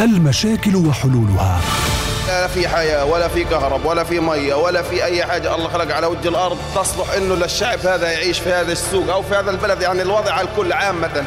المشاكل 0.00 0.76
وحلولها. 0.76 1.60
لا 2.26 2.46
في 2.46 2.68
حياة 2.68 3.04
ولا 3.04 3.28
في 3.28 3.44
كهرب 3.44 3.84
ولا 3.84 4.04
في 4.04 4.20
مية 4.20 4.54
ولا 4.54 4.82
في 4.82 5.04
أي 5.04 5.26
حاجة 5.26 5.54
الله 5.54 5.68
خلق 5.68 5.94
على 5.94 6.06
وجه 6.06 6.28
الأرض 6.28 6.58
تصلح 6.74 7.10
إنه 7.16 7.34
للشعب 7.34 7.78
هذا 7.78 8.12
يعيش 8.12 8.38
في 8.38 8.52
هذا 8.52 8.72
السوق 8.72 9.10
أو 9.10 9.22
في 9.22 9.34
هذا 9.34 9.50
البلد. 9.50 9.82
يعني 9.82 10.02
الوضع 10.02 10.32
على 10.32 10.48
الكل 10.48 10.72
عامة 10.72 11.24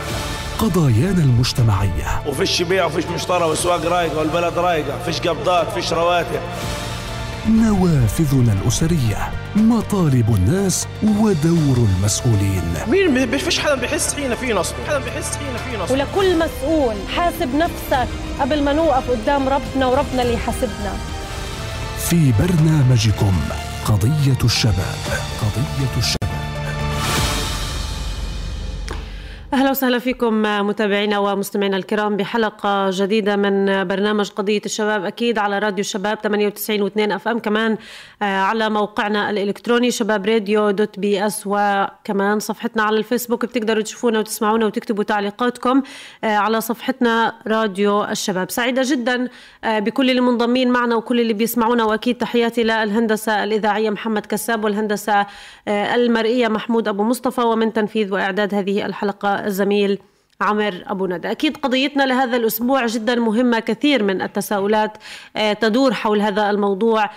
قضايانا 0.59 1.23
المجتمعية. 1.23 2.21
وفيش 2.25 2.61
بيع 2.61 2.85
وفيش 2.85 3.05
مشترى 3.05 3.43
والسواق 3.43 3.85
رايقة 3.85 4.17
والبلد 4.17 4.57
رايقة 4.57 4.99
فيش 5.05 5.19
قبضات 5.19 5.71
فيش 5.73 5.93
رواتب. 5.93 6.41
نوافذنا 7.47 8.53
الأسرية 8.53 9.31
مطالب 9.55 10.35
الناس 10.35 10.87
ودور 11.03 11.77
المسؤولين. 11.77 12.63
مين 12.87 13.37
فيش 13.37 13.59
حدا 13.59 13.75
بيحس 13.75 14.13
فينا 14.13 14.35
في 14.35 14.53
نصب 14.53 14.75
حدا 14.87 14.99
بيحس 14.99 15.37
فينا 15.37 15.57
في 15.57 15.77
نصب. 15.77 15.91
ولكل 15.91 16.39
مسؤول 16.39 16.95
حاسب 17.15 17.55
نفسك 17.55 18.07
قبل 18.39 18.63
ما 18.63 18.73
نوقف 18.73 19.09
قدام 19.11 19.49
ربنا 19.49 19.85
وربنا 19.85 20.21
اللي 20.21 20.33
يحاسبنا. 20.33 20.93
في 22.09 22.33
برنامجكم 22.39 23.33
قضية 23.85 24.37
الشباب 24.43 24.97
قضية 25.41 25.97
الشباب. 25.97 26.18
أهلا 29.53 29.69
وسهلا 29.69 29.99
فيكم 29.99 30.41
متابعينا 30.67 31.19
ومستمعينا 31.19 31.77
الكرام 31.77 32.17
بحلقة 32.17 32.89
جديدة 32.89 33.35
من 33.35 33.83
برنامج 33.87 34.29
قضية 34.29 34.61
الشباب. 34.65 35.05
أكيد 35.05 35.37
على 35.37 35.59
راديو 35.59 35.79
الشباب 35.79 36.17
98 36.23 36.89
و2 36.89 37.11
FM 37.11 37.39
كمان 37.39 37.77
على 38.21 38.69
موقعنا 38.69 39.29
الإلكتروني 39.29 39.91
شباب 39.91 40.25
radio 40.25 40.71
dot 40.71 40.99
ps 40.99 41.43
وكمان 41.45 42.39
صفحتنا 42.39 42.83
على 42.83 42.97
الفيسبوك 42.97 43.45
بتقدروا 43.45 43.83
تشوفونا 43.83 44.19
وتسمعونا 44.19 44.65
وتكتبوا 44.65 45.03
تعليقاتكم 45.03 45.81
على 46.23 46.61
صفحتنا 46.61 47.33
راديو 47.47 48.03
الشباب. 48.03 48.51
سعيدة 48.51 48.81
جدا 48.85 49.27
بكل 49.65 50.09
اللي 50.09 50.21
منضمين 50.21 50.71
معنا 50.71 50.95
وكل 50.95 51.19
اللي 51.19 51.33
بيسمعونا 51.33 51.83
وأكيد 51.83 52.17
تحياتي 52.17 52.63
للهندسة 52.63 53.43
الإذاعية 53.43 53.89
محمد 53.89 54.25
كساب 54.25 54.63
والهندسة 54.63 55.25
المرئية 55.67 56.47
محمود 56.47 56.87
أبو 56.87 57.03
مصطفى 57.03 57.41
ومن 57.41 57.73
تنفيذ 57.73 58.13
وإعداد 58.13 58.53
هذه 58.53 58.85
الحلقة 58.85 59.38
الزميل 59.45 59.99
عمر 60.41 60.83
أبو 60.87 61.07
ندى. 61.07 61.31
أكيد 61.31 61.57
قضيتنا 61.57 62.03
لهذا 62.03 62.37
الأسبوع 62.37 62.85
جدا 62.85 63.15
مهمة 63.15 63.59
كثير 63.59 64.03
من 64.03 64.21
التساؤلات 64.21 64.97
تدور 65.61 65.93
حول 65.93 66.21
هذا 66.21 66.49
الموضوع. 66.49 67.09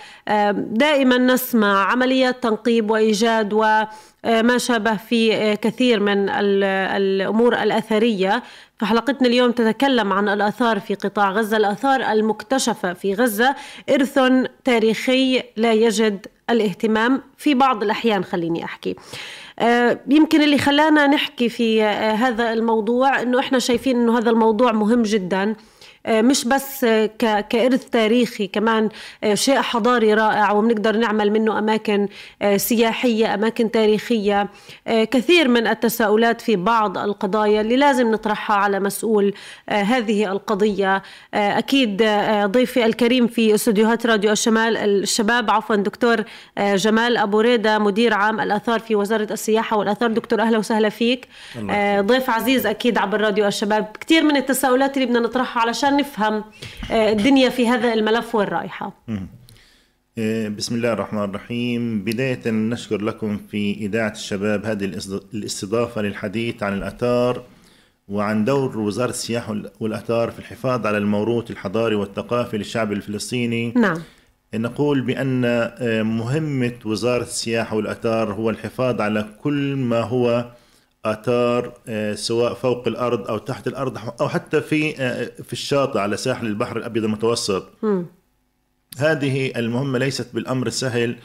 دائما 0.55 1.17
نسمع 1.17 1.91
عمليات 1.91 2.43
تنقيب 2.43 2.91
وإيجاد 2.91 3.53
وما 3.53 4.57
شابه 4.57 4.95
في 4.95 5.55
كثير 5.55 5.99
من 5.99 6.29
الأمور 6.29 7.63
الأثرية. 7.63 8.43
فحلقتنا 8.79 9.27
اليوم 9.27 9.51
تتكلم 9.51 10.13
عن 10.13 10.29
الآثار 10.29 10.79
في 10.79 10.95
قطاع 10.95 11.31
غزة 11.31 11.57
الآثار 11.57 12.11
المكتشفة 12.11 12.93
في 12.93 13.13
غزة. 13.13 13.55
إرث 13.89 14.19
تاريخي 14.63 15.43
لا 15.57 15.73
يجد 15.73 16.27
الاهتمام 16.49 17.21
في 17.37 17.53
بعض 17.53 17.83
الأحيان 17.83 18.23
خليني 18.23 18.63
أحكي. 18.63 18.95
يمكن 20.07 20.41
اللي 20.41 20.57
خلانا 20.57 21.07
نحكي 21.07 21.49
في 21.49 21.83
هذا 21.83 22.53
الموضوع 22.53 23.21
إنه 23.21 23.39
إحنا 23.39 23.59
شايفين 23.59 23.95
إنه 24.01 24.17
هذا 24.17 24.29
الموضوع 24.29 24.71
مهم 24.71 25.01
جدا. 25.01 25.55
مش 26.07 26.45
بس 26.45 26.85
كإرث 27.49 27.89
تاريخي 27.89 28.47
كمان 28.47 28.89
شيء 29.33 29.61
حضاري 29.61 30.13
رائع 30.13 30.51
وبنقدر 30.51 30.97
نعمل 30.97 31.31
منه 31.31 31.59
أماكن 31.59 32.07
سياحية 32.55 33.33
أماكن 33.33 33.71
تاريخية. 33.71 34.49
كثير 34.87 35.47
من 35.47 35.67
التساؤلات 35.67 36.41
في 36.41 36.55
بعض 36.55 36.97
القضايا 36.97 37.61
اللي 37.61 37.75
لازم 37.75 38.11
نطرحها 38.11 38.55
على 38.55 38.79
مسؤول 38.79 39.33
هذه 39.69 40.31
القضية. 40.31 41.03
أكيد 41.33 42.03
ضيفي 42.45 42.85
الكريم 42.85 43.27
في 43.27 43.55
استديوهات 43.55 44.05
راديو 44.05 44.31
الشمال 44.31 44.77
الشباب 44.77 45.51
عفوا 45.51 45.75
دكتور 45.75 46.23
جمال 46.59 47.17
أبو 47.17 47.39
ريدة 47.39 47.79
مدير 47.79 48.13
عام 48.13 48.39
الآثار 48.39 48.79
في 48.79 48.95
وزارة 48.95 49.27
السياحة 49.33 49.77
والآثار. 49.77 50.11
دكتور 50.11 50.41
أهلا 50.41 50.57
وسهلا 50.57 50.89
فيك. 50.89 51.27
ضيف 51.99 52.29
عزيز 52.29 52.65
أكيد 52.65 52.97
عبر 52.97 53.21
راديو 53.21 53.47
الشباب. 53.47 53.87
كثير 54.01 54.23
من 54.23 54.37
التساؤلات 54.37 54.97
اللي 54.97 55.05
بدنا 55.05 55.19
نطرحها 55.19 55.61
علشان 55.61 55.92
نفهم 55.97 56.43
الدنيا 56.91 57.49
في 57.49 57.67
هذا 57.67 57.93
الملف 57.93 58.35
وين 58.35 58.47
رايحة. 58.47 58.93
بسم 60.57 60.75
الله 60.75 60.93
الرحمن 60.93 61.23
الرحيم. 61.23 62.03
بداية 62.03 62.51
نشكر 62.51 63.01
لكم 63.01 63.37
في 63.51 63.73
إذاعة 63.73 64.11
الشباب 64.11 64.65
هذه 64.65 64.85
الاستضافة 65.33 66.01
للحديث 66.01 66.63
عن 66.63 66.73
الأثار 66.73 67.43
وعن 68.07 68.45
دور 68.45 68.77
وزارة 68.77 69.09
السياحة 69.09 69.61
والأثار 69.79 70.31
في 70.31 70.39
الحفاظ 70.39 70.87
على 70.87 70.97
الموروث 70.97 71.51
الحضاري 71.51 71.95
والثقافي 71.95 72.57
للشعب 72.57 72.91
الفلسطيني. 72.91 73.73
نعم. 73.75 73.97
نقول 74.55 75.01
بأن 75.01 75.41
مهمة 76.05 76.75
وزارة 76.85 77.23
السياحة 77.23 77.75
والأثار 77.75 78.33
هو 78.33 78.49
الحفاظ 78.49 79.01
على 79.01 79.25
كل 79.41 79.75
ما 79.75 80.01
هو 80.01 80.51
آثار 81.05 81.73
سواء 82.15 82.53
فوق 82.53 82.87
الأرض 82.87 83.27
أو 83.27 83.37
تحت 83.37 83.67
الأرض 83.67 83.97
أو 84.21 84.29
حتى 84.29 84.61
في 84.61 84.93
في 85.43 85.53
الشاطئ 85.53 85.99
على 85.99 86.17
ساحل 86.17 86.45
البحر 86.47 86.77
الأبيض 86.77 87.03
المتوسط 87.03 87.69
م. 87.83 88.03
هذه 88.97 89.51
المهمة 89.55 89.99
ليست 89.99 90.27
بالأمر 90.33 90.67
السهل 90.67 91.15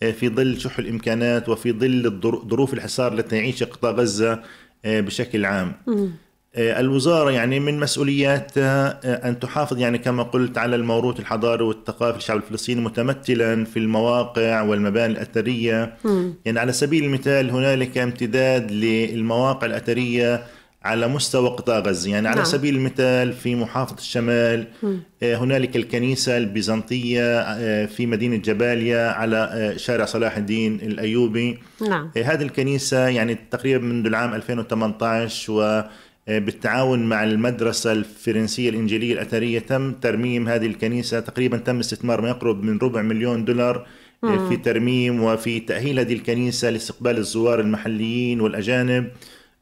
في 0.00 0.28
ظل 0.28 0.60
شح 0.60 0.78
الإمكانات 0.78 1.48
وفي 1.48 1.72
ظل 1.72 2.20
ظروف 2.48 2.74
الحصار 2.74 3.12
التي 3.12 3.36
يعيشها 3.36 3.66
قطاع 3.66 3.90
غزة 3.90 4.42
بشكل 4.84 5.44
عام 5.44 5.72
م. 5.86 6.08
الوزارة 6.56 7.30
يعني 7.30 7.60
من 7.60 7.80
مسؤولياتها 7.80 9.00
أن 9.28 9.38
تحافظ 9.38 9.78
يعني 9.78 9.98
كما 9.98 10.22
قلت 10.22 10.58
على 10.58 10.76
الموروث 10.76 11.20
الحضاري 11.20 11.64
والثقافي 11.64 12.16
للشعب 12.16 12.36
الفلسطيني 12.36 12.80
متمثلا 12.80 13.64
في 13.64 13.78
المواقع 13.78 14.62
والمباني 14.62 15.12
الأثرية 15.12 15.94
م. 16.04 16.30
يعني 16.44 16.60
على 16.60 16.72
سبيل 16.72 17.04
المثال 17.04 17.50
هنالك 17.50 17.98
امتداد 17.98 18.70
للمواقع 18.70 19.66
الأثرية 19.66 20.44
على 20.84 21.08
مستوى 21.08 21.48
قطاع 21.48 21.78
غزة 21.78 22.10
يعني 22.10 22.28
على 22.28 22.36
نعم. 22.36 22.44
سبيل 22.44 22.76
المثال 22.76 23.32
في 23.32 23.54
محافظة 23.54 23.98
الشمال 23.98 24.66
م. 24.82 24.96
هنالك 25.22 25.76
الكنيسة 25.76 26.36
البيزنطية 26.36 27.56
في 27.86 28.06
مدينة 28.06 28.36
جباليا 28.36 29.10
على 29.10 29.72
شارع 29.76 30.04
صلاح 30.04 30.36
الدين 30.36 30.74
الأيوبي 30.74 31.58
نعم 31.88 32.10
هذه 32.16 32.42
الكنيسة 32.42 33.08
يعني 33.08 33.38
تقريبا 33.50 33.84
منذ 33.84 34.06
العام 34.06 34.34
2018 34.34 35.52
و 35.52 35.82
بالتعاون 36.28 37.04
مع 37.04 37.24
المدرسة 37.24 37.92
الفرنسية 37.92 38.70
الإنجيلية 38.70 39.12
الأثرية 39.12 39.58
تم 39.58 39.92
ترميم 39.92 40.48
هذه 40.48 40.66
الكنيسة 40.66 41.20
تقريبا 41.20 41.56
تم 41.56 41.78
استثمار 41.78 42.20
ما 42.20 42.28
يقرب 42.28 42.62
من 42.62 42.78
ربع 42.78 43.02
مليون 43.02 43.44
دولار 43.44 43.86
مم. 44.22 44.48
في 44.48 44.56
ترميم 44.56 45.22
وفي 45.22 45.60
تأهيل 45.60 45.98
هذه 45.98 46.12
الكنيسة 46.12 46.70
لاستقبال 46.70 47.18
الزوار 47.18 47.60
المحليين 47.60 48.40
والأجانب 48.40 49.08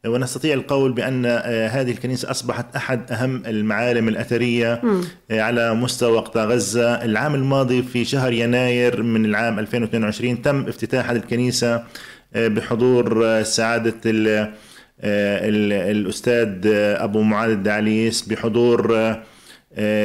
ونستطيع 0.06 0.54
القول 0.54 0.92
بأن 0.92 1.26
هذه 1.70 1.90
الكنيسة 1.90 2.30
أصبحت 2.30 2.76
أحد 2.76 3.12
أهم 3.12 3.42
المعالم 3.46 4.08
الأثرية 4.08 4.80
مم. 4.82 5.00
على 5.30 5.74
مستوى 5.74 6.18
قطاع 6.18 6.44
غزة 6.44 7.04
العام 7.04 7.34
الماضي 7.34 7.82
في 7.82 8.04
شهر 8.04 8.32
يناير 8.32 9.02
من 9.02 9.24
العام 9.24 9.58
2022 9.58 10.42
تم 10.42 10.66
افتتاح 10.68 11.10
هذه 11.10 11.16
الكنيسة 11.16 11.84
بحضور 12.34 13.42
سعادة 13.42 13.94
الأستاذ 15.04 16.66
أبو 17.00 17.22
معاذ 17.22 17.50
الدعليس 17.50 18.22
بحضور 18.22 19.14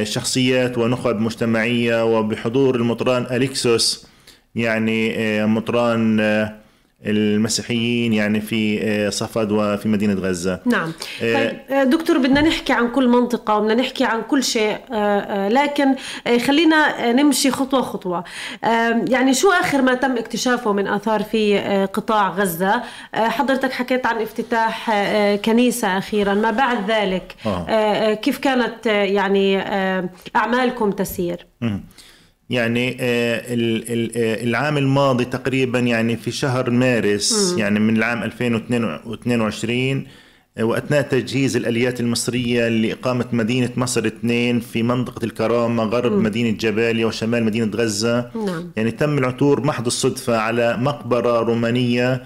شخصيات 0.04 0.78
ونخب 0.78 1.20
مجتمعية 1.20 2.06
وبحضور 2.06 2.76
المطران 2.76 3.26
أليكسوس 3.32 4.08
يعني 4.56 5.16
مطران 5.46 6.20
المسيحيين 7.06 8.14
يعني 8.14 8.42
في 8.42 9.12
صفد 9.12 9.52
وفي 9.52 9.88
مدينة 9.90 10.14
غزة. 10.14 10.60
نعم. 10.66 10.92
طيب 11.22 11.60
دكتور 11.90 12.18
بدنا 12.18 12.42
نحكي 12.42 12.74
عن 12.74 12.92
كل 12.92 13.08
منطقة 13.08 13.58
وبدنا 13.58 13.74
نحكي 13.74 14.04
عن 14.04 14.22
كل 14.22 14.44
شيء 14.44 14.78
لكن 15.50 15.96
خلينا 16.46 17.12
نمشي 17.12 17.52
خطوة 17.52 17.82
خطوة. 17.82 18.24
يعني 19.10 19.34
شو 19.34 19.52
آخر 19.52 19.82
ما 19.82 19.94
تم 19.94 20.18
اكتشافه 20.18 20.74
من 20.74 20.88
آثار 20.88 21.24
في 21.24 21.58
قطاع 21.94 22.30
غزة؟ 22.30 22.84
حضرتك 23.14 23.72
حكيت 23.72 24.06
عن 24.06 24.22
افتتاح 24.22 24.92
كنيسة 25.36 25.98
أخيرا. 25.98 26.34
ما 26.34 26.52
بعد 26.52 26.92
ذلك 26.92 27.36
آه. 27.46 28.14
كيف 28.14 28.38
كانت 28.38 28.86
يعني 28.86 29.60
أعمالكم 30.36 30.92
تسير؟ 30.92 31.46
يعني 32.50 32.98
العام 34.44 34.78
الماضي 34.78 35.26
تقريبا 35.26 35.80
يعني 35.80 36.18
في 36.18 36.32
شهر 36.32 36.70
مارس 36.70 37.52
مم. 37.54 37.60
يعني 37.60 37.80
من 37.80 37.98
العام 37.98 38.24
2022 38.24 40.06
وأثناء 40.60 41.02
تجهيز 41.02 41.56
الأليات 41.56 42.00
المصرية 42.00 42.68
لإقامة 42.68 43.26
مدينة 43.32 43.70
مصر 43.78 44.06
اثنين 44.08 44.60
في 44.60 44.84
منطقة 44.84 45.26
الكرامة 45.26 45.84
غرب 45.84 46.12
مم. 46.12 46.24
مدينة 46.24 46.58
جباليا 46.58 47.06
وشمال 47.06 47.44
مدينة 47.44 47.72
غزة 47.76 48.32
نعم 48.46 48.72
يعني 48.76 48.92
تم 48.92 49.18
العثور 49.18 49.66
محض 49.66 49.86
الصدفة 49.86 50.38
على 50.38 50.78
مقبرة 50.78 51.40
رومانية 51.40 52.24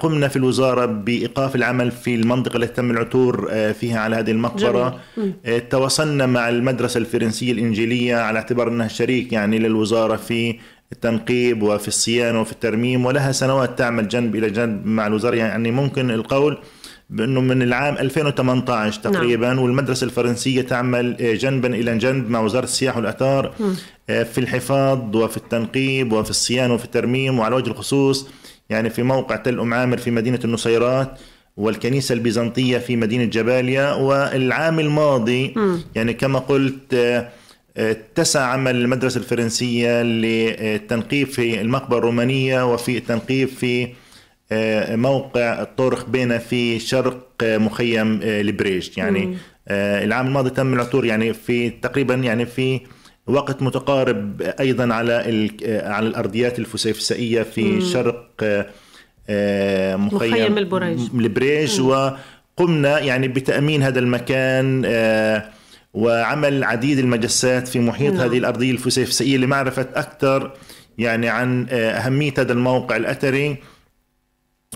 قمنا 0.00 0.28
في 0.28 0.36
الوزارة 0.36 0.86
بإيقاف 0.86 1.56
العمل 1.56 1.90
في 1.90 2.14
المنطقة 2.14 2.56
التي 2.56 2.74
تم 2.74 2.90
العثور 2.90 3.50
فيها 3.72 4.00
على 4.00 4.16
هذه 4.16 4.30
المقبرة 4.30 5.00
جميل. 5.16 5.60
تواصلنا 5.60 6.26
مع 6.26 6.48
المدرسة 6.48 6.98
الفرنسية 6.98 7.52
الإنجيلية 7.52 8.16
على 8.16 8.38
اعتبار 8.38 8.68
أنها 8.68 8.88
شريك 8.88 9.32
يعني 9.32 9.58
للوزارة 9.58 10.16
في 10.16 10.58
التنقيب 10.92 11.62
وفي 11.62 11.88
الصيانة 11.88 12.40
وفي 12.40 12.52
الترميم 12.52 13.06
ولها 13.06 13.32
سنوات 13.32 13.78
تعمل 13.78 14.08
جنب 14.08 14.36
إلى 14.36 14.50
جنب 14.50 14.86
مع 14.86 15.06
الوزارة 15.06 15.36
يعني 15.36 15.70
ممكن 15.70 16.10
القول 16.10 16.58
بأنه 17.10 17.40
من 17.40 17.62
العام 17.62 17.94
2018 17.98 19.00
نعم. 19.04 19.12
تقريبا 19.12 19.46
نعم. 19.46 19.58
والمدرسة 19.58 20.04
الفرنسية 20.04 20.62
تعمل 20.62 21.16
جنبا 21.38 21.74
إلى 21.74 21.98
جنب 21.98 22.30
مع 22.30 22.40
وزارة 22.40 22.64
السياحة 22.64 22.98
والاثار 22.98 23.54
م. 23.60 23.72
في 24.06 24.38
الحفاظ 24.38 25.16
وفي 25.16 25.36
التنقيب 25.36 26.12
وفي 26.12 26.30
الصيانة 26.30 26.74
وفي 26.74 26.84
الترميم 26.84 27.38
وعلى 27.38 27.56
وجه 27.56 27.70
الخصوص 27.70 28.28
يعني 28.70 28.90
في 28.90 29.02
موقع 29.02 29.36
تل 29.36 29.60
أم 29.60 29.74
عامر 29.74 29.96
في 29.96 30.10
مدينة 30.10 30.40
النصيرات 30.44 31.18
والكنيسة 31.56 32.12
البيزنطية 32.12 32.78
في 32.78 32.96
مدينة 32.96 33.24
جباليا 33.24 33.92
والعام 33.92 34.80
الماضي 34.80 35.54
م. 35.56 35.78
يعني 35.94 36.14
كما 36.14 36.38
قلت 36.38 36.94
اتسع 37.76 38.40
عمل 38.40 38.76
المدرسة 38.76 39.18
الفرنسية 39.18 40.02
للتنقيب 40.02 41.26
في 41.26 41.60
المقبرة 41.60 41.98
الرومانية 41.98 42.72
وفي 42.72 42.98
التنقيب 42.98 43.48
في 43.48 43.88
آه، 44.52 44.96
موقع 44.96 45.64
طورخ 45.64 46.04
بينا 46.04 46.38
في 46.38 46.78
شرق 46.78 47.26
مخيم 47.42 48.20
آه، 48.22 48.40
البريج 48.40 48.98
يعني 48.98 49.26
مم. 49.26 49.34
آه، 49.68 50.04
العام 50.04 50.26
الماضي 50.26 50.50
تم 50.50 50.74
العثور 50.74 51.04
يعني 51.04 51.32
في 51.32 51.70
تقريبا 51.70 52.14
يعني 52.14 52.46
في 52.46 52.80
وقت 53.26 53.62
متقارب 53.62 54.42
أيضا 54.42 54.94
على 54.94 55.12
على 55.66 56.06
الأرضيات 56.06 56.58
الفسيفسائية 56.58 57.42
في 57.42 57.64
مم. 57.64 57.80
شرق 57.80 58.30
مخيم, 59.96 60.32
مخيم 60.32 60.58
البريج, 60.58 61.00
البريج 61.14 61.80
وقمنا 61.80 62.98
يعني 62.98 63.28
بتأمين 63.28 63.82
هذا 63.82 63.98
المكان 63.98 64.84
وعمل 65.94 66.64
عديد 66.64 66.98
المجسات 66.98 67.68
في 67.68 67.80
محيط 67.80 68.12
نعم. 68.12 68.22
هذه 68.22 68.38
الأرضية 68.38 68.70
الفسيفسائية 68.70 69.36
لمعرفة 69.36 69.86
أكثر 69.94 70.52
يعني 70.98 71.28
عن 71.28 71.66
أهمية 71.70 72.34
هذا 72.38 72.52
الموقع 72.52 72.96
الأثري 72.96 73.56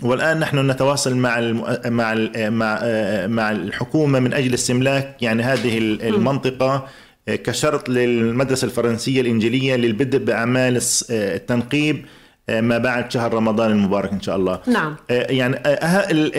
والآن 0.03 0.39
نحن 0.39 0.71
نتواصل 0.71 1.15
مع. 1.15 1.39
مع. 1.85 2.13
مع 2.49 2.79
مع 3.27 3.51
الحكومة 3.51 4.19
من 4.19 4.33
أجل 4.33 4.53
استملاك 4.53 5.17
يعني 5.21 5.43
هذه 5.43 5.77
المنطقة 5.77 6.87
كشرط 7.27 7.89
للمدرسة 7.89 8.65
الفرنسية 8.65 9.21
الإنجيلية 9.21 9.75
للبدء 9.75 10.17
بأعمال 10.17 10.81
التنقيب 11.09 12.05
ما 12.49 12.77
بعد 12.77 13.11
شهر 13.11 13.33
رمضان 13.33 13.71
المبارك 13.71 14.11
إن 14.11 14.21
شاء 14.21 14.35
الله. 14.35 14.59
نعم. 14.67 14.95
يعني 15.09 15.59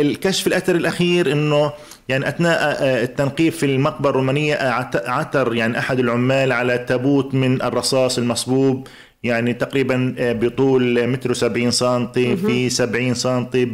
الكشف 0.01 0.47
الاثري 0.47 0.79
الأخير 0.79 1.33
إنه 1.33 1.73
يعني 2.09 2.29
أثناء 2.29 2.83
التنقيب 2.85 3.53
في 3.53 3.67
المقبرة 3.67 4.11
الرومانية 4.11 4.57
عثر 4.95 5.55
يعني 5.55 5.79
أحد 5.79 5.99
العمال 5.99 6.53
على 6.53 6.79
تابوت 6.79 7.35
من 7.35 7.63
الرصاص 7.63 8.19
المصبوب 8.19 8.89
يعني 9.23 9.53
تقريبا 9.55 10.15
آه، 10.19 10.33
بطول 10.33 11.07
متر 11.07 11.31
وسبعين 11.31 11.71
سنتي 11.71 12.37
في 12.37 12.71
سبعين 12.71 13.15
سنتي 13.15 13.65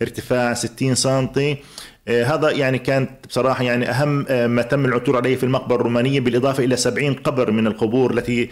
بارتفاع 0.00 0.54
ستين 0.54 0.94
سنتي. 0.94 1.52
آه، 1.52 1.56
هذا 2.08 2.50
يعني 2.50 2.78
كانت 2.78 3.10
بصراحة 3.28 3.64
يعني 3.64 3.90
أهم 3.90 4.26
آه، 4.28 4.46
ما 4.46 4.62
تم 4.62 4.84
العثور 4.84 5.16
عليه 5.16 5.36
في 5.36 5.42
المقبرة 5.42 5.76
الرومانية 5.76 6.20
بالإضافة 6.20 6.64
إلى 6.64 6.76
70 6.76 7.14
قبر 7.14 7.50
من 7.50 7.66
القبور 7.66 8.10
التي 8.10 8.50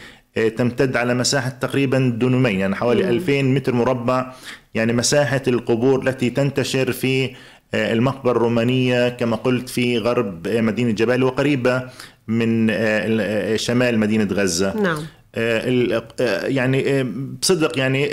تمتد 0.57 0.97
على 0.97 1.15
مساحة 1.15 1.49
تقريبا 1.49 1.99
دونمين 2.19 2.61
يعني 2.61 2.75
حوالي 2.77 3.09
2000 3.09 3.43
متر 3.43 3.75
مربع 3.75 4.33
يعني 4.75 4.93
مساحة 4.93 5.43
القبور 5.49 6.09
التي 6.09 6.31
تنتشر 6.31 6.93
في 6.93 7.31
المقبرة 7.75 8.37
الرومانية 8.37 9.09
كما 9.09 9.37
قلت 9.37 9.69
في 9.69 9.99
غرب 9.99 10.49
مدينة 10.49 10.91
جبال 10.91 11.23
وقريبة 11.23 11.83
من 12.29 12.73
شمال 13.57 13.99
مدينة 13.99 14.29
غزة. 14.33 14.81
نعم. 14.81 14.99
آه، 15.37 16.03
آه، 16.21 16.47
يعني 16.47 17.01
آه، 17.01 17.07
بصدق 17.43 17.79
يعني 17.79 18.09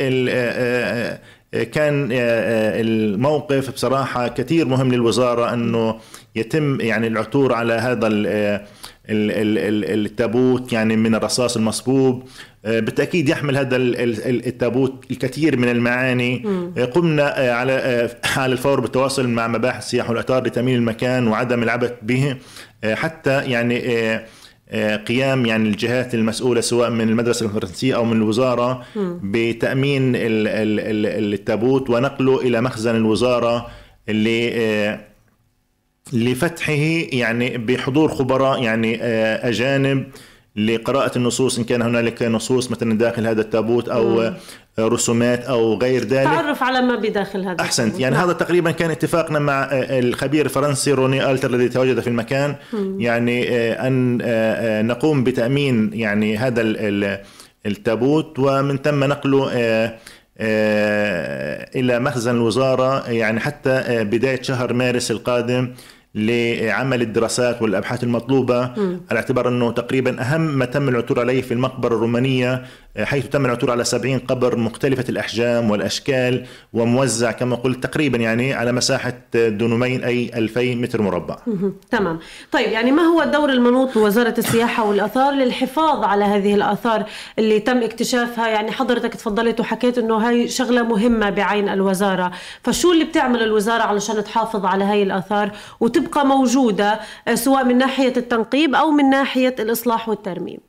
كان 1.54 2.10
الموقف 2.12 3.72
بصراحة 3.72 4.28
كثير 4.28 4.68
مهم 4.68 4.92
للوزارة 4.92 5.54
أنه 5.54 5.96
يتم 6.36 6.82
يعني 6.82 7.08
العثور 7.08 7.54
على 7.54 7.74
هذا 7.74 8.10
التابوت 9.10 10.74
يعني 10.74 10.96
من 10.96 11.16
الرصاص 11.16 11.58
المصبوب. 11.58 12.24
بالتأكيد 12.64 13.30
يحمل 13.30 13.58
هذا 13.58 13.76
التابوت 13.78 15.06
الكثير 15.12 15.58
من 15.58 15.70
المعاني. 15.70 16.44
قمنا 16.94 17.24
على 17.38 18.10
على 18.38 18.54
الفور 18.54 18.80
بالتواصل 18.80 19.28
مع 19.28 19.48
مباحث 19.48 19.84
السياحه 19.84 20.10
والاثار 20.10 20.48
لتأمين 20.48 20.76
المكان 20.76 21.28
وعدم 21.28 21.64
العبث 21.64 21.94
به. 22.02 22.36
حتى 22.86 23.44
يعني 23.44 23.98
آه، 23.98 24.26
قيام 25.08 25.46
يعني 25.46 25.70
الجهات 25.70 26.14
المسؤولة 26.14 26.62
سواء 26.62 26.90
من 26.90 27.10
المدرسة 27.10 27.46
الفرنسية 27.46 27.96
أو 27.96 28.06
من 28.06 28.18
الوزارة 28.18 28.86
بتأمين 29.24 30.14
التابوت 30.16 31.90
ونقله 31.90 32.42
إلى 32.42 32.62
مخزن 32.62 32.96
الوزارة 32.96 33.68
اللي 34.10 34.52
آه، 34.54 35.00
لفتحه 36.14 36.74
يعني 37.14 37.58
بحضور 37.58 38.10
خبراء 38.10 38.64
يعني 38.64 38.98
آه، 39.02 39.50
أجانب 39.50 40.06
لقراءة 40.56 41.18
النصوص 41.18 41.58
إن 41.58 41.64
كان 41.64 41.82
هنالك 41.82 42.24
نصوص 42.24 42.72
مثلا 42.72 42.98
داخل 42.98 43.28
هذا 43.28 43.42
التابوت 43.42 43.90
أو 43.90 44.20
مم. 44.20 44.34
رسومات 44.80 45.44
أو 45.44 45.78
غير 45.78 46.04
ذلك 46.04 46.24
تعرف 46.24 46.64
على 46.64 46.82
ما 46.82 46.96
بداخل 46.96 47.46
هذا 47.46 47.62
أحسنت 47.62 48.00
يعني 48.00 48.16
نعم. 48.16 48.24
هذا 48.24 48.34
تقريبا 48.34 48.72
كان 48.72 48.92
اتفاقنا 48.92 49.40
مع 49.40 49.70
الخبير 49.72 50.46
الفرنسي 50.46 50.92
روني 50.92 51.32
ألتر 51.32 51.50
الذي 51.50 51.70
تواجد 51.70 52.00
في 52.00 52.08
المكان 52.08 52.56
مم. 52.74 53.02
يعني 53.02 53.50
آه، 53.50 53.88
أن 53.88 54.22
آه، 54.22 54.26
آه، 54.26 54.82
نقوم 54.82 55.24
بتأمين 55.24 55.90
يعني 55.94 56.38
هذا 56.38 56.62
التابوت 57.66 58.40
ومن 58.40 58.78
ثم 58.78 59.04
نقله 59.04 59.50
إلى 61.76 62.00
مخزن 62.00 62.36
الوزارة 62.36 63.10
يعني 63.10 63.40
حتى 63.40 64.04
بداية 64.04 64.42
شهر 64.42 64.74
مارس 64.74 65.12
القادم 65.12 65.74
لعمل 66.16 67.02
الدراسات 67.02 67.62
والأبحاث 67.62 68.04
المطلوبة 68.04 68.66
م. 68.66 69.00
على 69.12 69.20
اعتبار 69.20 69.48
أنه 69.48 69.72
تقريبا 69.72 70.22
أهم 70.22 70.42
ما 70.42 70.66
تم 70.66 70.90
العثور 70.90 71.20
عليه 71.20 71.42
في 71.42 71.54
المقبرة 71.54 71.96
الرومانية 71.96 72.64
حيث 72.98 73.28
تم 73.28 73.46
العثور 73.46 73.72
على 73.72 73.84
70 73.84 74.20
قبر 74.20 74.56
مختلفة 74.56 75.06
الأحجام 75.10 75.72
والأشكال 75.72 76.46
وموزع 76.74 77.32
كما 77.32 77.56
قلت 77.56 77.84
تقريبا 77.84 78.18
يعني 78.18 78.54
على 78.54 78.72
مساحة 78.72 79.14
دونمين 79.36 80.04
أي 80.04 80.32
2000 80.36 80.76
متر 80.76 81.02
مربع. 81.02 81.38
تمام، 81.92 82.20
طيب 82.52 82.72
يعني 82.72 82.92
ما 82.92 83.02
هو 83.02 83.22
الدور 83.22 83.50
المنوط 83.50 83.98
بوزارة 83.98 84.34
السياحة 84.38 84.90
والآثار 84.90 85.34
للحفاظ 85.34 86.04
على 86.04 86.26
هذه 86.26 86.56
الآثار 86.56 87.06
اللي 87.40 87.60
تم 87.60 87.84
اكتشافها 87.84 88.48
يعني 88.48 88.72
حضرتك 88.72 89.14
تفضلت 89.14 89.60
وحكيت 89.60 89.98
إنه 89.98 90.16
هاي 90.16 90.48
شغلة 90.48 90.84
مهمة 90.84 91.30
بعين 91.30 91.70
الوزارة، 91.70 92.32
فشو 92.64 92.92
اللي 92.92 93.04
بتعمل 93.04 93.44
الوزارة 93.44 93.84
علشان 93.84 94.24
تحافظ 94.24 94.66
على 94.66 94.84
هاي 94.84 95.04
الآثار 95.04 95.52
وتب 95.80 96.03
تبقى 96.04 96.26
موجودة 96.26 97.00
آه، 97.28 97.36
سواء 97.36 97.66
من 97.66 97.78
ناحية 97.78 98.14
التنقيب 98.18 98.76
أو 98.76 98.92
من 98.92 99.10
ناحية 99.10 99.56
الإصلاح 99.60 100.10
والترميم. 100.10 100.60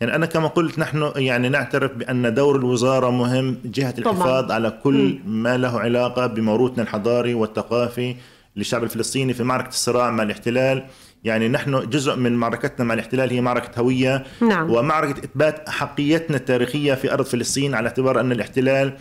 يعني 0.00 0.14
أنا 0.14 0.26
كما 0.26 0.48
قلت 0.48 0.78
نحن 0.78 1.12
يعني 1.16 1.48
نعترف 1.48 1.92
بأن 1.92 2.34
دور 2.34 2.56
الوزارة 2.56 3.10
مهم 3.10 3.56
جهة 3.64 3.94
الحفاظ 3.98 4.44
طبعا. 4.44 4.54
على 4.54 4.78
كل 4.84 5.18
ما 5.26 5.56
له 5.56 5.80
علاقة 5.80 6.26
بموروثنا 6.26 6.82
الحضاري 6.82 7.34
والثقافي 7.34 8.16
للشعب 8.56 8.84
الفلسطيني 8.84 9.34
في 9.34 9.42
معركة 9.42 9.68
الصراع 9.68 10.10
مع 10.10 10.22
الاحتلال. 10.22 10.86
يعني 11.24 11.48
نحن 11.48 11.90
جزء 11.90 12.16
من 12.16 12.32
معركتنا 12.32 12.84
مع 12.84 12.94
الاحتلال 12.94 13.30
هي 13.30 13.40
معركة 13.40 13.80
هوية. 13.80 14.24
نعم. 14.40 14.70
ومعركة 14.70 15.18
إثبات 15.24 15.68
حقيتنا 15.68 16.36
التاريخية 16.36 16.94
في 16.94 17.12
أرض 17.12 17.24
فلسطين 17.24 17.74
على 17.74 17.88
اعتبار 17.88 18.20
أن 18.20 18.32
الاحتلال 18.32 18.92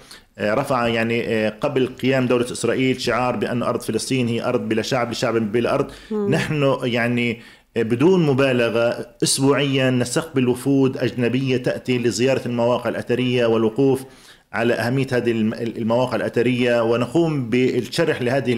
رفع 0.41 0.87
يعني 0.87 1.27
آه، 1.27 1.49
قبل 1.49 1.87
قيام 1.87 2.27
دولة 2.27 2.51
إسرائيل 2.51 3.01
شعار 3.01 3.35
بأن 3.35 3.63
أرض 3.63 3.81
فلسطين 3.81 4.27
هي 4.27 4.43
أرض 4.43 4.69
بلا 4.69 4.81
شعب 4.81 5.11
لشعب 5.11 5.51
بلا 5.51 5.73
أرض 5.73 5.91
م. 6.11 6.29
نحن 6.29 6.77
يعني 6.83 7.41
آه، 7.77 7.81
بدون 7.81 8.25
مبالغة 8.25 9.07
أسبوعيا 9.23 9.89
نستقبل 9.89 10.47
وفود 10.47 10.97
أجنبية 10.97 11.57
تأتي 11.57 11.97
لزيارة 11.97 12.41
المواقع 12.45 12.89
الأثرية 12.89 13.45
والوقوف 13.45 14.03
على 14.53 14.73
أهمية 14.73 15.07
هذه 15.11 15.31
المواقع 15.77 16.15
الأثرية 16.15 16.83
ونقوم 16.83 17.49
بالشرح 17.49 18.21
لهذه 18.21 18.53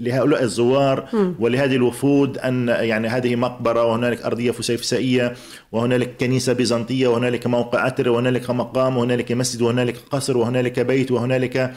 لهؤلاء 0.00 0.42
الزوار 0.42 1.08
ولهذه 1.38 1.76
الوفود 1.76 2.38
أن 2.38 2.68
يعني 2.68 3.08
هذه 3.08 3.36
مقبرة 3.36 3.84
وهنالك 3.84 4.22
أرضية 4.22 4.50
فسيفسائية 4.50 5.34
وهنالك 5.72 6.16
كنيسة 6.20 6.52
بيزنطية 6.52 7.08
وهنالك 7.08 7.46
موقع 7.46 7.86
أثري 7.86 8.10
وهنالك 8.10 8.50
مقام 8.50 8.96
وهنالك 8.96 9.32
مسجد 9.32 9.62
وهنالك 9.62 9.96
قصر 10.10 10.36
وهنالك 10.36 10.80
بيت 10.80 11.12
وهنالك 11.12 11.72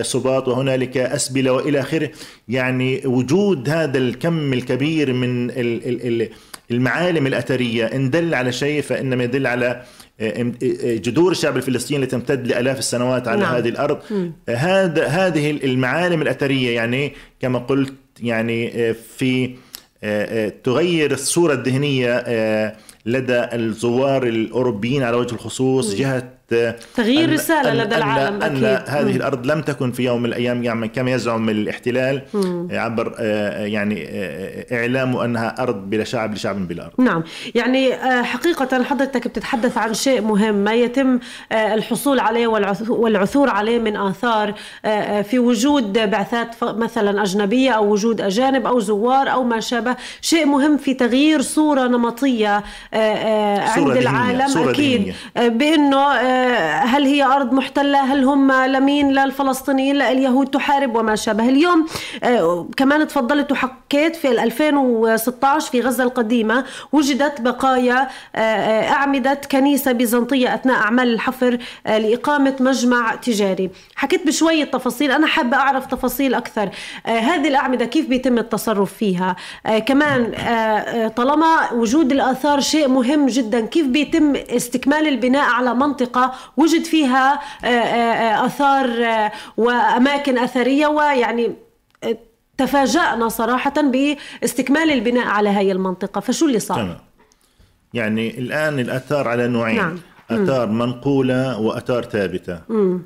صباط 0.00 0.48
وهنالك 0.48 0.96
أسبلة 0.96 1.52
وإلى 1.52 1.80
آخره. 1.80 2.10
يعني 2.48 3.02
وجود 3.04 3.68
هذا 3.68 3.98
الكم 3.98 4.52
الكبير 4.52 5.12
من 5.12 5.50
المعالم 6.70 7.26
الأثرية 7.26 7.86
إن 7.86 8.10
دل 8.10 8.34
على 8.34 8.52
شيء 8.52 8.82
فإنما 8.82 9.24
يدل 9.24 9.46
على 9.46 9.82
جذور 10.82 11.32
الشعب 11.32 11.56
الفلسطيني 11.56 12.06
تمتد 12.06 12.46
لآلاف 12.46 12.78
السنوات 12.78 13.28
على 13.28 13.40
نعم. 13.40 13.54
هذه 13.54 13.68
الأرض 13.68 13.98
هذا 14.48 15.06
هذه 15.06 15.50
المعالم 15.50 16.22
الأثرية 16.22 16.74
يعني 16.74 17.12
كما 17.40 17.58
قلت 17.58 17.94
يعني 18.20 18.94
في 18.94 19.54
تغير 20.64 21.12
الصورة 21.12 21.54
الذهنية 21.54 22.24
لدى 23.06 23.44
الزوار 23.52 24.22
الأوروبيين 24.22 25.02
على 25.02 25.16
وجه 25.16 25.34
الخصوص 25.34 25.94
جهة 25.94 26.42
تغيير 26.96 27.24
أن 27.24 27.34
رسالة 27.34 27.72
أن 27.72 27.76
لدى 27.76 27.96
العالم 27.96 28.42
أن, 28.42 28.42
أكيد. 28.42 28.64
أن 28.64 28.84
هذه 28.88 29.10
مم. 29.10 29.16
الأرض 29.16 29.46
لم 29.46 29.60
تكن 29.60 29.92
في 29.92 30.02
يوم 30.02 30.20
من 30.22 30.28
الأيام 30.28 30.64
يعني 30.64 30.88
كما 30.88 31.10
يزعم 31.10 31.48
الاحتلال 31.48 32.22
مم. 32.34 32.68
عبر 32.70 33.14
آه، 33.18 33.66
يعني 33.66 34.04
آه، 34.08 34.80
إعلام 34.80 35.16
أنها 35.16 35.62
أرض 35.62 35.90
بلا 35.90 36.04
شعب 36.04 36.34
لشعب 36.34 36.68
بلا 36.68 36.84
أرض 36.84 36.92
نعم 36.98 37.22
يعني 37.54 37.94
آه، 37.94 38.22
حقيقة 38.22 38.82
حضرتك 38.82 39.28
بتتحدث 39.28 39.78
عن 39.78 39.94
شيء 39.94 40.20
مهم 40.20 40.54
ما 40.54 40.74
يتم 40.74 41.18
الحصول 41.52 42.20
عليه 42.20 42.46
والعثور 42.88 43.50
عليه 43.50 43.78
من 43.78 43.96
آثار 43.96 44.54
في 45.22 45.38
وجود 45.38 45.92
بعثات 45.92 46.64
مثلا 46.64 47.22
أجنبية 47.22 47.70
أو 47.70 47.92
وجود 47.92 48.20
أجانب 48.20 48.66
أو 48.66 48.80
زوار 48.80 49.32
أو 49.32 49.44
ما 49.44 49.60
شابه 49.60 49.96
شيء 50.20 50.46
مهم 50.46 50.76
في 50.76 50.94
تغيير 50.94 51.42
صورة 51.42 51.86
نمطية 51.86 52.62
عند 52.94 53.70
صورة 53.74 53.98
العالم 53.98 54.48
صورة 54.48 54.70
أكيد. 54.70 55.00
دينية. 55.00 55.48
بأنه 55.48 56.08
هل 56.84 57.04
هي 57.04 57.22
أرض 57.24 57.52
محتلة؟ 57.52 58.12
هل 58.12 58.24
هم 58.24 58.52
لمين؟ 58.52 59.12
للفلسطينيين 59.12 59.96
لليهود 59.96 60.46
تحارب 60.46 60.96
وما 60.96 61.16
شابه. 61.16 61.48
اليوم 61.48 61.86
آه، 62.22 62.68
كمان 62.76 63.06
تفضلت 63.08 63.52
وحكيت 63.52 64.16
في 64.16 64.42
2016 64.42 65.70
في 65.70 65.80
غزة 65.80 66.04
القديمة 66.04 66.64
وجدت 66.92 67.40
بقايا 67.40 68.08
آه، 68.36 68.38
آه، 68.38 68.90
أعمدة 68.92 69.40
كنيسة 69.52 69.92
بيزنطية 69.92 70.54
أثناء 70.54 70.76
أعمال 70.76 71.14
الحفر 71.14 71.58
لإقامة 71.86 72.54
مجمع 72.60 73.14
تجاري. 73.14 73.70
حكيت 73.96 74.26
بشوية 74.26 74.64
تفاصيل 74.64 75.10
أنا 75.10 75.26
حابة 75.26 75.56
أعرف 75.56 75.86
تفاصيل 75.86 76.34
أكثر. 76.34 76.68
هذه 77.06 77.48
الأعمدة 77.48 77.84
كيف 77.84 78.08
بيتم 78.08 78.38
التصرف 78.38 78.92
فيها؟ 78.92 79.36
كمان 79.86 80.32
طالما 81.16 81.72
وجود 81.72 82.12
الآثار 82.12 82.60
شيء 82.60 82.81
مهم 82.86 83.26
جدا 83.26 83.66
كيف 83.66 83.86
بيتم 83.86 84.36
استكمال 84.36 85.08
البناء 85.08 85.50
على 85.50 85.74
منطقة 85.74 86.34
وجد 86.56 86.84
فيها 86.84 87.40
آه، 87.64 87.66
آه، 87.66 88.46
آثار 88.46 89.04
آه، 89.04 89.32
وأماكن 89.56 90.38
أثرية 90.38 90.86
ويعني 90.86 91.52
تفاجأنا 92.58 93.28
صراحة 93.28 93.74
باستكمال 93.82 94.90
البناء 94.90 95.26
على 95.26 95.48
هذه 95.48 95.72
المنطقة 95.72 96.20
فشو 96.20 96.46
اللي 96.46 96.58
صار؟ 96.58 96.76
تمام. 96.76 96.98
يعني 97.94 98.38
الآن 98.38 98.78
الآثار 98.78 99.28
على 99.28 99.48
نوعين 99.48 99.76
نعم. 99.76 99.98
آثار 100.30 100.68
منقولة 100.68 101.60
وآثار 101.60 102.02
ثابتة 102.02 102.60
مم. 102.68 103.02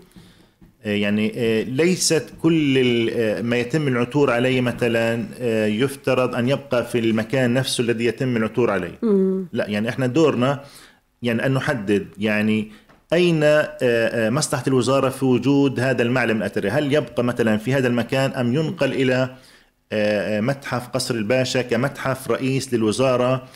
يعني 0.86 1.64
ليست 1.64 2.24
كل 2.42 3.42
ما 3.42 3.56
يتم 3.56 3.88
العثور 3.88 4.30
عليه 4.30 4.60
مثلا 4.60 5.26
يفترض 5.66 6.34
أن 6.34 6.48
يبقى 6.48 6.86
في 6.86 6.98
المكان 6.98 7.54
نفسه 7.54 7.82
الذي 7.82 8.04
يتم 8.04 8.36
العثور 8.36 8.70
عليه. 8.70 8.98
مم. 9.02 9.48
لا 9.52 9.68
يعني 9.68 9.88
إحنا 9.88 10.06
دورنا 10.06 10.60
يعني 11.22 11.46
أن 11.46 11.54
نحدد 11.54 12.06
يعني 12.18 12.70
أين 13.12 13.42
آه، 13.42 13.76
آه، 13.82 14.30
مصلحة 14.30 14.64
الوزارة 14.66 15.08
في 15.08 15.24
وجود 15.24 15.80
هذا 15.80 16.02
المعلم 16.02 16.36
الأثري؟ 16.36 16.70
هل 16.70 16.94
يبقى 16.94 17.24
مثلا 17.24 17.56
في 17.56 17.74
هذا 17.74 17.88
المكان 17.88 18.30
أم 18.30 18.54
ينقل 18.54 19.28
آه، 19.92 20.40
متحف 20.40 20.88
قصر 20.88 21.14
الباشا 21.14 21.62
كمتحف 21.62 22.30
رئيس 22.30 22.74
للوزارة؟ 22.74 23.48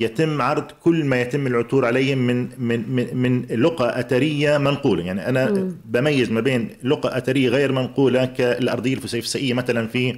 يتم 0.00 0.42
عرض 0.42 0.64
كل 0.80 1.04
ما 1.04 1.20
يتم 1.20 1.46
العثور 1.46 1.84
عليه 1.84 2.14
من 2.14 2.48
من 2.58 2.84
من, 2.88 3.16
من 3.16 3.62
لقى 3.62 4.00
أثرية 4.00 4.58
منقولة، 4.58 5.04
يعني 5.04 5.28
أنا 5.28 5.50
م. 5.50 5.76
بميز 5.84 6.30
ما 6.30 6.40
بين 6.40 6.68
لقى 6.82 7.18
أثرية 7.18 7.48
غير 7.48 7.72
منقولة 7.72 8.24
كالأرضية 8.24 8.94
الفسيفسائيه 8.94 9.54
مثلا 9.54 9.86
في 9.86 10.16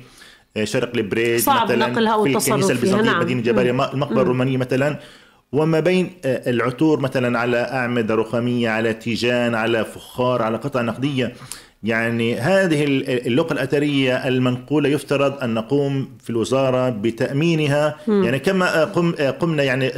شرق 0.64 0.96
البريد 0.96 1.40
صعب 1.40 1.64
مثلا 1.72 1.86
نقلها 1.86 2.22
في 2.22 2.28
الكنيسة 2.28 2.72
البيزنطية 2.72 3.02
نعم. 3.02 3.20
مدينة 3.20 3.42
جبارية 3.42 3.70
المقبرة 3.70 4.22
الرومانية 4.22 4.56
مثلا. 4.56 4.98
وما 5.52 5.80
بين 5.80 6.10
آه، 6.24 6.50
العثور 6.50 7.00
مثلا 7.00 7.38
على 7.38 7.56
أعمدة 7.56 8.14
رخامية 8.14 8.68
على 8.68 8.94
تيجان 8.94 9.54
على 9.54 9.84
فخار 9.84 10.42
على 10.42 10.56
قطع 10.56 10.82
نقدية. 10.82 11.32
يعني 11.82 12.36
هذه 12.36 12.84
اللقى 13.08 13.54
الأثرية 13.54 14.28
المنقولة 14.28 14.88
يفترض 14.88 15.42
أن 15.42 15.54
نقوم 15.54 16.08
في 16.24 16.30
الوزارة 16.30 16.88
بتأمينها 16.88 17.96
م. 18.06 18.24
يعني 18.24 18.38
كما 18.38 18.84
قم 18.84 19.12
قمنا 19.12 19.62
يعني 19.62 19.90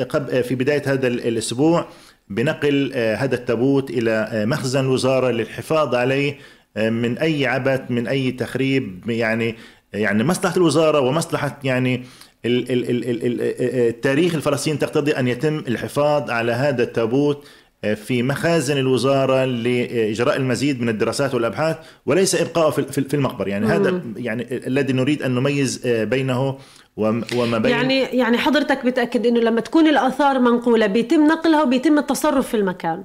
في 0.43 0.55
بداية 0.55 0.83
هذا 0.87 1.07
الأسبوع 1.07 1.87
بنقل 2.29 2.93
آه، 2.95 3.15
هذا 3.15 3.35
التابوت 3.35 3.91
إلى 3.91 4.11
آه، 4.11 4.45
مخزن 4.45 4.81
الوزارة 4.81 5.31
للحفاظ 5.31 5.95
عليه 5.95 6.39
من 6.77 7.19
أي 7.19 7.47
عبث 7.47 7.81
من 7.91 8.07
أي 8.07 8.33
تخريب 8.33 9.11
يعني 9.11 9.57
يعني 9.93 10.25
مصلحة 10.25 10.57
الوزارة 10.57 11.01
ومصلحة 11.01 11.59
يعني 11.65 12.05
التاريخ 12.45 14.35
الفلسطيني 14.35 14.77
تقتضي 14.77 15.13
أن 15.13 15.29
يتم 15.29 15.59
الحفاظ 15.59 16.31
على 16.31 16.53
هذا 16.53 16.83
التابوت 16.83 17.45
آه، 17.45 17.49
في 17.95 18.23
مخازن 18.23 18.79
الوزارة 18.79 19.45
لإجراء 19.45 20.37
المزيد 20.37 20.81
من 20.81 20.89
الدراسات 20.89 21.35
والأبحاث 21.35 21.77
وليس 22.07 22.35
ابقائه 22.35 22.71
في 22.91 23.15
المقبر. 23.15 23.49
يعني 23.49 23.67
مم. 23.67 23.73
هذا 23.73 24.03
يعني 24.17 24.67
الذي 24.67 24.93
نريد 24.93 25.23
أن 25.23 25.35
نميز 25.35 25.87
آه، 25.87 26.05
بينه 26.05 26.59
وما 26.97 27.59
بين 27.59 27.71
يعني 27.73 28.01
يعني 28.01 28.39
حضرتك 28.39 28.87
بتأكد 28.87 29.27
إنه 29.27 29.41
لما 29.41 29.61
تكون 29.61 29.89
الآثار 29.89 30.39
منقولة 30.39 30.87
بيتم 30.87 31.27
نقلها 31.27 31.63
وبيتم 31.63 31.99
التصرف 31.99 32.49
في 32.49 32.57
المكان. 32.57 33.05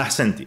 أحسنتي. 0.00 0.46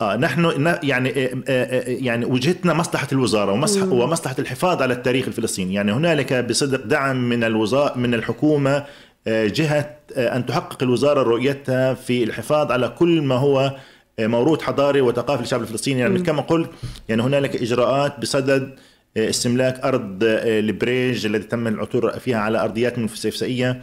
آه 0.00 0.16
نحن 0.16 0.74
يعني 0.82 1.24
آه، 1.24 1.30
آه، 1.48 1.82
يعني 1.88 2.24
وجهتنا 2.24 2.74
مصلحة 2.74 3.08
الوزارة 3.12 3.52
ومصلحة 3.92 4.36
الحفاظ 4.38 4.82
على 4.82 4.94
التاريخ 4.94 5.26
الفلسطيني. 5.26 5.74
يعني 5.74 5.92
هنالك 5.92 6.32
بصدق 6.32 6.86
دعم 6.86 7.28
من 7.28 7.44
الوزاره 7.44 7.98
من 7.98 8.14
الحكومة 8.14 8.84
جهة 9.28 9.96
أن 10.16 10.46
تحقق 10.46 10.82
الوزارة 10.82 11.22
رؤيتها 11.22 11.94
في 11.94 12.24
الحفاظ 12.24 12.72
على 12.72 12.88
كل 12.88 13.22
ما 13.22 13.34
هو 13.34 13.76
موروث 14.20 14.62
حضاري 14.62 15.00
وثقافي 15.00 15.42
للشعب 15.42 15.62
الفلسطيني. 15.62 16.00
يعني 16.00 16.18
كما 16.18 16.42
قلت 16.42 16.70
يعني 17.08 17.22
هنالك 17.22 17.62
إجراءات 17.62 18.20
بصدد 18.20 18.74
استملاك 19.16 19.80
أرض 19.84 20.24
آه، 20.24 20.60
البريج 20.60 21.26
التي 21.26 21.48
تم 21.48 21.66
العثور 21.66 22.10
فيها 22.10 22.38
على 22.38 22.62
أرضيات 22.62 22.98
من 22.98 23.06
فسيفسائية. 23.06 23.82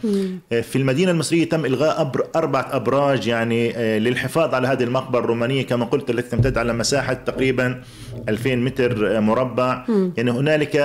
آه، 0.52 0.60
في 0.60 0.76
المدينة 0.76 1.10
المصرية 1.10 1.48
تم 1.48 1.64
إلغاء 1.64 2.00
أبر 2.00 2.26
أربعة 2.36 2.68
أبراج 2.70 3.26
يعني 3.26 3.76
آه، 3.76 3.98
للحفاظ 3.98 4.54
على 4.54 4.68
هذه 4.68 4.82
المقبرة 4.82 5.20
الرومانية 5.20 5.62
كما 5.62 5.84
قلت 5.84 6.10
التي 6.10 6.30
تمتد 6.30 6.58
على 6.58 6.72
مساحة 6.72 7.14
تقريبا 7.14 7.82
2000 8.28 8.54
متر 8.56 9.20
مربع. 9.20 9.84
يعني 10.16 10.30
هنالك 10.30 10.76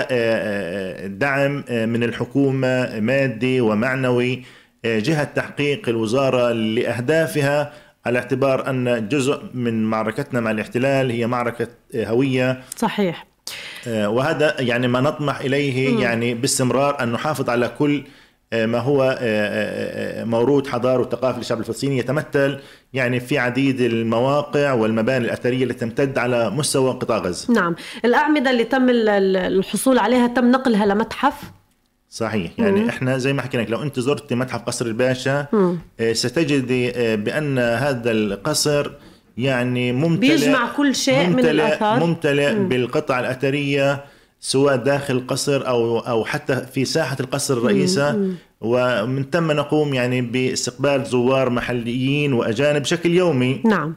دعم 1.20 1.64
من 1.70 2.04
الحكومة 2.04 3.00
مادي 3.00 3.62
ومعنوي 3.62 4.44
جهة 4.86 5.24
تحقيق 5.24 5.90
الوزارة 5.90 6.52
لأهدافها 6.52 7.74
على 8.06 8.20
اعتبار 8.20 8.70
أن 8.70 9.08
جزء 9.10 9.42
من 9.54 9.84
معركتنا 9.84 10.40
مع 10.40 10.52
الاحتلال 10.52 11.12
هي 11.12 11.28
معركة 11.28 11.68
هوية. 11.96 12.62
صحيح. 12.76 13.24
آه، 13.24 13.29
وهذا 13.88 14.56
يعني 14.62 14.88
ما 14.88 15.02
نطمح 15.02 15.40
إليه. 15.40 16.02
يعني 16.02 16.34
باستمرار 16.34 17.04
أن 17.04 17.12
نحافظ 17.12 17.50
على 17.50 17.72
كل 17.80 18.04
آه، 18.54 18.66
ما 18.66 18.80
هو 18.80 19.18
آه، 19.22 20.24
موروث 20.24 20.68
حضارة 20.68 21.02
وثقافة 21.02 21.38
للشعب 21.38 21.60
الفلسطيني 21.60 21.98
يتمثل 21.98 22.60
يعني 22.94 23.20
في 23.20 23.38
عديد 23.38 23.82
المواقع 23.82 24.74
والمباني 24.74 25.26
الأثرية 25.26 25.64
التي 25.64 25.80
تمتد 25.80 26.18
على 26.18 26.50
مستوى 26.50 26.92
قطاع 26.92 27.18
غزة. 27.18 27.54
نعم، 27.54 27.76
الأعمدة 28.06 28.52
اللي 28.52 28.64
تم 28.64 28.88
الحصول 28.90 30.00
عليها 30.00 30.28
تم 30.28 30.52
نقلها 30.52 30.86
لمتحف 30.86 31.34
صحيح 32.10 32.52
يعني 32.58 32.80
مم. 32.80 32.90
إحنا 32.90 33.18
زي 33.18 33.34
ما 33.34 33.42
حكينا 33.42 33.62
لو 33.62 33.84
أنت 33.84 34.00
زرت 34.00 34.34
متحف 34.34 34.62
قصر 34.62 34.86
الباشا 34.86 35.48
مم. 35.54 35.80
ستجدي 36.12 36.92
بأن 37.16 37.60
هذا 37.60 38.12
القصر 38.12 38.92
يعني 39.40 39.92
ممتلئ 39.92 40.30
بيجمع 40.30 40.72
كل 40.78 40.96
شيء 40.96 41.28
من 41.28 41.46
الآثار. 41.46 42.00
ممتلئ 42.00 42.54
مم. 42.54 42.70
بالقطع 42.70 43.20
الأثرية 43.20 44.04
سواء 44.40 44.76
داخل 44.76 45.16
القصر 45.16 45.68
أو 45.68 46.00
أو 46.00 46.26
حتى 46.26 46.56
في 46.74 46.86
ساحة 46.86 47.18
القصر 47.20 47.58
الرئيسة. 47.58 48.36
ومن 48.62 49.26
ثم 49.32 49.52
نقوم 49.52 49.94
يعني 49.94 50.22
باستقبال 50.22 51.06
زوار 51.06 51.50
محليين 51.50 52.34
وأجانب 52.34 52.82
بشكل 52.82 53.10
يومي. 53.10 53.62
نعم. 53.66 53.96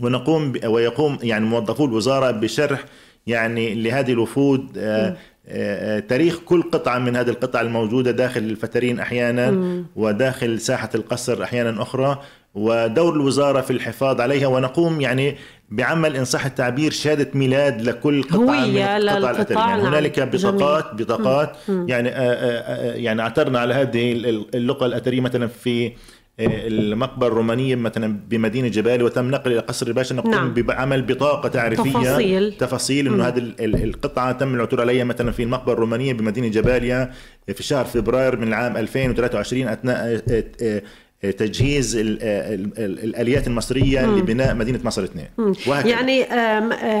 ونقوم 0.00 0.52
ويقوم 0.64 1.18
يعني 1.22 1.44
موظفو 1.44 1.84
الوزارة 1.84 2.30
بشرح 2.30 2.84
يعني 3.26 3.74
لهذه 3.74 4.12
الوفود 4.12 4.78
آه، 4.78 5.16
آه، 5.48 5.98
تاريخ 5.98 6.38
كل 6.38 6.62
قطعة 6.62 6.98
من 6.98 7.16
هذه 7.16 7.28
القطع 7.28 7.60
الموجودة 7.60 8.10
داخل 8.10 8.40
الفترين 8.40 9.00
أحيانا 9.00 9.50
مم. 9.50 9.86
وداخل 9.96 10.60
ساحة 10.60 10.90
القصر 10.94 11.42
أحيانا 11.42 11.82
أخرى. 11.82 12.18
ودور 12.54 13.14
الوزارة 13.14 13.60
في 13.60 13.70
الحفاظ 13.70 14.20
عليها 14.20 14.46
ونقوم 14.46 15.00
يعني 15.00 15.36
بعمل 15.70 16.16
إن 16.16 16.24
صح 16.24 16.44
التعبير 16.46 16.90
شهادة 16.90 17.30
ميلاد 17.34 17.82
لكل 17.82 18.22
قطعة 18.22 18.66
من 18.66 18.76
القطع 18.78 19.30
الأثرية 19.30 19.58
يعني. 19.58 19.82
هنالك 19.82 20.20
بطاقات 20.20 20.94
بطاقات. 20.94 21.56
يعني 21.68 22.08
آآ 22.08 22.12
آه، 22.14 22.92
آآ 22.92 22.96
يعني 22.96 23.22
اعترنا 23.22 23.58
على 23.58 23.74
هذه 23.74 24.12
اللقى 24.54 24.86
الأثرية 24.86 25.20
مثلا 25.20 25.46
في 25.46 25.92
المقبرة 26.40 27.28
الرومانية 27.28 27.74
مثلا 27.76 28.18
بمدينة 28.28 28.68
جبالي 28.68 29.04
وتم 29.04 29.30
نقل 29.30 29.52
إلى 29.52 29.60
قصر 29.60 29.86
الباشا. 29.86 30.14
نقوم 30.14 30.30
نعم. 30.30 30.54
بعمل 30.54 31.02
بطاقة 31.02 31.48
تعريفية. 31.48 31.90
تفاصيل. 31.90 32.52
تفاصيل 32.58 33.06
إنه 33.06 33.24
هذه 33.28 33.38
ال- 33.38 33.60
ال- 33.64 33.84
القطعة 33.84 34.32
تم 34.32 34.54
العثور 34.54 34.80
عليها 34.80 35.04
مثلا 35.04 35.32
في 35.32 35.42
المقبرة 35.42 35.72
الرومانية 35.74 36.12
بمدينة 36.12 36.48
جباليا 36.48 37.10
في 37.54 37.62
شهر 37.62 37.84
فبراير 37.84 38.36
من 38.36 38.48
العام 38.48 38.76
2023 38.76 39.68
أثناء 39.68 39.96
آه، 39.96 40.22
آه، 40.30 40.44
آه، 40.62 40.82
تجهيز 41.30 41.96
ال- 41.96 42.22
ال- 42.22 42.70
ال- 42.78 43.04
الآليات 43.04 43.46
المصرية 43.46 44.06
لبناء 44.06 44.54
مدينة 44.54 44.80
مصر 44.84 45.04
اثنين. 45.04 45.26
وهكذا. 45.66 45.90
يعني 45.90 46.26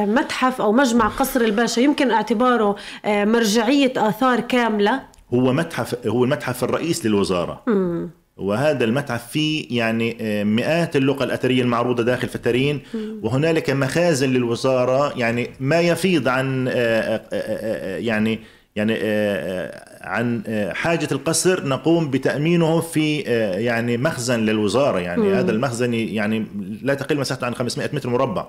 متحف 0.06 0.60
أو 0.60 0.72
مجمع 0.72 1.08
قصر 1.08 1.40
الباشا 1.40 1.80
يمكن 1.80 2.10
اعتباره 2.10 2.76
مرجعية 3.06 3.92
آثار 3.96 4.40
كاملة؟ 4.40 5.02
هو 5.34 5.52
متحف 5.52 6.06
هو 6.06 6.24
المتحف 6.24 6.64
الرئيس 6.64 7.06
للوزارة. 7.06 7.62
وهذا 8.36 8.84
المتحف 8.84 9.28
فيه 9.30 9.66
يعني 9.78 10.16
مئات 10.44 10.96
اللقى 10.96 11.24
الأثرية 11.24 11.62
المعروضة 11.62 12.02
داخل 12.02 12.28
فترين 12.28 12.80
وهنالك 13.22 13.70
مخازن 13.70 14.30
للوزارة 14.30 15.18
يعني 15.18 15.50
ما 15.60 15.80
يفيض 15.80 16.28
عن 16.28 16.66
يعني 17.98 18.38
يعني 18.76 18.94
عن 20.02 20.42
آه، 20.46 20.72
حاجة 20.72 21.08
القصر 21.12 21.66
نقوم 21.68 22.10
بتأمينه 22.10 22.80
في 22.80 23.24
آه، 23.26 23.54
يعني 23.58 23.96
مخزن 23.96 24.40
للوزارة 24.40 24.98
يعني 24.98 25.34
هذا 25.34 25.50
المخزن 25.50 25.94
يعني 25.94 26.46
لا 26.82 26.94
تقل 26.94 27.18
مساحته 27.20 27.44
عن 27.46 27.54
500 27.54 27.90
متر 27.92 28.08
مربع. 28.10 28.46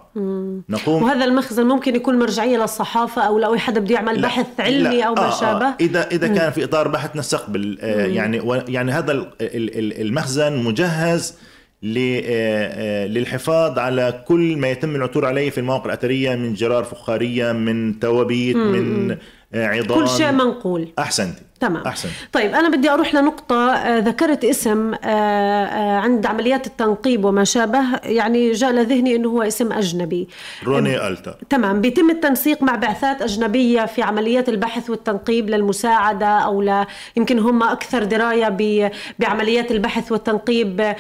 نقوم 0.70 1.04
وهذا 1.04 1.26
المخزن 1.26 1.66
ممكن 1.66 1.96
يكون 1.96 2.20
مرجعية 2.20 2.58
للصحافة 2.58 3.22
أو 3.22 3.40
لو 3.40 3.56
حد 3.58 3.80
بده 3.80 3.94
يعمل 3.96 4.16
لا، 4.16 4.22
بحث 4.28 4.46
علمي 4.60 4.98
لا، 4.98 5.04
أو 5.04 5.14
ما 5.14 5.28
آه، 5.28 5.40
شابه 5.40 5.66
آه 5.66 5.76
إذا 5.82 6.08
اذا 6.12 6.28
كان 6.28 6.52
في 6.52 6.64
إطار 6.64 6.88
بحث 6.88 7.16
نستقبل 7.16 7.78
آه 7.82 8.06
يعني 8.06 8.40
و- 8.40 8.64
يعني 8.68 8.92
هذا 8.92 9.12
ال- 9.12 9.32
ال- 9.42 9.80
ال- 9.80 10.02
المخزن 10.02 10.58
مجهز 10.64 11.36
ل- 11.84 12.22
آه، 12.26 13.08
للحفاظ 13.08 13.80
على 13.80 14.24
كل 14.28 14.58
ما 14.58 14.68
يتم 14.72 14.96
العثور 14.96 15.26
عليه 15.26 15.50
في 15.50 15.58
المواقع 15.58 15.86
الأثرية 15.86 16.36
من 16.36 16.54
جرار 16.54 16.84
فخارية 16.84 17.52
من 17.52 18.00
توابيت 18.00 18.56
من 18.56 19.18
عظام. 19.56 20.00
كل 20.00 20.10
شيء 20.10 20.32
منقول. 20.32 20.88
احسنت 21.00 21.38
تمام. 21.60 21.88
احسنت 21.88 22.12
طيب 22.32 22.54
أنا 22.54 22.70
بدي 22.70 22.90
أروح 22.90 23.16
لنقطة 23.16 23.72
آه، 23.72 24.00
ذكرت 24.00 24.46
اسم 24.46 24.94
آه، 24.94 25.08
آه، 25.08 26.00
عند 26.00 26.26
عمليات 26.26 26.68
التنقيب 26.68 27.26
وما 27.26 27.44
شابه 27.44 27.80
يعني 28.04 28.52
جاء 28.52 28.72
لذهني 28.72 29.16
أنه 29.16 29.30
هو 29.30 29.42
اسم 29.42 29.72
أجنبي. 29.72 30.28
روني 30.66 31.08
ألتر. 31.08 31.36
تمام. 31.50 31.82
بيتم 31.82 32.10
التنسيق 32.10 32.64
مع 32.64 32.76
بعثات 32.76 33.22
أجنبية 33.22 33.86
في 33.86 34.02
عمليات 34.02 34.50
البحث 34.50 34.90
والتنقيب 34.90 35.50
للمساعدة 35.50 36.28
أو 36.28 36.62
ل... 36.62 36.86
يمكن 37.18 37.40
هم 37.40 37.64
أكثر 37.64 38.04
دراية 38.04 38.50
ب... 38.50 38.92
بعمليات 39.20 39.72
البحث 39.72 40.12
والتنقيب 40.12 40.96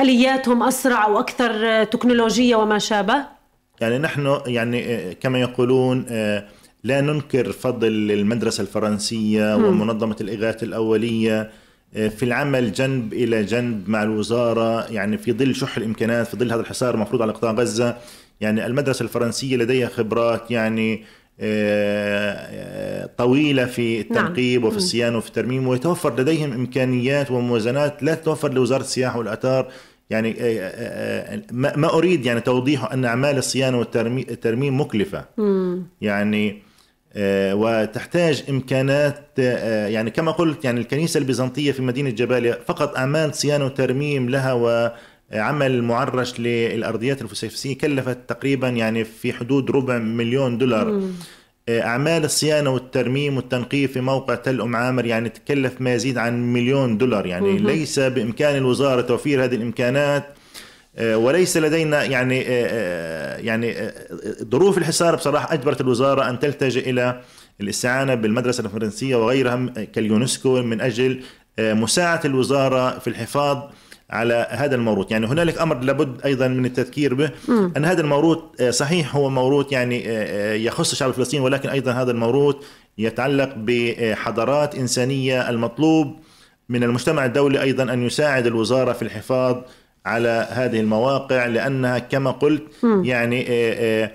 آلياتهم 0.00 0.62
أسرع 0.62 1.06
وأكثر 1.06 1.68
آه، 1.68 1.84
تكنولوجية 1.84 2.56
وما 2.56 2.78
شابه؟ 2.78 3.40
يعني 3.80 3.98
نحن 3.98 4.40
يعني 4.46 5.14
كما 5.14 5.40
يقولون 5.40 6.06
آه، 6.10 6.44
لا 6.84 7.00
ننكر 7.00 7.52
فضل 7.52 8.10
المدرسة 8.10 8.60
الفرنسية 8.60 9.56
ومنظمة 9.56 10.16
الإغاثة 10.20 10.64
الأولية 10.64 11.50
آه، 11.94 12.08
في 12.08 12.22
العمل 12.22 12.72
جنب 12.72 13.12
إلى 13.12 13.42
جنب 13.44 13.88
مع 13.88 14.02
الوزارة 14.02 14.92
يعني 14.92 15.18
في 15.18 15.32
ظل 15.32 15.54
شح 15.54 15.76
الإمكانات 15.76 16.26
في 16.26 16.36
ظل 16.36 16.52
هذا 16.52 16.60
الحصار 16.60 16.94
المفروض 16.94 17.22
على 17.22 17.32
قطاع 17.32 17.52
غزة. 17.52 17.96
يعني 18.40 18.66
المدرسة 18.66 19.02
الفرنسية 19.02 19.56
لديها 19.56 19.88
خبرات 19.88 20.50
يعني 20.50 21.04
آه، 21.40 22.32
آه، 22.32 23.10
طويلة 23.18 23.64
في 23.64 24.00
التنقيب 24.00 24.64
وفي 24.64 24.76
الصيانة 24.76 25.18
وفي 25.18 25.28
الترميم 25.28 25.68
ويتوفر 25.68 26.20
لديهم 26.20 26.52
إمكانيات 26.52 27.30
وموازنات 27.30 28.02
لا 28.02 28.14
تتوفر 28.14 28.52
لوزارة 28.52 28.80
السياحة 28.80 29.18
والآثار. 29.18 29.68
يعني 30.10 30.36
ما 31.52 31.94
أريد 31.94 32.26
يعني 32.26 32.40
توضيحه 32.40 32.92
أن 32.92 33.04
أعمال 33.04 33.38
الصيانة 33.38 33.78
والترميم 33.78 34.80
مكلفة. 34.80 35.24
يعني 36.00 36.50
آه، 36.50 36.69
وتحتاج 37.16 38.44
إمكانات 38.48 39.24
آه، 39.38 39.86
يعني 39.88 40.10
كما 40.10 40.32
قلت 40.32 40.64
يعني 40.64 40.80
الكنيسة 40.80 41.18
البيزنطية 41.18 41.72
في 41.72 41.82
مدينة 41.82 42.10
جباليا 42.10 42.58
فقط 42.66 42.96
أعمال 42.96 43.34
صيانة 43.34 43.64
وترميم 43.64 44.28
لها 44.28 44.52
وعمل 44.52 45.82
معرش 45.82 46.40
للأرضيات 46.40 47.22
الفسيفسية 47.22 47.78
كلفت 47.78 48.18
تقريبا 48.28 48.68
يعني 48.68 49.04
في 49.04 49.32
حدود 49.32 49.70
ربع 49.70 49.98
مليون 49.98 50.58
دولار. 50.58 51.02
آه، 51.68 51.80
أعمال 51.82 52.24
الصيانة 52.24 52.70
والترميم 52.70 53.36
والتنقيب 53.36 53.90
في 53.90 54.00
موقع 54.00 54.34
تل 54.34 54.60
أم 54.60 54.76
عامر 54.76 55.06
يعني 55.06 55.28
تكلف 55.28 55.80
ما 55.80 55.94
يزيد 55.94 56.18
عن 56.18 56.52
مليون 56.52 56.98
دولار. 56.98 57.26
يعني 57.26 57.58
ليس 57.58 57.98
بإمكان 57.98 58.56
الوزارة 58.56 59.00
توفير 59.00 59.44
هذه 59.44 59.54
الإمكانات 59.54 60.24
آه، 60.24 60.39
وليس 60.98 61.56
لدينا 61.56 62.04
يعني 62.04 62.40
آه، 62.40 62.44
آه، 62.48 63.36
يعني 63.36 63.78
آه، 63.78 63.92
ظروف 64.50 64.78
الحصار 64.78 65.16
بصراحة 65.16 65.54
أجبرت 65.54 65.80
الوزارة 65.80 66.30
أن 66.30 66.38
تلتجئ 66.38 66.90
إلى 66.90 67.20
الاستعانة 67.60 68.14
بالمدرسة 68.14 68.64
الفرنسية 68.64 69.16
وغيرها 69.16 69.66
كاليونسكو 69.92 70.62
من 70.62 70.80
أجل 70.80 71.22
آه، 71.58 71.74
مساعدة 71.74 72.20
الوزارة 72.24 72.98
في 72.98 73.10
الحفاظ 73.10 73.58
على 74.10 74.46
هذا 74.50 74.74
الموروث. 74.74 75.10
يعني 75.10 75.26
هنالك 75.26 75.58
أمر 75.58 75.80
لابد 75.80 76.22
أيضا 76.24 76.48
من 76.48 76.64
التذكير 76.64 77.14
به 77.14 77.30
أن 77.48 77.84
هذا 77.84 78.00
الموروث 78.00 78.38
آه، 78.60 78.70
صحيح 78.70 79.16
هو 79.16 79.30
موروث 79.30 79.72
يعني 79.72 80.08
آه، 80.08 80.52
آه، 80.52 80.54
يخص 80.54 80.90
الشعب 80.90 81.08
الفلسطيني 81.08 81.44
ولكن 81.44 81.68
أيضا 81.68 81.92
هذا 81.92 82.10
الموروث 82.10 82.56
يتعلق 82.98 83.54
بحضارات 83.56 84.74
إنسانية 84.74 85.50
المطلوب 85.50 86.16
من 86.68 86.82
المجتمع 86.82 87.24
الدولي 87.24 87.62
أيضا 87.62 87.82
أن 87.82 88.02
يساعد 88.02 88.46
الوزارة 88.46 88.92
في 88.92 89.02
الحفاظ 89.02 89.56
على 90.06 90.46
هذه 90.50 90.80
المواقع 90.80 91.46
لأنها 91.46 91.98
كما 91.98 92.30
قلت 92.30 92.62
يعني 92.82 93.46
آه، 93.48 94.04
آه، 94.04 94.10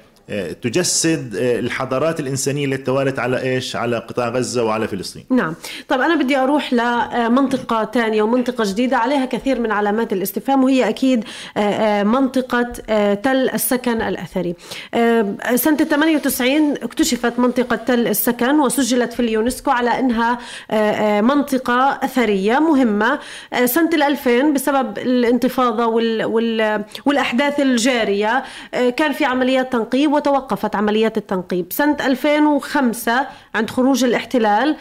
تجسد 0.61 1.35
آه، 1.35 1.59
الحضارات 1.59 2.19
الإنسانية 2.19 2.65
التي 2.65 2.83
توالت 2.83 3.19
على 3.19 3.41
إيش؟ 3.41 3.75
على 3.75 3.97
قطاع 3.97 4.29
غزة 4.29 4.63
وعلى 4.63 4.87
فلسطين. 4.87 5.25
نعم 5.29 5.55
طيب 5.89 6.01
أنا 6.01 6.15
بدي 6.15 6.37
أروح 6.37 6.73
لمنطقة 6.73 7.89
ثانية 7.93 8.21
ومنطقة 8.21 8.63
جديدة 8.63 8.97
عليها 8.97 9.25
كثير 9.25 9.59
من 9.59 9.71
علامات 9.71 10.13
الاستفهام 10.13 10.63
وهي 10.63 10.89
أكيد 10.89 11.23
آه، 11.57 11.59
آه، 11.59 12.03
منطقة 12.03 12.73
آه، 12.89 13.13
تل 13.13 13.49
السكن 13.49 14.01
الأثري 14.01 14.55
آه، 14.93 15.35
سنة 15.55 15.77
98 15.77 16.71
اكتشفت 16.83 17.39
منطقة 17.39 17.75
تل 17.75 18.07
السكن 18.07 18.59
وسجلت 18.59 19.13
في 19.13 19.19
اليونسكو 19.19 19.71
على 19.71 19.99
أنها 19.99 20.37
آه، 20.71 20.73
آه، 20.91 21.21
منطقة 21.21 21.99
أثرية 22.03 22.59
مهمة 22.59 23.19
آه، 23.53 23.65
سنة 23.65 23.89
2000 24.07 24.53
بسبب 24.53 24.97
الانتفاضة 24.97 25.85
وال- 25.85 26.25
وال- 26.25 26.83
والأحداث 27.05 27.59
الجارية 27.59 28.43
آه، 28.73 28.89
كان 28.89 29.11
في 29.11 29.25
عمليات 29.25 29.71
تنقيب 29.73 30.14
وتوقفت 30.15 30.75
عمليات 30.75 31.17
التنقيب. 31.17 31.65
سنة 31.73 31.97
2005 32.01 33.27
عند 33.55 33.69
خروج 33.69 34.03
الاحتلال 34.03 34.75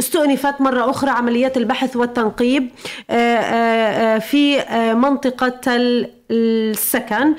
استؤنفت 0.00 0.60
مرة 0.60 0.90
أخرى 0.90 1.10
عمليات 1.10 1.56
البحث 1.56 1.96
والتنقيب 1.96 2.70
آه، 3.10 3.14
آه، 3.14 4.16
آه، 4.16 4.18
في 4.18 4.64
منطقة 4.94 5.60
السكن. 6.30 7.34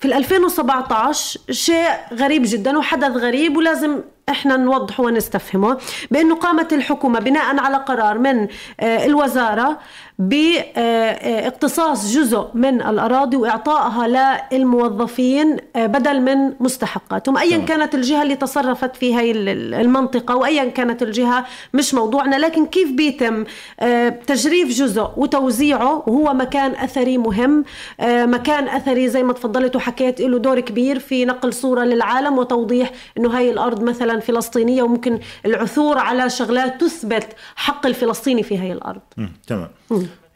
في 0.00 0.06
ال 0.06 0.12
2017 0.12 1.40
شيء 1.50 1.88
غريب 2.14 2.42
جدا 2.46 2.78
وحدث 2.78 3.16
غريب 3.16 3.56
ولازم 3.56 4.00
إحنا 4.28 4.56
نوضحه 4.56 5.02
ونستفهمه. 5.04 5.78
بأنه 6.10 6.34
قامت 6.34 6.72
الحكومة 6.72 7.20
بناء 7.20 7.58
على 7.58 7.76
قرار 7.76 8.18
من 8.18 8.48
الوزارة 8.80 9.78
باقتصاص 10.20 12.12
جزء 12.14 12.46
من 12.54 12.82
الأراضي 12.82 13.36
وإعطائها 13.36 14.06
للموظفين 14.52 15.56
آه، 15.76 15.86
بدل 15.86 16.20
من 16.20 16.52
مستحقاتهم 16.60 17.36
ايا 17.38 17.50
تمام. 17.56 17.64
كانت 17.66 17.94
الجهة 17.94 18.22
اللي 18.22 18.36
تصرفت 18.36 18.96
في 18.96 19.14
هاي 19.14 19.30
ال- 19.30 19.48
ال- 19.48 19.74
المنطقة 19.74 20.36
وايا 20.36 20.64
كانت 20.64 21.02
الجهة 21.02 21.44
مش 21.74 21.94
موضوعنا 21.94 22.36
لكن 22.36 22.66
كيف 22.66 22.90
بيتم 22.92 23.44
آه، 23.80 24.08
تجريف 24.08 24.68
جزء 24.68 25.08
وتوزيعه 25.16 26.02
وهو 26.06 26.34
مكان 26.34 26.70
أثري 26.74 27.18
مهم 27.18 27.64
آه، 28.00 28.26
مكان 28.26 28.68
أثري 28.68 29.08
زي 29.08 29.22
ما 29.22 29.32
تفضلت 29.32 29.76
وحكيت 29.76 30.20
له 30.20 30.38
دور 30.38 30.60
كبير 30.60 30.98
في 30.98 31.24
نقل 31.24 31.52
صورة 31.52 31.84
للعالم 31.84 32.38
وتوضيح 32.38 32.90
إنه 33.18 33.28
هاي 33.38 33.50
الأرض 33.50 33.82
مثلا 33.82 34.20
فلسطينية 34.20 34.82
وممكن 34.82 35.18
العثور 35.46 35.98
على 35.98 36.30
شغلات 36.30 36.80
تثبت 36.80 37.26
حق 37.56 37.86
الفلسطيني 37.86 38.42
في 38.42 38.58
هاي 38.58 38.72
الأرض 38.72 39.00
مم، 39.16 39.32
تمام. 39.46 39.68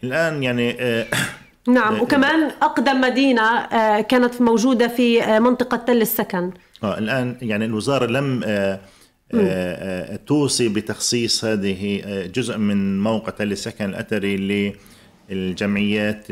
الآن 0.05 0.43
يعني 0.43 0.77
آه، 0.81 1.07
نعم 1.69 2.01
وكمان 2.01 2.51
أقدم 2.63 3.01
مدينة 3.01 3.43
آه، 3.43 4.01
كانت 4.01 4.41
موجودة 4.43 4.89
في 4.89 5.23
آه، 5.23 5.39
منطقة 5.39 5.77
تل 5.77 6.03
السكن. 6.03 6.51
آه 6.85 6.99
الآن 6.99 7.37
يعني 7.43 7.65
الوزارة 7.65 8.07
لم 8.07 8.41
آه 8.45 8.81
آه 9.35 9.39
آه 10.13 10.17
توصي 10.17 10.69
بتخصيص 10.69 11.45
هذه 11.45 12.03
آه 12.05 12.27
جزء 12.27 12.59
من 12.59 13.01
موقع 13.01 13.31
تل 13.31 13.53
السكن 13.53 13.85
الأثري 13.85 14.73
للجمعيات 15.31 16.27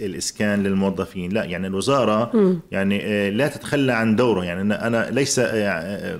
الإسكان 0.00 0.62
للموظفين. 0.62 1.32
لا 1.32 1.44
يعني 1.44 1.66
الوزارة 1.66 2.32
يعني 2.70 3.00
آه 3.04 3.30
لا 3.30 3.48
تتخلى 3.48 3.92
عن 3.92 4.16
دوره. 4.16 4.44
يعني 4.44 4.74
أنا 4.74 5.10
ليس 5.10 5.38
آه، 5.38 5.44
آه، 5.44 6.18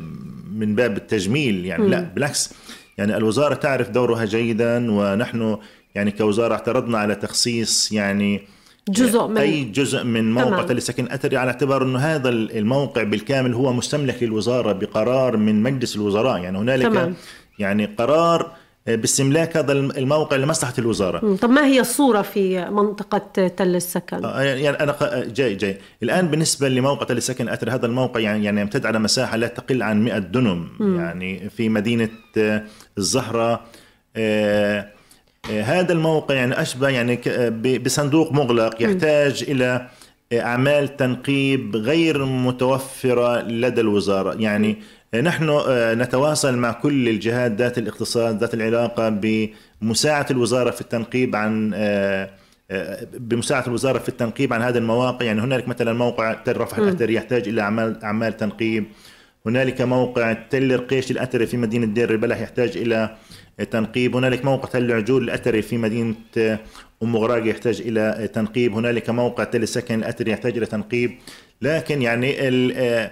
من 0.55 0.75
باب 0.75 0.97
التجميل 0.97 1.67
يعني 1.67 1.89
لا 1.89 2.01
بالعكس. 2.01 2.55
يعني 2.99 3.17
الوزارة 3.17 3.55
تعرف 3.55 3.91
دورها 3.91 4.25
جيدا 4.25 4.93
ونحن 4.93 5.57
يعني 5.95 6.11
كوزارة 6.11 6.55
اعترضنا 6.55 6.99
على 6.99 7.15
تخصيص 7.15 7.93
يعني 7.93 8.41
جزء 8.89 9.27
من 9.27 9.39
أي 9.39 9.65
جزء 9.65 10.05
من 10.05 10.33
موقع 10.35 10.49
تمام. 10.51 10.67
تل 10.67 10.83
سكن 10.83 11.11
اثري 11.13 11.37
على 11.37 11.51
اعتبار 11.51 11.83
إنه 11.83 11.99
هذا 11.99 12.29
الموقع 12.29 13.03
بالكامل 13.03 13.55
هو 13.55 13.73
مستملك 13.73 14.23
للوزارة 14.23 14.73
بقرار 14.73 15.37
من 15.37 15.63
مجلس 15.63 15.97
الوزراء 15.97 16.39
يعني 16.43 16.59
هنالك 16.59 16.87
تمام. 16.87 17.15
يعني 17.59 17.85
قرار 17.87 18.53
باستملاك 18.87 19.57
هذا 19.57 19.73
الموقع 19.73 20.37
لمصلحة 20.37 20.75
الوزارة. 20.79 21.37
طب 21.37 21.51
ما 21.51 21.67
هي 21.67 21.81
الصورة 21.81 22.23
في 22.23 22.71
منطقة 22.71 23.49
تل 23.49 23.77
السكن؟ 23.77 24.25
آه، 24.25 24.41
يعني 24.43 24.81
أنا 24.81 24.93
ق- 24.93 25.25
جاي 25.25 25.55
جاي 25.55 25.79
الآن 26.03 26.29
بالنسبة 26.29 26.69
لموقع 26.69 27.05
تل 27.07 27.23
سكن 27.23 27.49
اثر 27.49 27.71
هذا 27.75 27.87
الموقع 27.87 28.21
يعني 28.21 28.45
يعني 28.45 28.61
يمتد 28.61 28.87
على 28.87 28.99
مساحة 28.99 29.37
لا 29.37 29.47
تقل 29.47 29.83
عن 29.83 30.05
100 30.05 30.19
دنم 30.19 30.69
يعني 30.99 31.51
في 31.51 31.69
مدينة 31.69 32.09
آه، 32.39 32.63
الزهرة 32.99 33.53
آه، 33.53 33.61
آه، 34.17 34.89
هذا 35.47 35.93
الموقع 35.93 36.35
يعني 36.35 36.61
أشبه 36.63 36.89
يعني 36.89 37.21
ب- 37.27 37.83
بصندوق 37.85 38.33
مغلق 38.33 38.83
يحتاج 38.83 39.45
إلى 39.49 39.89
أعمال 40.33 40.97
تنقيب 40.97 41.77
غير 41.77 42.25
متوفرة 42.25 43.41
لدى 43.43 43.81
الوزارة. 43.81 44.35
يعني 44.41 44.77
نحن 45.23 45.49
آه، 45.69 45.95
نتواصل 45.95 46.57
مع 46.57 46.73
كل 46.73 47.09
الجهات 47.09 47.53
ذات 47.53 47.79
الاختصاص 47.79 48.35
ذات 48.35 48.55
العلاقة 48.55 49.09
بمساعدة 49.83 50.27
الوزارة 50.31 50.71
في 50.71 50.81
التنقيب 50.81 51.37
عن 51.37 51.73
آه، 51.75 52.31
آه، 52.71 53.07
بمساعدة 53.19 53.67
الوزارة 53.67 53.99
في 53.99 54.09
التنقيب 54.09 54.53
عن 54.53 54.63
هذه 54.63 54.79
المواقع. 54.79 55.25
يعني 55.27 55.41
هنالك 55.41 55.69
مثلا 55.69 55.93
موقع 55.93 56.33
تل 56.35 56.57
رفح 56.57 56.79
الاثري 56.79 57.15
يحتاج 57.15 57.49
إلى 57.49 57.61
أعمال 57.61 58.03
أعمال 58.05 58.37
تنقيب. 58.37 58.85
هنالك 59.47 59.83
موقع 59.83 60.33
تل 60.33 60.81
رقيش 60.81 61.11
الاثري 61.11 61.47
في 61.47 61.57
مدينة 61.57 61.87
دير 61.87 62.11
البلح 62.11 62.41
يحتاج 62.41 62.77
إلى 62.77 63.17
تنقيب. 63.71 64.17
هنالك 64.17 64.45
موقع 64.45 64.69
تل 64.69 64.93
عجول 64.93 65.25
الاثري 65.25 65.63
في 65.63 65.79
مدينة 65.79 66.15
أم 67.03 67.17
غراق 67.17 67.47
يحتاج 67.47 67.81
إلى 67.81 68.29
تنقيب. 68.35 68.75
هنالك 68.75 69.11
موقع 69.11 69.45
تل 69.45 69.63
السكن 69.63 69.99
الاثري 69.99 70.31
يحتاج 70.31 70.57
إلى 70.57 70.67
تنقيب. 70.67 71.19
لكن 71.63 72.03
يعني 72.03 72.37
آه، 72.41 73.11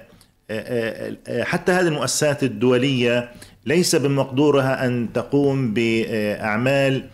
آه، 0.50 1.16
آه، 1.28 1.42
حتى 1.42 1.72
هذه 1.72 1.88
المؤسسات 1.88 2.42
الدولية 2.42 3.30
ليس 3.66 3.96
بمقدورها 3.96 4.86
أن 4.86 5.08
تقوم 5.14 5.74
بأعمال 5.74 7.04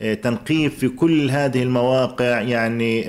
آه، 0.00 0.14
تنقيب 0.14 0.70
في 0.70 0.88
كل 0.88 1.30
هذه 1.30 1.62
المواقع. 1.62 2.40
يعني 2.40 3.04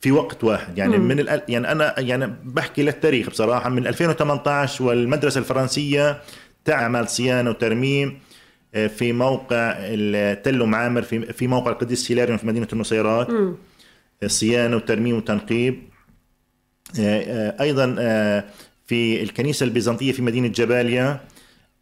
في 0.00 0.12
وقت 0.12 0.44
واحد. 0.44 0.78
يعني 0.78 0.98
من 0.98 1.26
الأ- 1.26 1.40
يعني 1.48 1.72
أنا 1.72 2.00
يعني 2.00 2.34
بحكي 2.44 2.82
للتاريخ 2.82 3.30
بصراحة. 3.30 3.68
من 3.70 3.86
2018 3.86 4.84
والمدرسة 4.84 5.38
الفرنسية 5.38 6.20
تعمل 6.64 7.08
صيانة 7.08 7.50
وترميم 7.50 8.18
آه، 8.74 8.86
في 8.86 9.12
موقع 9.12 9.74
التل 9.78 10.62
معامر 10.64 11.02
في 11.02 11.32
في 11.32 11.46
موقع 11.46 11.70
القديس 11.70 12.12
هيلاريون 12.12 12.38
في 12.38 12.46
مدينة 12.46 12.68
النصيرات. 12.72 13.28
صيانة 14.26 14.76
وترميم 14.76 15.16
وتنقيب. 15.16 15.82
آه، 17.00 17.20
آه، 17.22 17.62
أيضا 17.62 17.86
في 18.86 19.22
الكنيسة 19.22 19.64
البيزنطية 19.64 20.12
في 20.12 20.22
مدينة 20.22 20.48
جباليا. 20.48 21.20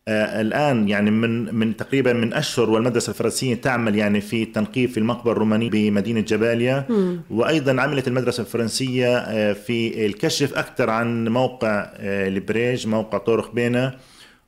الآن 0.09 0.89
يعني 0.89 1.11
من 1.11 1.55
من 1.55 1.77
تقريبا 1.77 2.13
من 2.13 2.33
أشهر 2.35 2.71
والمدرسة 2.71 3.11
الفرنسية 3.11 3.55
تعمل 3.55 3.97
يعني 3.97 4.21
في 4.21 4.45
تنقيب 4.45 4.91
في 4.91 4.99
المقبرة 4.99 5.33
الرومانية 5.33 5.71
بمدينة 5.71 6.21
جباليا. 6.21 6.87
وأيضا 7.31 7.81
عملت 7.83 8.09
المدرسة 8.09 8.41
الفرنسية 8.41 9.17
آه، 9.19 9.53
في 9.53 10.07
الكشف 10.07 10.55
أكثر 10.55 10.91
عن 10.91 11.29
موقع 11.29 11.91
آه، 11.97 12.29
البريج 12.29 12.87
موقع 12.87 13.19
طورق 13.19 13.55
بينا. 13.55 13.95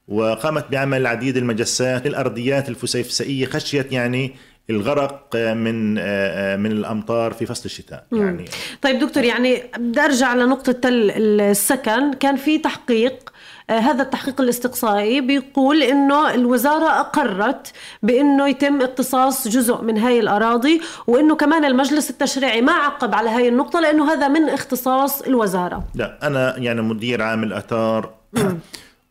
وقامت 0.09 0.65
بعمل 0.71 1.01
العديد 1.01 1.37
المجسات 1.37 2.07
الأرضيات 2.07 2.69
الفسيفسائية 2.69 3.47
خشيه 3.47 3.87
يعني 3.91 4.33
الغرق 4.71 5.31
آه، 5.37 5.55
من 5.55 5.99
آه، 5.99 6.03
آه، 6.03 6.57
من 6.57 6.73
الأمطار 6.73 7.33
في 7.33 7.47
فصل 7.47 7.65
الشتاء. 7.65 8.05
يعني 8.13 8.45
طيب 8.83 8.99
دكتور 8.99 9.25
يعني 9.25 9.63
بدي 9.79 10.01
أرجع 10.01 10.35
لنقطة 10.35 10.73
تل 10.73 11.11
السكن. 11.41 12.13
كان 12.13 12.37
في 12.37 12.59
تحقيق 12.59 13.13
آه، 13.13 13.33
هذا 13.71 14.03
التحقيق 14.03 14.41
الاستقصائي 14.41 15.21
بيقول 15.21 15.83
إنه 15.83 16.35
الوزارة 16.35 17.01
أقرت 17.01 17.73
بإنه 18.03 18.49
يتم 18.49 18.83
اقتصاص 18.83 19.49
جزء 19.49 19.83
من 19.83 19.99
هاي 19.99 20.21
الأراضي 20.21 20.81
وإنه 21.07 21.37
كمان 21.37 21.65
المجلس 21.65 22.11
التشريعي 22.11 22.61
ما 22.61 22.73
عقب 22.73 23.15
على 23.15 23.31
هاي 23.31 23.49
النقطة 23.49 23.81
لأنه 23.81 24.13
هذا 24.13 24.29
من 24.29 24.49
اختصاص 24.49 25.23
الوزارة. 25.23 25.85
لا 25.95 26.19
أنا 26.23 26.59
يعني 26.59 26.83
مدير 26.83 27.23
عام 27.23 27.43
الاثار 27.43 28.11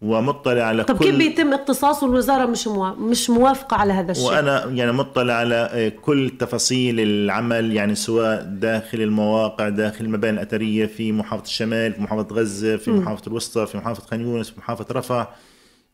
ومطلع 0.02 0.64
على 0.64 0.84
طب 0.84 0.98
كل 0.98 1.06
كيف 1.06 1.16
بيتم 1.16 1.54
اقتصاص 1.54 2.04
والوزارة 2.04 2.46
مش 2.46 2.68
موا... 2.68 2.90
مش 2.90 3.30
موافقة 3.30 3.78
على 3.78 3.94
هذا 3.94 4.12
الشيء. 4.12 4.26
وأنا 4.26 4.66
يعني 4.66 4.92
مطلع 4.92 5.34
على 5.34 5.92
كل 6.02 6.32
تفاصيل 6.40 7.00
العمل 7.00 7.74
يعني 7.74 7.96
سواء 7.96 8.44
داخل 8.44 9.02
المواقع 9.02 9.70
داخل 9.70 10.06
المباني 10.06 10.42
الأثرية 10.42 10.86
في 10.86 11.12
محافظة 11.12 11.46
الشمال 11.46 11.94
في 11.94 12.02
محافظة 12.02 12.36
غزة 12.36 12.78
في 12.78 12.92
محافظة 12.92 13.28
الوسطى 13.28 13.66
في 13.66 13.78
محافظة 13.78 14.08
خان 14.08 14.22
يونس 14.22 14.50
في 14.50 14.60
محافظة 14.60 14.86
رفح. 14.92 15.28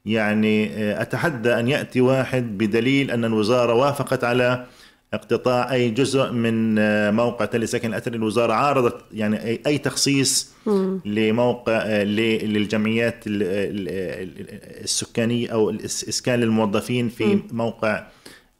يعني 0.05 0.69
آه، 0.69 1.01
أتحدى 1.01 1.59
أن 1.59 1.67
يأتي 1.67 2.01
واحد 2.01 2.57
بدليل 2.57 3.11
أن 3.11 3.25
الوزارة 3.25 3.73
وافقت 3.73 4.23
على 4.23 4.65
اقتطاع 5.13 5.73
أي 5.73 5.89
جزء 5.89 6.31
من 6.31 6.75
آه، 6.79 7.11
موقع 7.11 7.45
تل 7.45 7.67
سكن 7.67 7.89
الأثري. 7.89 8.15
الوزارة 8.17 8.53
عارضت 8.53 8.95
يعني 9.13 9.37
أي- 9.39 9.59
أي 9.67 9.77
تخصيص 9.77 10.53
لموقع 11.05 11.81
آه، 11.85 12.03
للجمعيات 12.03 13.27
ال- 13.27 13.43
ال- 13.43 13.89
ال- 14.39 14.83
السكانية 14.83 15.49
أو 15.49 15.69
الاسكان 15.69 16.39
للموظفين 16.39 17.09
في 17.09 17.39
موقع 17.51 18.03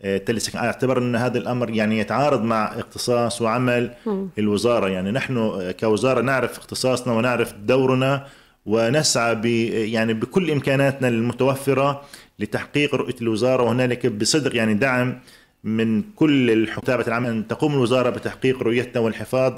آه، 0.01 0.17
تل 0.17 0.41
سكن 0.41 0.57
أعتبر 0.57 0.97
أن 0.97 1.15
هذا 1.15 1.37
الأمر 1.37 1.69
يعني 1.69 1.99
يتعارض 1.99 2.43
مع 2.43 2.65
اختصاص 2.79 3.41
وعمل 3.41 3.91
الوزارة. 4.39 4.89
يعني 4.89 5.11
نحن 5.11 5.61
كوزارة 5.79 6.21
نعرف 6.21 6.57
اختصاصنا 6.57 7.13
ونعرف 7.13 7.53
دورنا 7.53 8.27
ونسعى 8.65 9.35
ب 9.35 9.45
يعني 9.45 10.13
بكل 10.13 10.51
إمكاناتنا 10.51 11.07
المتوفرة 11.07 12.01
لتحقيق 12.39 12.95
رؤية 12.95 13.15
الوزارة. 13.21 13.63
وهنالك 13.63 14.05
بصدق 14.07 14.55
يعني 14.55 14.73
دعم 14.73 15.19
من 15.63 16.01
كل 16.15 16.51
الحتابة 16.51 17.07
العامة 17.07 17.41
تقوم 17.49 17.73
الوزارة 17.73 18.09
بتحقيق 18.09 18.63
رؤيتنا 18.63 19.01
والحفاظ 19.01 19.53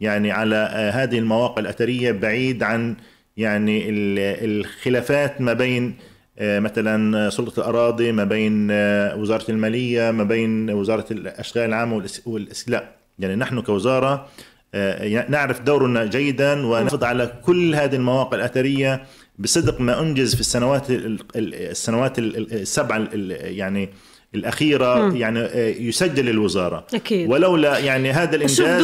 يعني 0.00 0.30
على 0.30 0.56
آه، 0.56 0.90
هذه 0.90 1.18
المواقع 1.18 1.60
الأثرية 1.60 2.12
بعيد 2.12 2.62
عن 2.62 2.96
يعني 3.36 3.90
ال- 3.90 4.58
الخلافات 4.60 5.40
ما 5.40 5.52
بين 5.52 5.94
آه، 6.38 6.58
مثلا 6.60 7.30
سلطة 7.30 7.60
الأراضي 7.60 8.12
ما 8.12 8.24
بين 8.24 8.68
آه، 8.70 9.16
وزارة 9.16 9.50
المالية 9.50 10.10
ما 10.10 10.24
بين 10.24 10.70
وزارة 10.70 11.06
الأشغال 11.10 11.68
العامة 11.68 12.02
والإس- 12.02 12.26
والإس... 12.26 12.68
لا 12.68 12.88
يعني 13.18 13.36
نحن 13.36 13.60
كوزارة 13.60 14.28
نعرف 15.28 15.60
دورنا 15.60 16.04
جيدا 16.06 16.66
ونحافظ 16.66 17.04
على 17.04 17.32
كل 17.44 17.74
هذه 17.74 17.96
المواقع 17.96 18.36
الأثرية 18.36 19.02
بصدق 19.38 19.80
ما 19.80 20.00
أنجز 20.00 20.34
في 20.34 20.40
السنوات 20.40 20.90
ال- 20.90 21.20
ال- 21.36 21.54
السنوات 21.54 22.18
ال- 22.18 22.36
ال- 22.36 22.52
السبعة 22.52 22.96
ال- 22.96 23.08
يعني 24.32 24.40
الأخيرة 24.44 25.14
يعني 25.14 25.40
آه، 25.40 25.74
يسجل 25.78 26.28
الوزارة 26.28 26.84
أكيد. 26.94 27.30
ولولا 27.30 27.78
يعني 27.78 28.10
هذا 28.10 28.36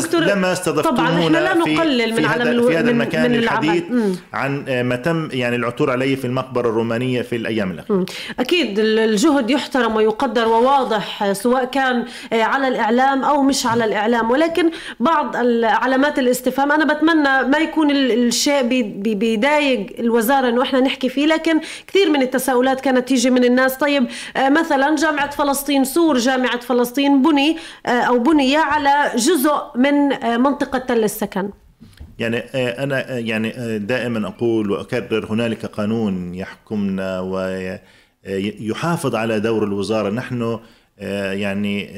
دكتور، 0.06 0.20
لما 0.20 0.52
استضفتمونا 0.52 0.96
طبعاً 1.08 1.20
إحنا 1.26 1.38
لا 1.38 1.64
في- 1.64 1.74
نقلل 1.74 2.10
من 2.10 2.16
في 2.16 2.26
عدم 2.26 2.40
هذا, 2.42 2.50
الو- 2.50 2.68
في 2.68 2.74
هذا 2.76 2.82
من- 2.82 2.88
المكان 2.88 3.30
من. 3.30 3.38
الحديث 3.38 3.82
مم. 3.90 4.16
عن 4.32 4.64
آه، 4.68 4.82
ما 4.82 4.96
تم 4.96 5.28
يعني 5.32 5.56
العثور 5.56 5.90
عليه 5.90 6.16
في 6.16 6.24
المقبرة 6.26 6.68
الرومانية 6.68 7.22
في 7.22 7.36
الأيام 7.36 7.70
الأخيرة 7.70 8.04
أكيد 8.40 8.78
الجهد 8.78 9.50
يحترم 9.50 9.96
ويقدر 9.96 10.48
وواضح 10.48 11.32
سواء 11.32 11.64
كان 11.64 12.04
على 12.32 12.68
الإعلام 12.68 13.24
أو 13.24 13.42
مش 13.42 13.66
على 13.66 13.84
الإعلام 13.84 14.30
ولكن 14.30 14.70
بعض 15.00 15.36
علامات 15.64 16.18
الاستفهام 16.18 16.72
أنا 16.72 16.94
بتمنى 16.94 17.42
ما 17.48 17.58
يكون 17.58 17.90
ال- 17.90 18.26
الشيء 18.26 18.62
بي- 18.62 18.82
بي- 18.82 19.14
بيضايق 19.14 19.86
الوزارة 19.98 20.48
إنه 20.48 20.62
إحنا 20.62 20.80
نحكي 20.80 21.08
فيه 21.08 21.26
لكن 21.26 21.60
كثير 21.86 22.10
من 22.10 22.22
التساؤلات 22.22 22.80
كانت 22.80 23.08
تيجي 23.08 23.30
من 23.30 23.44
الناس 23.44 23.74
طيب 23.76 24.06
آه، 24.36 24.48
مثلا 24.48 24.96
جامعة 24.96 25.35
فلسطين 25.38 25.84
سور 25.84 26.18
جامعة 26.18 26.60
فلسطين 26.60 27.22
بني 27.22 27.56
آه، 27.86 27.90
أو 27.90 28.18
بني 28.18 28.56
على 28.56 29.10
جزء 29.16 29.52
من 29.76 30.12
آه، 30.12 30.36
منطقة 30.36 30.78
تل 30.78 31.04
السكن. 31.04 31.50
يعني 32.18 32.36
آه، 32.36 32.82
أنا 32.82 33.18
يعني 33.18 33.78
دائما 33.78 34.28
أقول 34.28 34.70
وأكرر 34.70 35.26
هنالك 35.30 35.66
قانون 35.66 36.34
يحكمنا 36.34 37.20
ويحافظ 37.20 39.14
على 39.14 39.40
دور 39.40 39.64
الوزارة. 39.64 40.10
نحن 40.10 40.58
يعني 40.98 41.88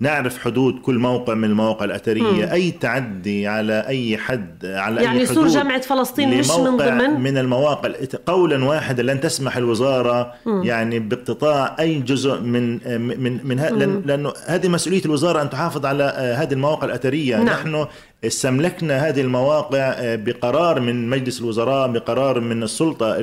نعرف 0.00 0.38
حدود 0.38 0.78
كل 0.78 0.98
موقع 0.98 1.34
من 1.34 1.44
المواقع 1.44 1.84
الأثرية 1.84 2.52
أي 2.52 2.70
تعدي 2.70 3.46
على 3.46 3.86
أي 3.86 4.18
حد 4.18 4.66
على 4.66 5.02
يعني 5.02 5.20
أي 5.20 5.26
سور 5.26 5.36
حدود 5.44 5.54
جامعة 5.54 5.80
فلسطين 5.80 6.38
مش 6.38 6.50
من 6.50 6.76
ضمن؟ 6.76 7.20
من 7.20 7.38
المواقع 7.38 7.90
قولا 8.26 8.64
واحدا 8.64 9.02
لن 9.02 9.20
تسمح 9.20 9.56
الوزارة 9.56 10.32
يعني 10.46 10.98
باقتطاع 10.98 11.76
أي 11.80 12.00
جزء 12.00 12.40
من 12.40 12.72
من 13.18 13.40
من 13.46 13.58
ه- 13.60 13.68
لأن 13.70 14.02
لأنه 14.06 14.32
هذه 14.46 14.68
مسؤولية 14.68 15.04
الوزارة 15.04 15.42
أن 15.42 15.50
تحافظ 15.50 15.86
على 15.86 16.04
آه، 16.04 16.34
هذه 16.34 16.52
المواقع 16.52 16.84
الأثرية 16.84 17.36
نعم. 17.36 17.46
نحن 17.46 17.86
استملكنا 18.24 19.08
هذه 19.08 19.20
المواقع 19.20 19.78
آه، 19.78 20.16
بقرار 20.16 20.80
من 20.80 21.10
مجلس 21.10 21.40
الوزراء 21.40 21.88
بقرار 21.88 22.40
من 22.40 22.62
السلطة 22.62 23.16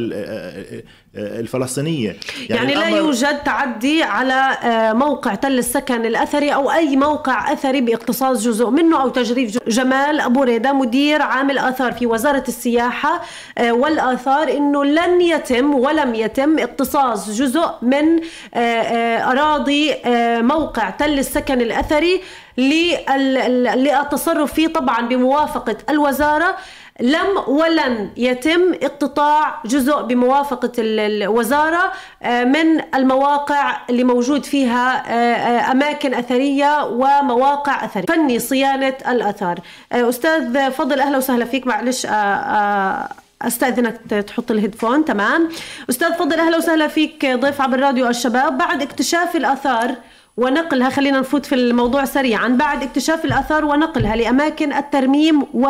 آه، 1.15 1.39
الفلسطينية. 1.39 2.15
يعني, 2.49 2.71
يعني 2.71 2.91
لا 2.91 2.97
يوجد 2.97 3.43
تعدي 3.43 4.03
على 4.03 4.57
موقع 4.93 5.35
تل 5.35 5.59
السكن 5.59 6.05
الأثري 6.05 6.53
أو 6.53 6.71
أي 6.71 6.95
موقع 6.95 7.53
أثري 7.53 7.81
باقتصاص 7.81 8.43
جزء 8.43 8.69
منه 8.69 9.01
أو 9.01 9.09
تجريف 9.09 9.57
جمال 9.67 10.19
ابو 10.19 10.43
ريده 10.43 10.73
مدير 10.73 11.21
عامل 11.21 11.57
اثار 11.57 11.91
في 11.91 12.05
وزارة 12.05 12.43
السياحة 12.47 13.21
والآثار 13.59 14.51
إنه 14.51 14.85
لن 14.85 15.21
يتم 15.21 15.73
ولم 15.73 16.15
يتم 16.15 16.59
اقتصاص 16.59 17.29
جزء 17.29 17.69
من 17.81 18.21
أراضي 18.55 19.95
موقع 20.41 20.89
تل 20.89 21.19
السكن 21.19 21.61
الأثري 21.61 22.21
للتصرف 23.77 24.53
فيه 24.53 24.67
طبعا 24.67 25.07
بموافقة 25.07 25.77
الوزارة. 25.89 26.57
لم 27.01 27.27
ولن 27.47 28.09
يتم 28.17 28.73
اقتطاع 28.81 29.61
جزء 29.65 30.01
بموافقة 30.01 30.71
الوزارة 30.77 31.91
آه، 32.23 32.43
من 32.43 32.81
المواقع 32.95 33.77
اللي 33.89 34.03
موجود 34.03 34.45
فيها 34.45 35.03
آه، 35.07 35.35
آه، 35.35 35.71
أماكن 35.71 36.13
أثرية 36.13 36.85
ومواقع 36.85 37.85
أثرية. 37.85 38.05
فني 38.05 38.39
صيانة 38.39 38.93
الأثار. 39.07 39.59
أستاذ 39.91 40.71
فضل 40.71 40.99
أهلا 40.99 41.17
وسهلا 41.17 41.45
فيك. 41.45 41.67
معلش 41.67 42.07
أستأذنك 43.41 44.23
تحط 44.27 44.51
الهيدفون. 44.51 45.05
تمام. 45.05 45.49
أستاذ 45.89 46.13
فضل 46.13 46.39
أهلا 46.39 46.57
وسهلا 46.57 46.87
فيك 46.87 47.25
ضيف 47.25 47.61
عبر 47.61 47.79
راديو 47.79 48.07
الشباب. 48.07 48.57
بعد 48.57 48.81
اكتشاف 48.81 49.35
الأثار 49.35 49.95
ونقلها 50.37 50.89
خلينا 50.89 51.19
نفوت 51.19 51.45
في 51.45 51.55
الموضوع 51.55 52.05
سريعا. 52.05 52.47
بعد 52.47 52.83
اكتشاف 52.83 53.25
الآثار 53.25 53.65
ونقلها 53.65 54.15
لأماكن 54.15 54.73
الترميم 54.73 55.41
و 55.53 55.67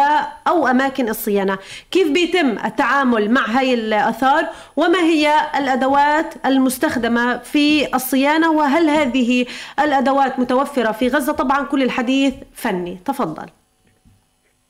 أو 0.47 0.67
أماكن 0.67 1.10
الصيانة. 1.10 1.58
كيف 1.91 2.12
بيتم 2.12 2.58
التعامل 2.65 3.32
مع 3.32 3.45
هاي 3.45 3.74
الآثار؟ 3.74 4.45
وما 4.76 5.00
هي 5.00 5.34
الأدوات 5.58 6.34
المستخدمة 6.45 7.38
في 7.38 7.95
الصيانة؟ 7.95 8.52
وهل 8.52 8.89
هذه 8.89 9.45
الأدوات 9.80 10.39
متوفرة 10.39 10.91
في 10.91 11.08
غزة؟ 11.08 11.34
طبعا 11.34 11.65
كل 11.65 11.84
الحديث 11.84 12.34
فني. 12.54 13.00
تفضل. 13.06 13.45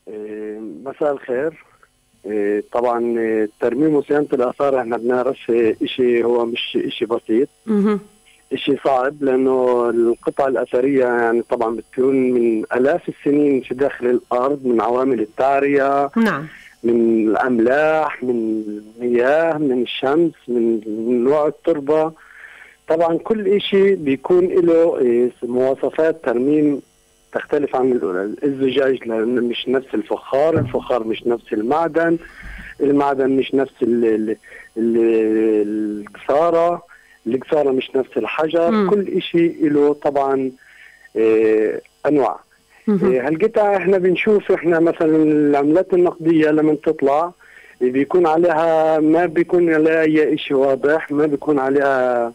إيه، 0.07 0.59
مساء 0.59 1.11
الخير. 1.13 1.65
إيه، 2.25 2.63
طبعا 2.71 3.17
إيه، 3.19 3.49
ترميم 3.59 3.95
وصيانة 3.95 4.27
الآثار 4.33 4.79
إحنا 4.79 4.97
بنعرف 4.97 5.37
شيء 5.85 6.25
هو 6.25 6.45
مش 6.45 6.77
شيء 6.89 7.07
بسيط. 7.07 7.49
شيء 8.55 8.79
صعب 8.83 9.23
لأنه 9.23 9.89
القطع 9.89 10.47
الأثرية 10.47 11.05
يعني 11.05 11.41
طبعا 11.49 11.75
بتكون 11.75 12.15
من 12.31 12.63
آلاف 12.75 13.09
السنين 13.09 13.61
في 13.61 13.73
داخل 13.73 14.05
الأرض 14.05 14.65
من 14.65 14.81
عوامل 14.81 15.21
التعريه 15.21 16.09
نعم. 16.17 16.45
من 16.83 17.27
الأملاح 17.29 18.23
من 18.23 18.63
المياه 18.99 19.57
من 19.57 19.81
الشمس 19.81 20.31
من 20.47 21.23
نوع 21.23 21.47
التربة. 21.47 22.11
طبعا 22.87 23.17
كل 23.17 23.61
شيء 23.61 23.95
بيكون 23.95 24.45
له 24.47 24.97
إيه، 24.97 25.31
مواصفات 25.43 26.25
ترميم 26.25 26.81
تختلف 27.33 27.75
عن 27.75 27.91
الاولى 27.91 28.33
الزجاج 28.43 29.07
مش 29.09 29.67
نفس 29.67 29.87
الفخار 29.93 30.59
الفخار 30.59 31.03
مش 31.03 31.27
نفس 31.27 31.53
المعدن 31.53 32.17
المعدن 32.81 33.29
مش 33.29 33.55
نفس 33.55 33.73
القصاره 34.77 36.83
القصارة 37.27 37.71
مش 37.71 37.91
نفس 37.95 38.17
الحجر 38.17 38.71
مم. 38.71 38.89
كل 38.89 39.21
شيء 39.21 39.69
له 39.69 39.93
طبعا 39.93 40.51
آه 41.17 41.81
أنواع 42.05 42.39
آه 42.89 43.27
هالقطع 43.27 43.77
إحنا 43.77 43.97
بنشوف 43.97 44.51
إحنا 44.51 44.79
مثلا 44.79 45.15
العملات 45.23 45.93
النقدية 45.93 46.49
لما 46.49 46.75
تطلع 46.83 47.31
بيكون 47.81 48.27
عليها 48.27 48.99
ما 48.99 49.25
بيكون 49.25 49.73
عليها 49.73 50.01
أي 50.01 50.37
شيء 50.37 50.57
واضح 50.57 51.11
ما 51.11 51.25
بيكون 51.25 51.59
عليها 51.59 52.33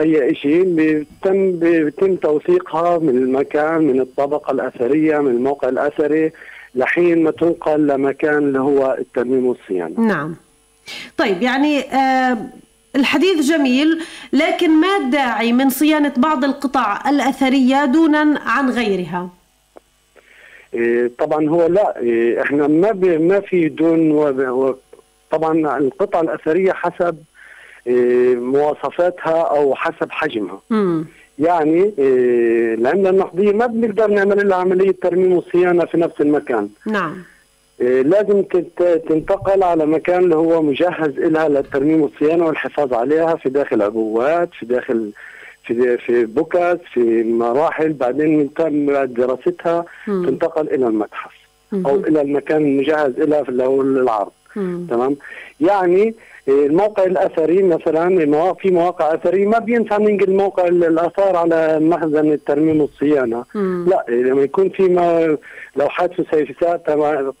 أي 0.00 0.34
شيء 0.34 0.62
بيتم 0.64 1.52
بيتم 1.58 2.16
توثيقها 2.16 2.98
من 2.98 3.08
المكان 3.08 3.82
من 3.82 4.00
الطبقة 4.00 4.50
الأثرية 4.52 5.18
من 5.18 5.30
الموقع 5.30 5.68
الأثري 5.68 6.32
لحين 6.74 7.22
ما 7.22 7.30
تنقل 7.30 7.86
لمكان 7.86 8.38
اللي 8.38 8.60
هو 8.60 8.96
الترميم 8.98 9.46
والصيانة. 9.46 10.00
نعم. 10.00 10.36
طيب 11.16 11.42
يعني 11.42 11.80
آه 11.80 12.38
الحديث 12.96 13.40
جميل 13.40 14.02
لكن 14.32 14.70
ما 14.70 14.96
الداعي 14.96 15.52
من 15.52 15.70
صيانة 15.70 16.12
بعض 16.16 16.44
القطع 16.44 17.10
الأثرية 17.10 17.84
دونا 17.84 18.40
عن 18.46 18.70
غيرها؟ 18.70 19.28
إيه، 20.74 21.10
طبعا 21.18 21.48
هو 21.48 21.66
لا 21.66 21.98
إيه، 22.00 22.42
إحنا 22.42 22.66
ما 22.66 22.92
ما 23.18 23.40
في 23.40 23.68
دون 23.68 24.74
طبعا 25.30 25.78
القطع 25.78 26.20
الأثرية 26.20 26.72
حسب 26.72 27.18
إيه، 27.86 28.36
مواصفاتها 28.36 29.40
أو 29.42 29.74
حسب 29.74 30.10
حجمها. 30.10 30.60
م. 30.70 31.04
يعني 31.38 31.92
العمله 32.78 33.10
النقدية 33.10 33.52
ما 33.52 33.66
بنقدر 33.66 34.06
نعمل 34.10 34.48
لها 34.48 34.56
عملية 34.56 34.94
ترميم 35.02 35.32
وصيانة 35.32 35.84
في 35.84 35.98
نفس 35.98 36.20
المكان. 36.20 36.68
نعم. 36.86 37.22
لازم 37.82 38.42
تنتقل 39.08 39.62
على 39.62 39.86
مكان 39.86 40.24
اللي 40.24 40.36
هو 40.36 40.62
مجهز 40.62 41.18
لها 41.18 41.48
للترميم 41.48 42.00
والصيانة 42.02 42.46
والحفاظ 42.46 42.94
عليها 42.94 43.36
في 43.36 43.48
داخل 43.48 43.82
عبوات 43.82 44.48
في 44.58 44.66
داخل 44.66 45.12
في 45.64 45.96
في 45.98 46.24
بوكس 46.24 46.78
في 46.94 47.22
مراحل 47.22 47.92
بعدين 47.92 48.50
من 48.58 48.86
بعد 48.86 49.14
دراستها. 49.14 49.84
تنتقل 50.06 50.68
إلى 50.68 50.86
المتحف. 50.86 51.32
أو 51.86 51.96
إلى 51.96 52.20
المكان 52.20 52.62
المجهز 52.62 53.12
لها 53.18 53.48
اللي 53.48 53.64
هو 53.64 53.82
العرض 53.82 54.30
تمام؟ 54.90 55.16
يعني 55.60 56.14
الموقع 56.48 57.04
الأثري 57.04 57.62
مثلا 57.62 58.54
في 58.54 58.70
مواقع 58.70 59.14
أثرية 59.14 59.46
ما 59.46 59.58
بينفع 59.58 59.96
ننقل 59.96 60.30
موقع 60.30 60.66
الآثار 60.66 61.36
على 61.36 61.78
مخزن 61.80 62.32
الترميم 62.32 62.80
والصيانة. 62.80 63.44
لا 63.86 64.04
لما 64.08 64.42
يكون 64.42 64.68
في 64.68 64.82
ما 64.82 65.36
لو 65.76 65.88
حادث 65.88 66.20
سيفسات 66.30 66.86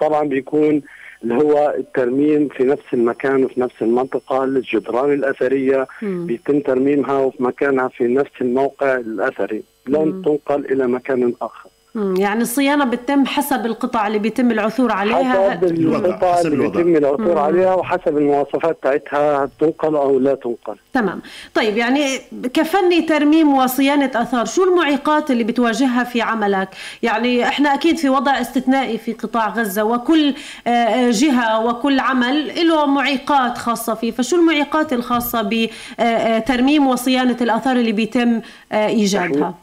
طبعا 0.00 0.24
بيكون 0.28 0.82
اللي 1.22 1.34
هو 1.34 1.74
الترميم 1.78 2.48
في 2.48 2.64
نفس 2.64 2.84
المكان 2.92 3.44
وفي 3.44 3.60
نفس 3.60 3.74
المنطقة 3.82 4.44
الجدران 4.44 5.12
الأثرية. 5.12 5.86
مم. 6.02 6.26
بيتم 6.26 6.60
ترميمها 6.60 7.18
وفي 7.18 7.42
مكانها 7.42 7.88
في 7.88 8.04
نفس 8.04 8.30
الموقع 8.40 8.96
الأثري. 8.96 9.62
لن 9.86 10.22
تنقل 10.24 10.72
إلى 10.72 10.86
مكان 10.86 11.32
آخر. 11.42 11.70
يعني 11.94 12.42
الصيانة 12.42 12.84
بتتم 12.84 13.26
حسب 13.26 13.66
القطع 13.66 14.06
اللي 14.06 14.18
بيتم 14.18 14.50
العثور 14.50 14.92
عليها. 14.92 15.50
حسب 15.50 15.64
القطع 15.64 16.40
اللي 16.40 16.56
بيتم 16.56 16.96
العثور 16.96 17.38
عليها 17.38 17.74
وحسب 17.74 18.18
المواصفات 18.18 18.78
تاعتها 18.82 19.50
تنقل 19.60 19.96
أو 19.96 20.18
لا 20.18 20.34
تنقل. 20.34 20.76
تمام. 20.92 21.22
طيب 21.54 21.76
يعني 21.76 22.18
كفني 22.54 23.02
ترميم 23.02 23.54
وصيانة 23.54 24.10
أثار 24.14 24.44
شو 24.44 24.64
المعيقات 24.64 25.30
اللي 25.30 25.44
بتواجهها 25.44 26.04
في 26.04 26.22
عملك؟ 26.22 26.68
يعني 27.02 27.48
إحنا 27.48 27.74
أكيد 27.74 27.96
في 27.96 28.08
وضع 28.08 28.40
استثنائي 28.40 28.98
في 28.98 29.12
قطاع 29.12 29.48
غزة 29.48 29.84
وكل 29.84 30.34
آه، 30.66 30.70
آه، 30.70 31.10
جهة 31.10 31.66
وكل 31.66 32.00
عمل 32.00 32.68
له 32.68 32.86
معيقات 32.86 33.58
خاصة 33.58 33.94
فيه 33.94 34.10
فشو 34.10 34.36
المعيقات 34.36 34.92
الخاصة 34.92 35.42
بترميم 35.42 36.82
آه، 36.82 36.90
وصيانة 36.90 37.36
الأثار 37.40 37.76
اللي 37.76 37.92
بيتم 37.92 38.40
إيجادها؟ 38.72 39.54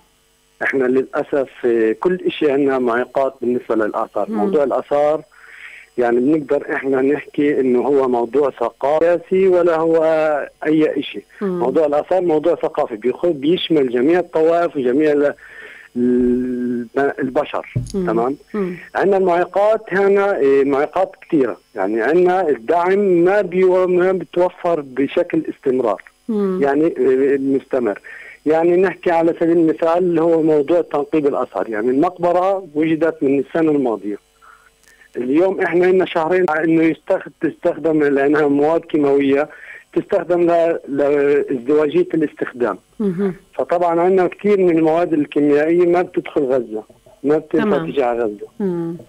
إحنا 0.63 0.83
للأسف 0.83 1.49
كل 1.99 2.31
شيء 2.31 2.51
عندنا 2.51 2.79
معيقات 2.79 3.33
بالنسبة 3.41 3.75
للآثار، 3.75 4.31
موضوع 4.31 4.63
الآثار 4.63 5.21
يعني 5.97 6.19
بنقدر 6.19 6.75
إحنا 6.75 7.01
نحكي 7.01 7.59
إنه 7.59 7.81
هو 7.81 8.07
موضوع 8.07 8.49
ثقافي 8.49 9.47
ولا 9.47 9.75
هو 9.75 10.03
أي 10.65 11.03
شيء، 11.03 11.23
موضوع 11.41 11.85
الآثار 11.85 12.21
موضوع 12.21 12.55
ثقافي 12.55 12.95
بيشمل 13.33 13.89
جميع 13.89 14.19
الطوائف 14.19 14.75
وجميع 14.75 15.31
البشر. 17.19 17.73
مم. 17.95 18.07
تمام؟ 18.07 18.37
مم. 18.53 18.75
عندنا 18.95 19.17
المعيقات 19.17 19.81
هنا 19.93 20.37
إيه، 20.37 20.63
معيقات 20.63 21.11
كثيرة. 21.21 21.57
يعني 21.75 22.01
عندنا 22.01 22.49
الدعم 22.49 22.99
ما 22.99 23.41
ما 23.85 24.11
بتوفر 24.11 24.81
بشكل 24.81 25.43
استمرار. 25.49 26.03
مم. 26.29 26.59
يعني 26.63 26.93
إيه، 26.97 27.37
مستمر. 27.37 27.99
يعني 28.49 28.77
نحكي 28.77 29.11
على 29.11 29.33
سبيل 29.39 29.57
المثال 29.57 29.97
اللي 29.97 30.21
هو 30.21 30.41
موضوع 30.41 30.81
تنقيب 30.81 31.27
الاثار 31.27 31.69
يعني 31.69 31.89
المقبرة 31.89 32.67
وجدت 32.75 33.23
من 33.23 33.39
السنة 33.39 33.71
الماضية 33.71 34.17
اليوم 35.17 35.61
إحنا 35.61 35.85
لنا 35.85 36.05
شهرين 36.05 36.49
إنه 36.49 36.95
تستخدم 37.41 38.03
لأنها 38.03 38.47
مواد 38.47 38.81
كيماوية 38.81 39.49
تستخدم 39.93 40.51
لازدواجية 40.87 42.07
الاستخدام. 42.13 42.77
فطبعا 43.53 43.99
عندنا 44.01 44.27
كثير 44.27 44.57
من 44.59 44.77
المواد 44.77 45.13
الكيميائية 45.13 45.85
ما 45.85 46.01
بتدخل 46.01 46.41
غزة 46.41 46.83
ما. 47.23 47.39
تيجي 47.85 48.03
على 48.03 48.23
غزة. 48.23 48.47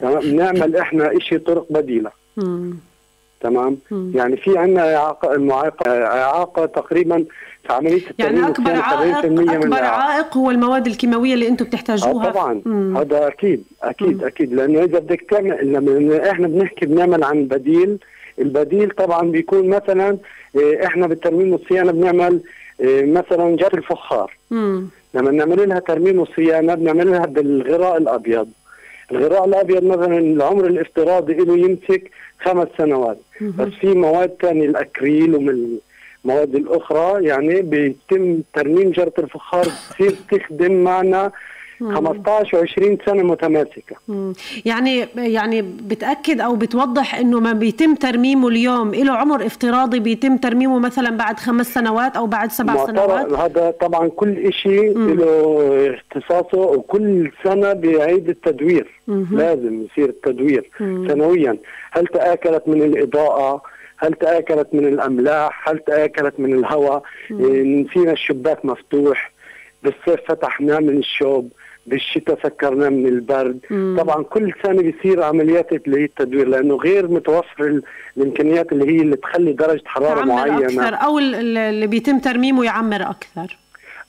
تمام 0.01 0.21
بنعمل 0.21 0.77
إحنا 0.77 1.19
شيء 1.19 1.39
طرق 1.39 1.67
بديلة 1.71 2.11
مم. 2.37 2.77
تمام 3.41 3.79
مم. 3.91 4.13
يعني 4.15 4.37
في 4.37 4.59
عندنا 4.59 4.97
إعاقة 4.97 5.35
إعاقة 6.07 6.67
تقريبا 6.67 7.25
في 7.67 7.73
عمليه 7.73 8.01
يعني 8.19 8.49
أكبر 8.49 8.71
عائق 8.71 9.21
70% 9.23 9.25
من 9.27 9.49
أكبر. 9.51 9.85
عائق 9.85 10.37
هو 10.37 10.51
المواد 10.51 10.87
الكيماوية 10.87 11.35
اللي 11.35 11.49
أنتم 11.49 11.65
بتحتاجوها 11.65 12.27
آه 12.29 12.31
طبعا 12.31 12.63
مم. 12.65 12.97
هذا 12.97 13.29
أكيد 13.29 13.65
أكيد 13.83 14.21
مم. 14.21 14.25
أكيد 14.27 14.53
لأنه 14.53 14.85
إذا 14.85 14.99
بدك 14.99 15.21
تعمل 15.31 15.73
لما 15.73 16.31
إحنا 16.31 16.49
بنحكي 16.49 16.87
بنعمل 16.87 17.25
عن 17.25 17.45
بديل 17.45 17.99
البديل 18.39 18.91
طبعا 18.91 19.31
بيكون 19.31 19.69
مثلا 19.69 20.19
آه، 20.57 20.87
إحنا 20.87 21.07
بالترميم 21.07 21.53
والصيانة 21.53 21.93
بنعمل 21.93 22.41
آه، 22.81 23.03
مثلا 23.05 23.57
جار 23.57 23.75
الفخار 23.75 24.37
مم. 24.51 24.87
لما 25.15 25.31
نعمل 25.31 25.69
لها 25.69 25.79
ترميم 25.79 26.19
وصيانة 26.19 26.75
بنعمل 26.75 27.11
لها 27.11 27.27
بالغراء 27.27 27.97
الأبيض 27.97 28.49
الغراء 29.13 29.45
الأبيض 29.45 29.85
مثلا 29.85 30.19
العمر 30.19 30.67
الافتراضي 30.67 31.35
له 31.35 31.59
يمسك 31.59 32.11
خمس 32.41 32.69
سنوات 32.79 33.19
بس 33.41 33.69
في 33.81 33.95
مواد 33.95 34.31
ثانية 34.43 34.67
الأكريل 34.67 35.35
ومن 35.35 35.79
المواد 36.25 36.55
الأخرى 36.55 37.25
يعني 37.25 37.63
بيتم 37.63 38.43
ترميم 38.55 38.91
جرة 38.91 39.13
الفخار 39.19 39.67
بتصير 39.67 40.15
تخدم 40.31 40.73
معنا 40.73 41.33
15 41.81 42.67
و20 42.67 43.07
سنة 43.07 43.23
متماسكة. 43.23 43.97
مم. 44.09 44.33
يعني 44.65 45.07
يعني 45.17 45.63
بتأكد 45.63 46.41
أو 46.41 46.57
بتوضح 46.57 47.15
إنه 47.15 47.41
ما 47.41 47.53
بيتم 47.53 47.95
ترميمه 47.95 48.49
اليوم 48.49 48.95
له 48.95 49.13
عمر 49.13 49.47
افتراضي 49.47 50.01
بيتم 50.01 50.37
ترميمه 50.37 50.79
مثلا 50.79 51.17
بعد 51.17 51.39
خمس 51.39 51.75
سنوات 51.75 52.17
أو 52.17 52.27
بعد 52.27 52.53
سبع 52.53 52.87
سنوات؟ 52.87 53.33
هذا 53.33 53.71
طبعا 53.71 54.09
كل 54.09 54.53
شيء 54.53 54.99
له 54.99 55.95
اختصاصه 55.95 56.59
وكل 56.61 57.31
سنة 57.45 57.73
بيعيد 57.73 58.29
التدوير. 58.29 59.01
لازم 59.31 59.85
يصير 59.85 60.09
التدوير 60.09 60.71
سنويا. 60.79 61.57
هل 61.91 62.07
تآكلت 62.07 62.63
من 62.67 62.83
الإضاءة؟ 62.83 63.63
هل 64.03 64.13
تآكلت 64.15 64.69
من 64.73 64.87
الأملاح؟ 64.87 65.69
هل 65.69 65.79
تآكلت 65.79 66.35
من 66.41 66.55
الهواء؟ 66.55 67.03
نسينا 67.31 68.13
الشباك 68.13 68.65
مفتوح 68.65 69.33
بالصيف 69.83 70.21
فتحناه 70.29 70.79
من 70.79 70.99
الشوب 70.99 71.51
بالشتاء 71.87 72.39
سكرناه 72.43 72.89
من 72.89 73.07
البرد. 73.07 73.59
طبعا 73.99 74.23
كل 74.23 74.53
سنة 74.63 74.83
بيصير 74.83 75.23
عمليات 75.23 75.73
اللي 75.73 76.01
هي 76.01 76.05
التدوير 76.05 76.49
لأنه 76.49 76.77
غير 76.77 77.09
متوفر 77.09 77.65
ال- 77.65 77.83
الإمكانيات 78.17 78.73
اللي 78.73 78.85
هي 78.97 79.01
اللي 79.03 79.17
تخلي 79.17 79.53
درجة 79.53 79.83
حرارة 79.87 80.25
معينة. 80.25 80.67
أكثر 80.67 80.95
أو 80.95 81.19
ال- 81.19 81.35
ال- 81.35 81.59
اللي 81.59 81.87
بيتم 81.87 82.19
ترميمه 82.19 82.65
يعمر 82.65 83.03
أكثر. 83.03 83.57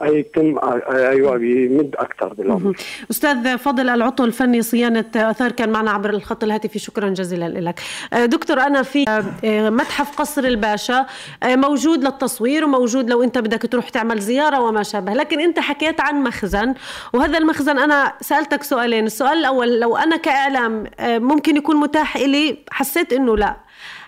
يتم 0.03 0.59
أيوه 0.89 1.37
بيمد 1.37 1.95
أكثر 1.95 2.33
بالعمر 2.33 2.75
أستاذ 3.11 3.57
فضل 3.57 3.89
العطو 3.89 4.25
الفني 4.25 4.61
صيانة 4.61 5.05
آثار 5.15 5.51
كان 5.51 5.69
معنا 5.69 5.91
عبر 5.91 6.09
الخط 6.09 6.43
الهاتفي. 6.43 6.79
شكرا 6.79 7.09
جزيلا 7.09 7.45
لك. 7.45 7.81
دكتور 8.25 8.61
أنا 8.61 8.83
في 8.83 9.05
آه، 9.45 9.69
متحف 9.69 10.19
قصر 10.19 10.43
الباشا. 10.43 11.05
آه، 11.43 11.55
موجود 11.55 12.03
للتصوير 12.03 12.65
وموجود 12.65 13.09
لو 13.09 13.23
أنت 13.23 13.37
بدك 13.37 13.61
تروح 13.71 13.89
تعمل 13.89 14.19
زيارة 14.19 14.59
وما 14.59 14.83
شابه. 14.83 15.13
لكن 15.13 15.39
أنت 15.39 15.59
حكيت 15.59 16.01
عن 16.01 16.23
مخزن 16.23 16.73
وهذا 17.13 17.37
المخزن 17.37 17.79
أنا 17.79 18.13
سألتك 18.21 18.63
سؤالين. 18.63 19.05
السؤال 19.05 19.37
الأول 19.37 19.79
لو 19.79 19.97
أنا 19.97 20.17
كإعلام 20.17 20.83
ممكن 21.01 21.57
يكون 21.57 21.75
متاح 21.75 22.17
لي 22.17 22.57
حسيت 22.71 23.13
إنه 23.13 23.37
لا. 23.37 23.55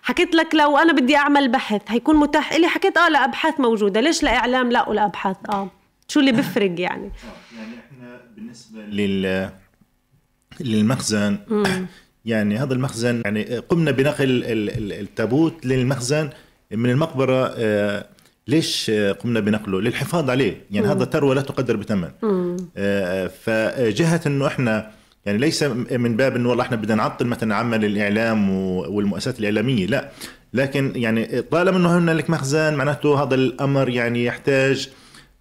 حكيت 0.03 0.35
لك 0.35 0.55
لو 0.55 0.77
أنا 0.77 0.93
بدي 0.93 1.15
أعمل 1.15 1.47
بحث 1.47 1.81
هيكون 1.87 2.15
متاح 2.15 2.53
لي 2.53 2.67
حكيت 2.67 2.97
آه 2.97 3.09
لا 3.09 3.25
أبحاث 3.25 3.59
موجودة. 3.59 4.01
ليش 4.01 4.23
لا 4.23 4.37
إعلام؟ 4.37 4.71
لا 4.71 4.89
ولا 4.89 5.05
أبحاث. 5.05 5.35
آه. 5.49 5.67
شو 6.13 6.19
اللي 6.19 6.31
بيفرق 6.31 6.79
يعني؟ 6.79 7.11
يعني 7.57 7.73
إحنا 7.79 8.21
بالنسبة 8.35 8.81
لل 8.81 9.49
للمخزن 10.59 11.37
يعني 12.25 12.57
هذا 12.57 12.73
المخزن 12.73 13.21
يعني 13.25 13.43
قمنا 13.57 13.91
بنقل 13.91 14.23
ال- 14.23 14.69
ال- 14.69 14.93
التابوت 14.93 15.65
للمخزن 15.65 16.29
من 16.71 16.89
المقبرة 16.89 17.53
آه، 17.57 18.05
ليش 18.47 18.89
آه، 18.89 19.11
قمنا 19.11 19.39
بنقله؟ 19.39 19.81
للحفاظ 19.81 20.29
عليه، 20.29 20.61
يعني 20.71 20.87
هذا 20.87 21.05
ثروة 21.05 21.35
لا 21.35 21.41
تقدر 21.41 21.75
بثمن. 21.75 22.09
آه، 22.77 23.27
فجهة 23.27 24.21
إنه 24.25 24.47
إحنا 24.47 24.91
يعني 25.25 25.37
ليس 25.37 25.63
من 25.91 26.17
باب 26.17 26.35
إنه 26.35 26.49
والله 26.49 26.63
إحنا 26.63 26.77
بدنا 26.77 26.95
نعطل 26.95 27.27
مثلا 27.27 27.55
عمل 27.55 27.85
الإعلام 27.85 28.49
والمؤسسات 28.49 29.39
الإعلامية، 29.39 29.85
لا. 29.85 30.11
لكن 30.53 30.91
يعني 30.95 31.41
طالما 31.41 31.77
إنه 31.77 31.97
هنالك 31.97 32.29
مخزن 32.29 32.73
معناته 32.73 33.23
هذا 33.23 33.35
الأمر 33.35 33.89
يعني 33.89 34.25
يحتاج 34.25 34.89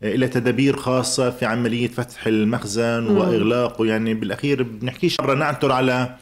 إلى 0.05 0.29
تدابير 0.29 0.77
خاصة 0.77 1.31
في 1.31 1.47
عملية 1.47 1.89
فتح 1.89 2.27
المخزن 2.27 3.07
واغلاقه 3.07 3.87
يعني 3.87 4.15
بالأخير 4.15 4.63
بنحكيش 4.63 5.21
مرة 5.21 5.35
نعثر 5.35 5.73
على 5.73 6.15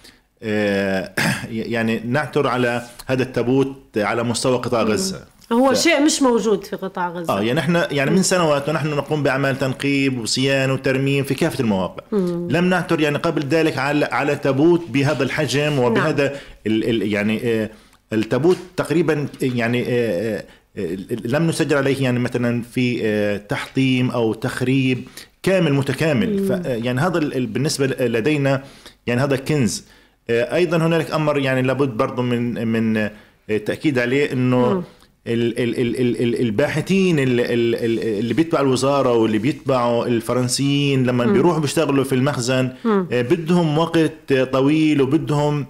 آه، 0.43 1.13
يعني 1.51 2.01
نعثر 2.05 2.47
على 2.47 2.83
هذا 3.07 3.23
التابوت 3.23 3.77
على 3.97 4.23
مستوى 4.23 4.57
قطاع 4.59 4.83
غزة. 4.83 5.21
هو 5.53 5.75
ف- 5.75 5.79
شيء 5.79 6.01
مش 6.01 6.23
موجود 6.23 6.65
في 6.65 6.77
قطاع 6.77 7.09
غزة. 7.09 7.39
آه 7.39 7.43
يعني 7.43 7.61
إحنا 7.61 7.93
يعني 7.93 8.11
من 8.11 8.23
سنوات 8.23 8.69
ونحن 8.69 8.89
نقوم 8.89 9.23
بأعمال 9.23 9.59
تنقيب 9.59 10.19
وصيانة 10.21 10.73
وترميم 10.73 11.25
في 11.25 11.35
كافة 11.35 11.61
المواقع. 11.61 12.03
لم 12.51 12.65
نعثر 12.65 13.01
يعني 13.01 13.19
قبل 13.19 13.43
ذلك 13.49 13.79
على 13.79 14.05
على 14.07 14.37
تابوت 14.37 14.83
بهذا 14.89 15.23
الحجم 15.23 15.79
وبهذا 15.79 16.37
ال 16.67 16.91
ال 16.91 17.13
يعني 17.13 17.41
آه 17.45 17.71
التابوت 18.13 18.57
تقريبا 18.77 19.27
يعني 19.43 19.83
آه 19.89 20.37
آه 20.39 20.45
لم 21.25 21.47
نسجل 21.47 21.77
عليه 21.77 22.03
يعني 22.03 22.19
مثلا 22.19 22.63
في 22.63 23.01
آه 23.03 23.37
تحطيم 23.37 24.11
أو 24.11 24.35
تخريب 24.35 25.05
كامل 25.43 25.75
متكامل. 25.75 26.39
ف 26.39 26.51
يعني 26.67 27.01
هذا 27.01 27.19
ال- 27.19 27.37
ال- 27.37 27.47
بالنسبة 27.47 27.87
لدينا 27.87 28.63
يعني 29.07 29.21
هذا 29.21 29.37
كنز. 29.37 29.85
آه، 30.31 30.55
أيضا 30.55 30.77
هنالك 30.77 31.11
أمر 31.11 31.39
يعني 31.39 31.63
لابد 31.63 31.89
برضه 31.89 32.23
من 32.23 32.69
من 32.69 32.97
آه، 32.97 33.11
التاكيد 33.51 33.99
عليه 33.99 34.33
إنه 34.33 34.83
ال- 35.27 35.59
ال- 35.59 35.81
ال- 35.81 36.01
ال- 36.01 36.23
ال- 36.23 36.41
الباحثين 36.41 37.19
ال- 37.19 37.41
ال- 37.41 37.75
ال- 37.75 38.19
اللي 38.19 38.35
بيتبعوا 38.35 38.65
الوزارة 38.67 39.13
واللي 39.15 39.39
بيتبعوا 39.39 40.07
الفرنسيين 40.07 41.07
لما 41.07 41.25
بيروحوا 41.27 41.61
بيشتغلوا 41.61 42.05
في 42.05 42.15
المخزن 42.15 42.71
آه، 42.87 43.23
بدهم 43.23 43.79
وقت 43.79 44.33
آه، 44.33 44.45
طويل 44.45 45.03
وبدهم 45.03 45.67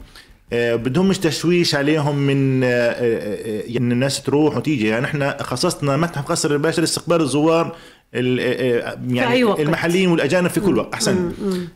آه، 0.53 0.75
بدهم 0.77 1.09
مش 1.09 1.19
تشويش 1.19 1.75
عليهم 1.75 2.17
من 2.19 2.65
آه، 2.65 2.67
آه، 2.69 3.63
آه، 3.75 3.79
ان 3.79 3.93
الناس 3.93 4.23
تروح 4.23 4.57
وتيجي. 4.57 4.89
يعني 4.89 5.07
إحنا 5.07 5.43
خصصنا 5.43 5.97
متحف 5.97 6.27
قصر 6.27 6.51
الباشا 6.51 6.81
لاستقبال 6.81 7.21
الزوار 7.21 7.77
يعني 8.13 9.45
وقت. 9.45 9.61
المحليين 9.61 10.09
والأجانب 10.11 10.49
في 10.51 10.61
كل 10.61 10.79
وقت 10.79 10.95
أحسن. 10.95 11.33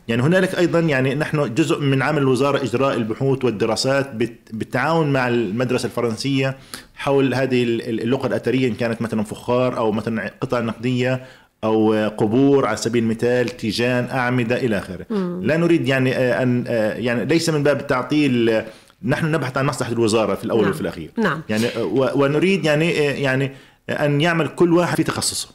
يعني 0.08 0.22
هنالك 0.22 0.58
أيضا 0.58 0.80
يعني 0.80 1.14
نحن 1.14 1.54
جزء 1.54 1.80
من 1.80 2.02
عمل 2.02 2.18
الوزاره 2.22 2.62
إجراء 2.62 2.94
البحوث 2.96 3.44
والدراسات 3.44 4.10
بالتعاون 4.52 5.12
مع 5.12 5.28
المدرسة 5.28 5.86
الفرنسية 5.86 6.56
حول 6.94 7.34
هذه 7.34 7.62
ال- 7.64 7.88
ال- 7.88 8.00
اللغة 8.00 8.26
الأثرية 8.26 8.68
إن 8.68 8.74
كانت 8.74 9.02
مثلا 9.02 9.22
فخار 9.24 9.76
أو 9.76 9.92
مثلا 9.92 10.30
قطع 10.40 10.60
نقدية 10.60 11.24
أو 11.64 12.08
قبور 12.08 12.66
على 12.66 12.76
سبيل 12.76 13.02
المثال 13.02 13.48
تيجان 13.48 14.08
أعمدة 14.10 14.56
إلى 14.56 14.78
آخره. 14.78 15.06
لا 15.42 15.56
نريد 15.56 15.88
يعني 15.88 16.16
آه، 16.16 16.42
أن 16.42 16.64
آه، 16.68 16.94
يعني 16.94 17.24
ليس 17.24 17.48
من 17.50 17.62
باب 17.62 17.80
التعطيل 17.80 18.50
آه، 18.50 18.64
نحن 19.04 19.30
نبحث 19.32 19.56
عن 19.56 19.66
مصلحة 19.66 19.92
الوزارة 19.92 20.34
في 20.34 20.44
الأول 20.44 20.60
نعم. 20.62 20.70
وفي 20.70 20.80
الأخير. 20.80 21.10
نعم. 21.18 21.40
يعني 21.48 21.66
ونريد 22.14 22.64
يعني 22.64 22.90
يعني 22.92 23.50
أن 23.90 24.20
يعمل 24.20 24.48
كل 24.48 24.72
واحد 24.72 24.96
في 24.96 25.02
تخصصه. 25.02 25.48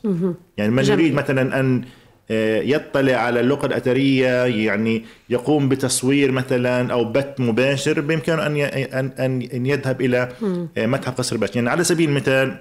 يعني 0.58 0.72
من. 0.72 0.86
يريد 0.86 1.14
مثلا 1.14 1.60
أن 1.60 1.82
يطلع 2.64 3.16
على 3.16 3.40
اللغة 3.40 3.66
الأثرية 3.66 4.46
يعني 4.46 5.06
يقوم 5.30 5.70
بتصوير 5.70 6.32
مثلا 6.32 6.94
أو 6.94 7.06
بث 7.06 7.26
مباشر 7.40 8.02
بإمكانه 8.02 8.46
أن 8.46 8.58
ي- 8.58 8.66
أن 8.66 9.12
أن 9.20 9.42
أن 9.54 9.66
يذهب 9.66 10.02
إلى 10.02 10.30
آه، 10.78 10.86
متحف 10.86 11.14
قصر 11.18 11.36
الباشا 11.36 11.56
يعني 11.56 11.70
على 11.70 11.84
سبيل 11.84 12.10
المثال 12.10 12.58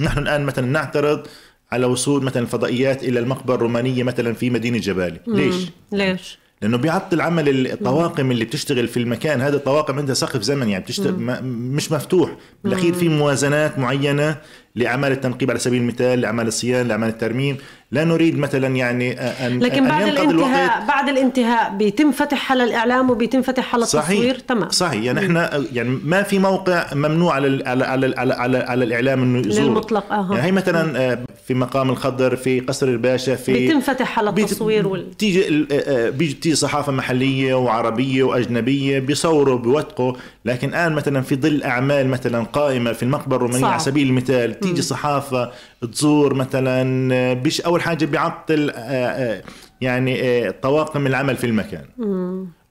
نحن 0.00 0.18
الآن 0.18 0.44
مثلا 0.44 0.66
نعترض 0.66 1.26
على 1.72 1.86
وصول 1.86 2.24
مثلا 2.24 2.42
الفضائيات 2.42 3.04
إلى 3.04 3.20
المقبرة 3.20 3.54
الرومانية 3.54 4.02
مثلا 4.02 4.34
في 4.34 4.50
مدينة 4.50 4.78
جبالي. 4.78 5.20
ليش؟ 5.26 5.54
ليش؟ 5.92 6.38
لأنه 6.62 6.76
بيعطل 6.76 7.20
عمل 7.20 7.72
الطواقم 7.72 8.30
اللي 8.30 8.44
بتشتغل 8.44 8.88
في 8.88 8.96
المكان 8.96 9.40
هذا 9.40 9.56
الطواقم 9.56 9.98
عندها 9.98 10.14
سقف 10.14 10.42
زمن 10.42 10.68
يعني 10.68 10.84
بتشتغل 10.84 11.14
مش 11.42 11.92
مفتوح. 11.92 12.36
بالأخير 12.64 12.92
في 12.94 13.08
موازنات 13.08 13.78
معينة 13.78 14.36
لأعمال 14.74 15.12
التنقيب 15.12 15.50
على 15.50 15.58
سبيل 15.58 15.80
المثال 15.82 16.20
لأعمال 16.20 16.46
الصيانه 16.46 16.88
لأعمال 16.88 17.08
الترميم. 17.08 17.56
لا 17.92 18.04
نريد 18.04 18.38
مثلا 18.38 18.76
يعني 18.76 19.20
ان 19.20 19.60
لكن 19.60 19.84
أن 19.84 19.88
بعد 19.88 20.06
ينقضي 20.06 20.24
الانتهاء 20.24 20.86
بعد 20.88 21.08
الانتهاء 21.08 21.76
بيتم 21.76 22.12
فتح 22.12 22.52
على 22.52 22.64
الإعلام 22.64 23.10
وبيتم 23.10 23.42
فتح 23.42 23.74
على 23.74 23.82
التصوير؟ 23.84 24.34
تمام. 24.34 24.70
صحيح. 24.70 25.02
يعني 25.02 25.20
إحنا 25.20 25.64
يعني 25.72 25.98
ما 26.04 26.22
في 26.22 26.38
موقع 26.38 26.94
ممنوع 26.94 27.34
على 27.34 27.62
على 27.66 27.84
على 27.84 28.14
على, 28.16 28.34
على, 28.34 28.58
على 28.58 28.84
الإعلام 28.84 29.22
إنه 29.22 29.38
يزور. 29.38 29.64
للمطلق، 29.64 30.12
أها. 30.12 30.34
يعني 30.34 30.46
هي 30.46 30.52
مثلا 30.52 31.18
في 31.46 31.54
مقام 31.54 31.90
الخضر 31.90 32.36
في 32.36 32.60
قصر 32.60 32.88
الباشا 32.88 33.34
في 33.34 33.52
بيتم 33.52 33.80
فتح 33.80 34.18
على 34.18 34.30
التصوير 34.30 34.88
وال... 34.88 35.02
بتيجي 35.04 35.66
بيجي 36.10 36.34
بتيجي 36.34 36.54
صحافة 36.54 36.92
محلية 36.92 37.54
وعربية 37.54 38.22
وأجنبية 38.22 38.98
بيصوروا 38.98 39.58
بيوثقوا. 39.58 40.12
لكن 40.44 40.68
الآن 40.68 40.92
مثلا 40.92 41.20
في 41.20 41.36
ظل 41.36 41.62
أعمال 41.62 42.08
مثلا 42.08 42.44
قائمة 42.44 42.92
في 42.92 43.02
المقبرة 43.02 43.36
الرومانية. 43.36 43.66
على 43.66 43.78
سبيل 43.80 44.06
المثال 44.06 44.61
تيجي 44.62 44.82
صحافة 44.82 45.50
تزور 45.92 46.34
مثلا 46.34 47.32
بيش 47.32 47.60
أول 47.60 47.82
حاجة 47.82 48.04
بيعطل 48.04 48.70
آه، 48.70 48.78
آه، 48.78 49.42
يعني 49.80 50.22
آه، 50.22 50.54
طواقم 50.62 51.06
العمل 51.06 51.36
في 51.36 51.46
المكان. 51.46 51.84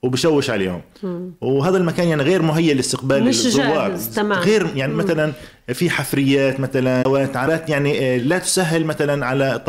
وبشوش 0.02 0.50
عليهم. 0.50 0.80
وهذا 1.40 1.76
المكان 1.76 2.08
يعني 2.08 2.22
غير 2.22 2.42
مهيئ 2.42 2.74
لاستقبال 2.74 3.24
مش 3.24 3.46
الزوار. 3.46 3.88
جاهز، 3.90 4.14
تمام. 4.14 4.38
غير 4.38 4.66
يعني 4.76 4.94
مثلا 4.94 5.32
في 5.72 5.90
حفريات 5.90 6.60
مثلا 6.60 7.08
وتعرات 7.08 7.68
يعني 7.68 8.18
لا 8.18 8.38
تسهل 8.38 8.84
مثلا 8.84 9.26
على 9.26 9.62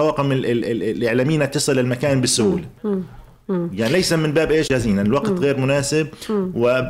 ال- 0.45 0.83
الإعلاميين 0.83 1.51
تصل 1.51 1.75
للمكان 1.75 2.21
بسهولة. 2.21 2.65
يعني 3.49 3.93
ليس 3.93 4.13
من 4.13 4.31
باب 4.31 4.51
إيش 4.51 4.69
جاهزين 4.69 4.95
يعني 4.97 5.09
الوقت 5.09 5.29
غير 5.29 5.57
مناسب 5.57 6.07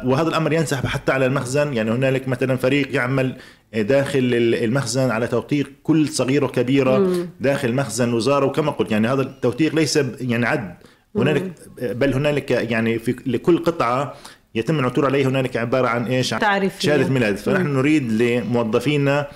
وهذا 0.06 0.30
الأمر 0.30 0.54
ينسحب 0.54 0.86
حتى 0.86 1.12
على 1.12 1.26
المخزن. 1.26 1.74
يعني 1.74 1.92
هنالك 1.92 2.28
مثلا 2.28 2.56
فريق 2.56 2.96
يعمل 2.96 3.36
داخل 3.74 4.20
المخزن 4.64 5.12
على 5.12 5.28
توثيق 5.28 5.72
كل 5.84 6.08
صغيرة 6.08 6.46
وكبيرة 6.46 7.26
داخل 7.40 7.74
مخزن 7.74 8.10
الوزاره 8.10 8.46
وكما 8.46 8.72
قلت 8.72 8.92
يعني 8.92 9.08
هذا 9.08 9.22
التوثيق 9.22 9.76
ليس 9.76 10.00
يعني 10.22 10.46
عد. 10.46 10.76
هنالك 11.16 11.52
بل 11.82 12.14
هنالك 12.14 12.52
يعني 12.52 13.00
في 13.00 13.16
لكل 13.26 13.58
قطعة 13.58 14.14
يتم 14.56 14.80
العثور 14.80 15.06
عليه 15.06 15.28
هنالك 15.28 15.58
عبارة 15.58 15.88
عن 15.88 16.06
إيش؟ 16.06 16.34
عن 16.34 16.42
شهادة 16.80 17.10
ميلاد. 17.10 17.38
فنحن 17.38 17.68
نريد 17.68 18.12
لموظفينا 18.12 19.28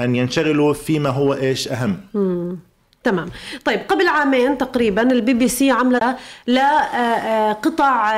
أن 0.00 0.16
ينشغلوا 0.16 0.72
فيما 0.72 1.08
هو 1.08 1.34
إيش 1.34 1.68
أهم. 1.68 1.96
مم. 2.14 2.58
تمام. 3.04 3.28
طيب 3.64 3.80
قبل 3.88 4.08
عامين 4.08 4.58
تقريبا 4.58 5.02
البي 5.02 5.34
بي 5.34 5.48
سي 5.48 5.70
عملت 5.70 6.16
لقطع 6.46 8.14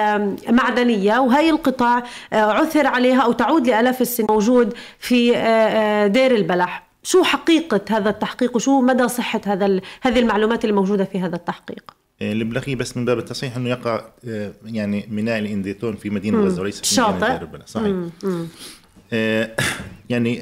معدنية 0.49 1.18
وهي 1.18 1.51
القطع 1.51 2.03
عثر 2.32 2.87
عليها 2.87 3.20
أو 3.20 3.32
تعود 3.32 3.66
لألاف 3.66 4.01
السنين 4.01 4.26
موجود 4.30 4.74
في 4.99 5.30
دير 6.12 6.34
البلح. 6.34 6.87
شو 7.03 7.22
حقيقة 7.22 7.80
هذا 7.91 8.11
التحقيق 8.11 8.57
وشو 8.57 8.80
مدى 8.80 9.09
صحة 9.09 9.41
هذا 9.47 9.80
هذه 10.03 10.18
المعلومات 10.18 10.64
الموجوده 10.64 11.05
في 11.05 11.20
هذا 11.20 11.37
التحقيق؟ 11.37 11.91
البلاخية 12.22 12.77
بس 12.76 12.97
من 12.97 13.05
باب 13.05 13.18
التصحيح 13.18 13.57
أنه 13.57 13.68
يقع 13.68 14.05
يعني 14.64 15.09
ميناء 15.11 15.39
الأنثيدون 15.39 15.97
في 15.97 16.11
مدينة 16.11 16.39
غزة 16.39 16.62
وليس 16.62 16.80
في 16.80 16.87
شاطئ. 16.87 17.39
صحيح. 17.66 17.87
مم. 17.87 18.11
مم. 18.22 18.47
يعني 20.11 20.41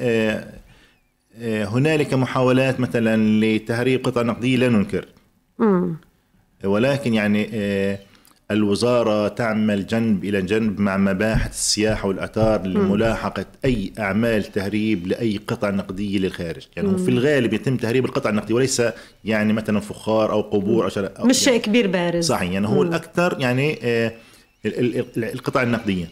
هنالك 1.43 2.15
محاولات 2.15 2.81
مثلا 2.81 3.41
لتهريب 3.45 4.05
قطع 4.05 4.23
نقديه 4.23 4.57
لا 4.57 4.69
ننكر 4.69 5.07
مم. 5.59 5.97
ولكن 6.65 7.15
يعني 7.15 7.51
الوزارة 8.51 9.29
تعمل 9.29 9.87
جنب 9.87 10.25
إلى 10.25 10.43
جنب 10.43 10.81
مع 10.81 10.97
مباحث 10.97 11.51
السياحة 11.51 12.09
والأثار 12.09 12.67
لملاحقة 12.67 13.45
أي 13.65 13.93
أعمال 13.99 14.45
تهريب 14.45 15.07
لأي 15.07 15.41
قطع 15.47 15.71
نقدية 15.71 16.19
للخارج 16.19 16.67
يعني 16.77 16.89
مم. 16.89 16.97
في 16.97 17.09
الغالب 17.11 17.53
يتم 17.53 17.77
تهريب 17.77 18.05
القطع 18.05 18.31
النقدية 18.31 18.55
وليس 18.55 18.83
يعني 19.25 19.53
مثلا 19.53 19.81
فخار 19.81 20.33
أو 20.33 20.41
قبور 20.41 20.93
أو, 20.97 21.27
مش 21.27 21.39
شيء 21.39 21.49
يعني 21.49 21.65
كبير 21.65 21.87
بارز 21.87 22.29
صحيح 22.29 22.51
يعني 22.51 22.69
هو 22.69 22.83
مم. 22.83 22.89
الأكثر 22.89 23.37
يعني 23.41 23.79
القطع 25.17 25.63
النقدية 25.63 26.07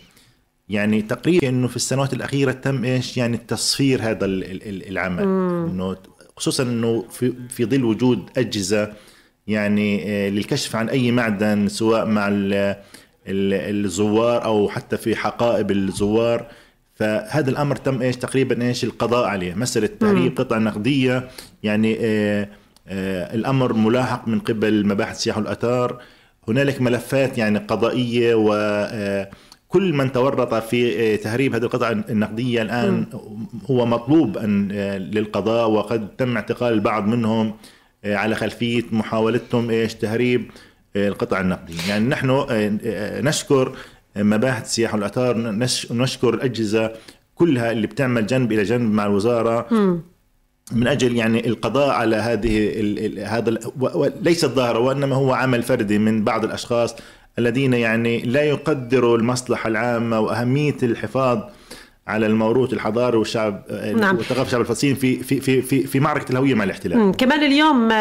يعني 0.69 1.03
تقريبا 1.03 1.49
إنه 1.49 1.69
في 1.69 1.77
السنوات 1.77 2.13
الأخيرة 2.13 2.53
تم 2.53 2.85
إيش؟ 2.85 3.17
يعني 3.17 3.37
تصفير 3.37 4.03
هذا 4.03 4.27
العمل. 4.27 5.23
إنه 5.23 5.97
خصوصا 6.37 6.63
إنه 6.63 7.05
في 7.11 7.33
في 7.49 7.65
ظل 7.65 7.85
وجود 7.85 8.31
أجهزة 8.37 8.93
يعني 9.47 10.31
للكشف 10.31 10.77
عن 10.77 10.89
أي 10.89 11.11
معدن 11.11 11.69
سواء 11.69 12.07
مع 12.07 12.29
الزوار 13.27 14.45
أو 14.45 14.69
حتى 14.69 14.97
في 14.97 15.17
حقائب 15.17 15.71
الزوار. 15.71 16.47
فهذا 16.95 17.51
الأمر 17.51 17.77
تم 17.77 18.03
إيش؟ 18.03 18.17
تقريبا 18.17 18.63
إيش؟ 18.63 18.85
القضاء 18.85 19.27
عليه. 19.27 19.55
مسألة 19.55 19.87
تهريب 20.01 20.37
قطع 20.39 20.59
نقدية 20.59 21.29
يعني 21.63 21.97
آآ 22.01 22.49
آآ 22.89 23.35
الأمر 23.35 23.73
ملاحق 23.73 24.29
من 24.29 24.41
قبل 24.41 24.87
مباحث 24.87 25.17
السياحه 25.17 25.41
والاثار 25.41 26.03
هنالك 26.49 26.81
ملفات 26.83 27.39
يعني 27.39 27.59
قضائية 27.59 28.35
و 28.35 28.53
كل 29.73 29.93
من 29.93 30.13
تورط 30.13 30.55
في 30.55 31.17
تهريب 31.17 31.55
هذه 31.55 31.63
القطع 31.63 31.91
النقدية 31.91 32.63
الآن 32.63 33.07
هو 33.71 33.87
مطلوب 33.87 34.39
أن 34.39 34.69
للقضاء 35.13 35.71
وقد 35.71 36.09
تم 36.19 36.37
اعتقال 36.37 36.73
البعض 36.73 37.07
منهم 37.07 37.55
على 38.05 38.35
خلفية 38.35 38.83
محاولتهم 38.93 39.71
إيش 39.71 39.95
تهريب 39.95 40.51
القطع 40.97 41.41
النقدية. 41.41 41.89
يعني 41.89 42.09
نحن 42.09 42.47
نشكر 43.27 43.77
مباحث 44.17 44.65
السياحه 44.65 44.95
والاثار 44.95 45.37
نشكر 45.91 46.35
الأجهزة 46.35 46.93
كلها 47.35 47.73
اللي 47.73 47.87
بتعمل 47.87 48.27
جنب 48.27 48.53
إلى 48.53 48.63
جنب 48.63 48.93
مع 48.93 49.07
الوزارة. 49.07 49.67
من 50.73 50.87
أجل 50.87 51.17
يعني 51.17 51.49
القضاء 51.49 51.91
على 51.91 52.17
هذه 52.17 52.73
هذا 53.27 53.59
ليس 54.23 54.45
الظاهره 54.45 54.79
وإنما 54.79 55.17
هو 55.17 55.33
عمل 55.33 55.63
فردي 55.63 55.99
من 55.99 56.25
بعض 56.25 56.45
الأشخاص. 56.45 56.95
الذين 57.39 57.73
يعني 57.73 58.21
لا 58.21 58.43
يقدروا 58.43 59.17
المصلحة 59.17 59.69
العامة 59.69 60.21
وأهمية 60.21 60.77
الحفاظ 60.83 61.39
على 62.07 62.27
الموروث 62.27 62.73
الحضاري 62.73 63.17
والشعب 63.17 63.65
نعم. 63.97 64.17
وثقافه 64.17 64.43
الشعب 64.43 64.61
الفلسطيني 64.61 64.95
في 64.95 65.17
في 65.17 65.41
في 65.41 65.63
في 65.63 65.87
في 65.87 66.01
معركة 66.01 66.33
الهوية 66.33 66.55
مع 66.55 66.65
الاحتلال. 66.65 66.99
مم. 66.99 67.13
كمان 67.13 67.43
اليوم 67.43 67.93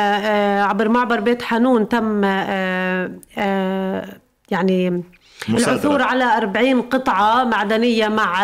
عبر 0.61 0.89
معبر 0.89 1.19
بيت 1.19 1.41
حانون 1.41 1.89
تم 1.89 2.23
يعني 4.51 5.03
مصادرة. 5.49 5.73
العثور 5.73 6.01
على 6.01 6.23
40 6.23 6.81
قطعة 6.81 7.43
معدنية 7.43 8.07
مع 8.07 8.39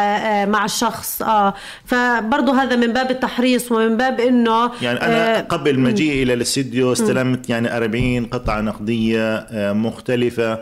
مع 0.46 0.66
الشخص 0.66 1.22
آه. 1.22 1.54
فبرضه 1.86 2.64
هذا 2.64 2.76
من 2.76 2.94
باب 2.94 3.12
التحريص 3.12 3.72
ومن 3.72 3.98
باب 3.98 4.20
إنه 4.20 4.72
يعني 4.82 5.02
أنا 5.02 5.38
آه 5.38 5.42
قبل 5.42 5.80
مجيئي 5.80 6.24
إلى 6.24 6.34
الاستديو 6.34 6.92
استلمت 6.92 7.50
يعني 7.50 7.78
40 7.78 8.26
قطعة 8.26 8.62
نقدية 8.62 9.48
مختلفة. 9.74 10.60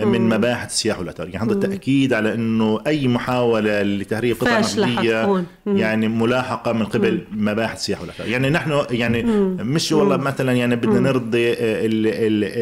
من 0.00 0.28
مباحث 0.28 0.70
السياحه 0.70 1.00
والاثار 1.00 1.28
يعني 1.28 1.50
هذا 1.50 1.60
تأكيد 1.60 2.12
على 2.12 2.34
إنه 2.34 2.80
أي 2.86 3.08
محاولة 3.08 3.82
لتهريب 3.82 4.36
قطع 4.36 4.60
نقديه 4.60 5.44
يعني 5.66 6.08
ملاحقة 6.08 6.72
من 6.72 6.84
قبل. 6.84 7.24
مباحث 7.32 7.76
السياحه 7.76 8.02
والاثار 8.02 8.28
يعني 8.28 8.50
نحن 8.50 8.82
يعني 8.90 9.22
مم. 9.22 9.56
مش 9.60 9.92
والله 9.92 10.16
مثلا 10.16 10.52
يعني 10.52 10.76
بدنا 10.76 11.00
نرضي 11.00 11.54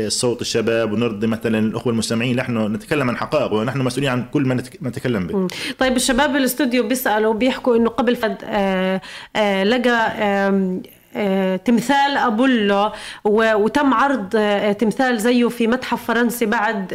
الصوت 0.06 0.40
الشباب 0.40 0.92
ونرضي 0.92 1.26
مثلا 1.26 1.58
الأخوة 1.58 1.92
المستمعين. 1.92 2.36
نحن 2.36 2.72
نتكلم 2.72 3.10
عن 3.10 3.16
حقائق 3.16 3.52
ونحن 3.52 3.78
مسؤولين 3.78 4.10
عن 4.10 4.24
كل 4.32 4.46
ما 4.46 4.54
نتكلم 4.82 5.26
به. 5.26 5.48
طيب 5.78 5.96
الشباب 5.96 6.32
بالاستوديو 6.32 6.88
بيسألوا 6.88 7.34
بيحكوا 7.34 7.76
إنه 7.76 7.90
قبل 7.90 8.16
فد 8.16 8.36
آآ 8.44 9.00
آآ 9.36 9.64
لقى 9.64 10.12
آآ 10.18 10.80
تمثال 11.64 12.16
أبولو 12.16 12.92
وتم 13.24 13.94
عرض 13.94 14.28
تمثال 14.78 15.20
زيه 15.20 15.48
في 15.48 15.66
متحف 15.66 16.04
فرنسي 16.04 16.46
بعد 16.46 16.94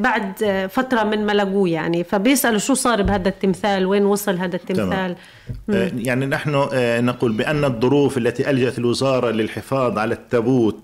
بعد 0.00 0.32
فترة 0.70 1.04
من 1.04 1.26
ما 1.26 1.32
لقوه 1.32 1.68
يعني 1.68 2.04
فبيسألوا 2.04 2.58
شو 2.58 2.74
صار 2.74 3.02
بهذا 3.02 3.28
التمثال 3.28 3.86
وين 3.86 4.04
وصل 4.04 4.36
هذا 4.36 4.56
التمثال 4.56 5.16
تمام. 5.68 5.90
يعني 5.98 6.26
نحن 6.26 6.68
نقول 7.04 7.32
بأن 7.32 7.64
الظروف 7.64 8.18
التي 8.18 8.50
ألجأت 8.50 8.78
الوزارة 8.78 9.30
للحفاظ 9.30 9.98
على 9.98 10.14
التابوت. 10.14 10.76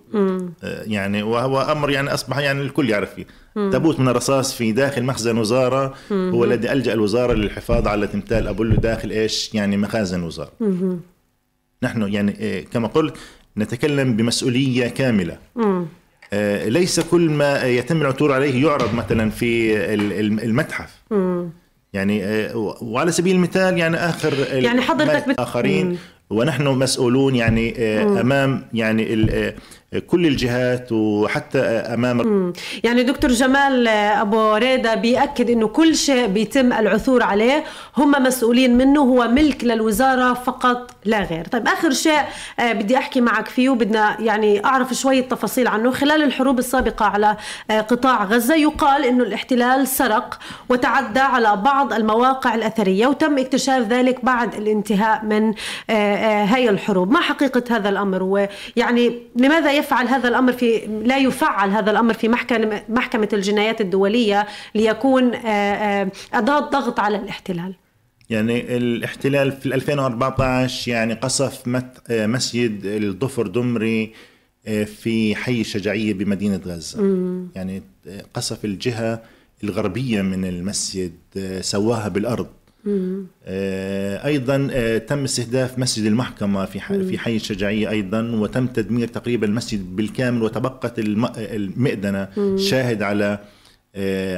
يعني 0.63 1.23
وهو 1.23 1.61
أمر 1.61 1.91
يعني 1.91 2.15
أصبح 2.15 2.39
يعني 2.39 2.63
الكل 2.63 2.91
يعرف 2.91 3.15
فيه 3.15 3.27
تابوت 3.55 4.01
من 4.01 4.09
الرصاص 4.09 4.55
في 4.55 4.73
داخل 4.73 5.05
مخزن 5.05 5.39
وزارة. 5.39 5.95
هو 6.13 6.45
الذي 6.45 6.73
ألجأ 6.73 6.93
الوزارة 6.93 7.33
للحفاظ 7.33 7.89
على 7.89 8.07
تمثال 8.07 8.49
أبولو 8.49 8.77
داخل 8.77 9.11
إيش 9.11 9.55
يعني 9.55 9.77
مخازن 9.77 10.23
وزارة. 10.23 10.53
نحن 11.83 12.03
يعني 12.13 12.63
كما 12.73 12.89
قلت 12.89 13.17
نتكلم 13.59 14.17
بمسؤولية 14.17 14.89
كاملة 14.89 15.39
مم. 15.57 15.87
ليس 16.67 17.01
كل 17.01 17.31
ما 17.31 17.63
يتم 17.63 18.01
العثور 18.03 18.33
عليه 18.33 18.67
يعرض 18.67 18.95
مثلا 18.95 19.31
في 19.31 19.77
المتحف 20.45 21.03
مم. 21.11 21.51
يعني 21.93 22.23
وعلى 22.55 23.13
سبيل 23.13 23.37
المثال 23.37 23.79
يعني 23.79 23.97
آخر 23.97 24.35
يعني 24.51 24.81
حضرتك 24.81 25.29
بت... 25.29 25.41
آخرين. 25.41 25.99
ونحن 26.31 26.67
مسؤولون 26.69 27.35
يعني. 27.35 27.79
أمام 28.21 28.65
يعني 28.73 29.25
كل 30.07 30.27
الجهات 30.27 30.93
وحتى 30.93 31.59
أمام 31.59 32.53
يعني 32.85 33.03
دكتور 33.03 33.31
جمال 33.31 33.89
أبو 33.89 34.55
ريدا 34.55 34.95
بيأكد 34.95 35.51
إنه 35.51 35.69
كل 35.69 35.97
شيء 35.97 36.27
بيتم 36.27 36.73
العثور 36.73 37.23
عليه 37.23 37.65
هم 37.97 38.11
مسؤولين 38.11 38.77
منه 38.79 39.01
هو 39.01 39.29
ملك 39.29 39.65
للوزارة 39.65 40.35
فقط 40.35 40.91
لا 41.05 41.23
غير. 41.23 41.45
طيب 41.45 41.69
آخر 41.69 41.91
شيء 41.91 42.21
بدي 42.61 42.97
أحكي 42.97 43.21
معك 43.21 43.49
فيه 43.49 43.69
وبدنا 43.69 44.17
يعني 44.21 44.65
أعرف 44.65 44.95
شوية 44.95 45.21
تفاصيل 45.21 45.69
عنه. 45.69 45.91
خلال 45.91 46.23
الحروب 46.23 46.59
السابقة 46.59 47.07
على 47.07 47.37
قطاع 47.71 48.25
غزة 48.25 48.55
يقال 48.55 49.05
إنه 49.05 49.25
الاحتلال 49.25 49.89
سرق 49.89 50.39
وتعدى 50.69 51.21
على 51.21 51.57
بعض 51.57 51.93
المواقع 51.93 52.55
الأثرية 52.55 53.07
وتم 53.07 53.39
اكتشاف 53.39 53.89
ذلك 53.89 54.25
بعد 54.25 54.55
الانتهاء 54.55 55.25
من 55.25 55.55
هاي 56.51 56.69
الحروب. 56.71 57.13
ما 57.13 57.21
حقيقة 57.21 57.63
هذا 57.71 57.89
الأمر؟ 57.89 58.23
ويعني 58.23 59.23
لماذا 59.37 59.76
يفعل 59.77 60.09
هذا 60.09 60.29
الأمر 60.29 60.53
في 60.53 60.87
لا 61.05 61.19
يفعل 61.19 61.71
هذا 61.71 61.91
الأمر 61.91 62.15
في 62.15 62.29
محكمه 62.29 62.83
محكمة 62.89 63.29
الجنايات 63.33 63.81
الدولية 63.81 64.47
ليكون 64.75 65.35
أداة 65.35 66.61
ضغط 66.61 67.01
على 67.01 67.17
الاحتلال. 67.17 67.75
يعني 68.31 68.77
الاحتلال 68.77 69.53
في 69.53 69.67
2014 69.67 70.91
يعني 70.91 71.15
قصف 71.15 71.63
مسجد 72.11 72.85
الضفر 72.85 73.47
دمري 73.47 74.13
في 74.87 75.37
حي 75.37 75.61
الشجاعيه 75.61 76.15
بمدينة 76.15 76.61
غزة. 76.67 77.03
مم. 77.03 77.49
يعني 77.55 77.83
قصف 78.35 78.65
الجهة 78.65 79.23
الغربية 79.65 80.23
من 80.23 80.45
المسجد 80.45 81.13
سواها 81.61 82.09
بالأرض. 82.09 82.47
أيضا 84.25 84.57
تم 84.99 85.25
استهداف 85.25 85.79
مسجد 85.79 86.05
المحكمة 86.05 86.65
في 86.65 86.81
في 86.81 87.19
حي 87.19 87.37
الشجاعيه 87.37 87.91
أيضا 87.91 88.23
وتم 88.23 88.67
تدمير 88.67 89.09
تقريبا 89.09 89.47
المسجد 89.47 89.97
بالكامل 89.97 90.43
وتبقت 90.43 90.95
المئذنه 90.99 92.29
شاهد 92.57 93.03
على 93.03 93.39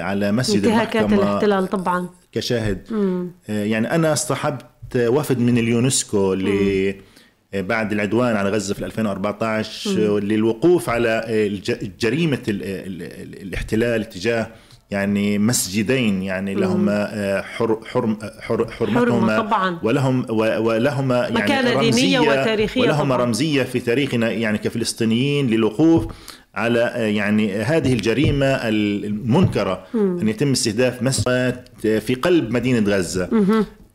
على 0.01 0.33
مسجد 0.33 0.65
انتهاكات 0.65 1.05
المحكمة 1.05 1.23
الاحتلال 1.31 1.67
طبعا. 1.67 2.09
كشاهد. 2.33 2.79
يعني 3.49 3.95
أنا 3.95 4.13
اصطحبت 4.13 4.65
وفد 4.97 5.39
من 5.39 5.59
اليونسكو 5.59 6.35
ل 6.35 6.95
بعد 7.55 7.93
العدوان 7.93 8.37
على 8.37 8.51
غزة 8.51 8.75
في 8.75 8.85
2014 8.85 9.91
مم. 9.91 10.19
للوقوف 10.19 10.91
على 10.91 11.25
جريمة 12.01 12.39
الاحتلال 12.49 14.09
تجاه 14.09 14.47
يعني 14.91 15.39
مسجدين 15.39 16.23
يعني 16.23 16.55
لهما 16.55 17.43
حر 17.57 17.79
حرم 17.87 18.19
حر 18.41 18.71
حرمتهما 18.71 19.39
طبعا. 19.41 19.79
ولهم 19.83 20.27
ولهما 20.39 21.17
يعني 21.17 21.35
مكانة 21.35 21.73
رمزية 21.73 21.91
دينية 21.91 22.21
وتاريخية 22.21 22.81
ولهما 22.81 23.15
طبعا. 23.15 23.27
رمزية 23.27 23.63
في 23.63 23.81
تاريخنا 23.81 24.31
يعني 24.31 24.59
كفلسطينيين 24.59 25.47
للوقوف 25.47 26.07
على 26.55 26.93
يعني 26.97 27.55
هذه 27.55 27.93
الجريمة 27.93 28.47
المنكرة. 28.47 29.87
أن 29.95 30.29
يتم 30.29 30.53
استهداف 30.53 31.03
مسجد 31.03 31.61
في 31.81 32.15
قلب 32.23 32.51
مدينة 32.51 32.97
غزة. 32.97 33.29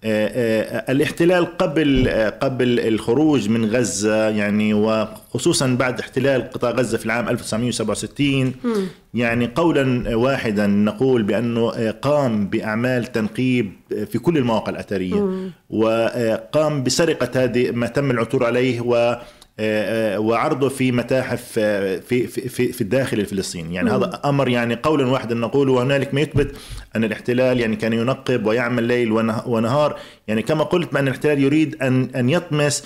الاحتلال 0.05 1.57
قبل 1.57 2.09
قبل 2.41 2.79
الخروج 2.79 3.49
من 3.49 3.65
غزة 3.65 4.29
يعني 4.29 4.73
وخصوصا 4.73 5.67
بعد 5.67 5.99
احتلال 5.99 6.49
قطاع 6.49 6.71
غزة 6.71 6.97
في 6.97 7.05
العام 7.05 7.29
1967 7.29 8.45
م. 8.45 8.51
يعني 9.13 9.51
قولا 9.55 10.15
واحدا 10.15 10.67
نقول 10.67 11.23
بأنه 11.23 11.91
قام 11.91 12.47
بأعمال 12.47 13.05
تنقيب 13.05 13.71
في 13.89 14.19
كل 14.19 14.37
المواقع 14.37 14.71
الأثرية 14.71 15.25
م. 15.25 15.51
وقام 15.69 16.83
بسرقة 16.83 17.43
هذه 17.43 17.71
ما 17.71 17.87
تم 17.87 18.11
العثور 18.11 18.45
عليه 18.45 18.81
و 18.81 19.17
وعرضه 19.59 20.69
في 20.69 20.91
متاحف 20.91 21.51
في 21.51 22.27
في 22.27 22.71
في 22.73 22.81
الداخل 22.81 23.19
الفلسطيني 23.19 23.75
يعني. 23.75 23.91
هذا 23.91 24.21
أمر 24.25 24.49
يعني 24.49 24.75
قولا 24.75 25.07
واحدا 25.07 25.35
نقول 25.35 25.69
وهنالك 25.69 26.13
ما 26.13 26.21
يثبت 26.21 26.55
أن 26.95 27.03
الاحتلال 27.03 27.59
يعني 27.59 27.75
كان 27.75 27.93
ينقب 27.93 28.45
ويعمل 28.45 28.83
ليل 28.83 29.11
ونهار 29.45 29.99
يعني 30.27 30.41
كما 30.41 30.63
قلت 30.63 30.93
بأن 30.93 31.07
الاحتلال 31.07 31.39
يريد 31.39 31.81
أن 31.81 32.09
أن 32.15 32.29
يطمس 32.29 32.85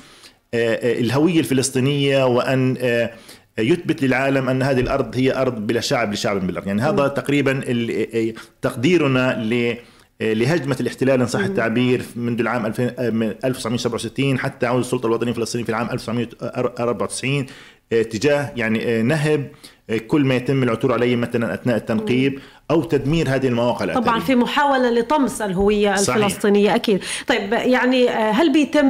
الهوية 0.53 1.39
الفلسطينية 1.39 2.25
وأن 2.25 2.77
يثبت 3.59 4.03
للعالم 4.03 4.49
أن 4.49 4.63
هذه 4.63 4.79
الأرض 4.79 5.15
هي 5.15 5.35
أرض 5.35 5.67
بلا 5.67 5.81
شعب 5.81 6.13
لشعب 6.13 6.47
بالأرض 6.47 6.67
يعني 6.67 6.81
هذا. 6.81 7.07
تقريبا 7.07 7.61
تقديرنا 8.61 9.43
ل 9.43 9.77
لهجمة 10.21 10.77
الاحتلال 10.79 11.21
إن 11.21 11.27
صح 11.27 11.39
التعبير 11.39 12.05
منذ 12.15 12.39
العام 12.39 12.65
1967 12.65 14.39
حتى 14.39 14.65
عودة 14.65 14.81
السلطة 14.81 15.07
الوطنية 15.07 15.31
الفلسطينية 15.31 15.65
في 15.65 15.69
العام 15.69 15.89
1994 15.91 17.45
تجاه 17.89 18.53
يعني 18.55 19.01
نهب 19.01 19.51
كل 20.07 20.25
ما 20.25 20.35
يتم 20.35 20.63
العثور 20.63 20.93
عليه 20.93 21.15
مثلا 21.15 21.53
أثناء 21.53 21.77
التنقيب 21.77 22.39
أو 22.71 22.83
تدمير 22.83 23.29
هذه 23.29 23.47
المواقع 23.47 23.85
الأثرية. 23.85 24.05
طبعا 24.05 24.19
في 24.19 24.35
محاولة 24.35 24.89
لطمس 24.89 25.41
الهوية 25.41 25.95
صحيح. 25.95 26.25
الفلسطينية 26.25 26.75
أكيد 26.75 27.03
طيب 27.27 27.53
يعني 27.53 28.09
هل 28.09 28.53
بيتم 28.53 28.89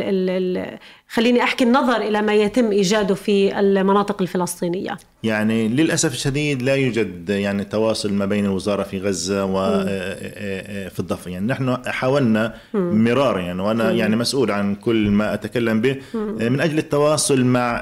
ال 0.02 0.30
ال 0.30 0.78
خليني 1.14 1.42
أحكي 1.42 1.64
النظر 1.64 1.96
إلى 1.96 2.22
ما 2.22 2.34
يتم 2.34 2.70
إيجاده 2.70 3.14
في 3.14 3.60
المناطق 3.60 4.22
الفلسطينية. 4.22 4.96
يعني 5.22 5.68
للأسف 5.68 6.14
الشديد 6.14 6.62
لا 6.62 6.74
يوجد 6.74 7.30
يعني 7.30 7.64
تواصل 7.64 8.12
ما 8.12 8.26
بين 8.26 8.44
الوزارة 8.44 8.82
في 8.82 8.98
غزة 8.98 9.44
وفي 9.44 11.00
الضفة. 11.00 11.30
يعني 11.30 11.46
نحن 11.46 11.76
حاولنا 11.86 12.54
مرارا 12.74 13.40
يعني 13.40 13.62
وأنا 13.62 13.90
يعني 13.90 14.16
مسؤول 14.16 14.50
عن 14.50 14.74
كل 14.74 15.10
ما 15.10 15.34
أتكلم 15.34 15.80
به. 15.80 15.96
من 16.14 16.60
أجل 16.60 16.78
التواصل 16.78 17.44
مع 17.44 17.72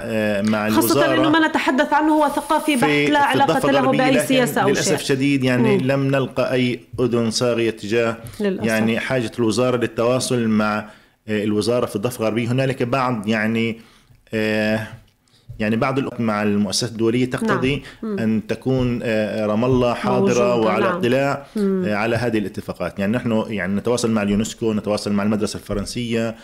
مع 0.42 0.66
الوزارة 0.66 0.88
خاصه 0.88 1.14
انه 1.14 1.30
ما 1.30 1.48
نتحدث 1.48 1.92
عنه 1.92 2.12
هو 2.12 2.28
ثقافي 2.28 2.76
بحت 2.76 3.10
لا 3.10 3.18
علاقة 3.18 3.70
له 3.70 3.90
بأي 3.90 4.26
سياسة 4.26 4.60
أو 4.60 4.68
للأسف 4.68 4.98
شيء. 4.98 5.06
شديد 5.06 5.44
يعني 5.44 5.76
مم. 5.78 5.86
لم 5.86 6.06
نلقى 6.06 6.52
أي 6.52 6.80
أذن 7.00 7.30
صاغية 7.30 7.70
تجاه 7.70 8.16
للأسف. 8.40 8.66
يعني 8.66 8.98
حاجة 9.00 9.30
الوزارة 9.38 9.76
للتواصل 9.76 10.48
مع 10.48 10.88
الوزارة 11.28 11.86
في 11.86 11.96
الضفة 11.96 12.20
الغربية. 12.20 12.52
هنالك 12.52 12.82
بعض 12.82 13.28
يعني 13.28 13.80
يعني 15.58 15.76
بعض 15.76 16.20
مع 16.20 16.42
المؤسسات 16.42 16.90
الدولية 16.90 17.30
تقتضي 17.30 17.82
نعم. 18.02 18.18
أن 18.18 18.46
تكون 18.46 19.02
رام 19.38 19.64
الله 19.64 19.94
حاضرة 19.94 20.56
وعلى 20.56 20.84
نعم. 20.84 20.96
اطلاع 20.96 21.46
على 21.98 22.16
هذه 22.16 22.38
الاتفاقات. 22.38 22.98
يعني 22.98 23.12
نحن 23.12 23.44
يعني 23.48 23.74
نتواصل 23.74 24.10
مع 24.10 24.22
اليونسكو 24.22 24.72
نتواصل 24.72 25.12
مع 25.12 25.22
المدرسة 25.22 25.56
الفرنسية 25.56 26.36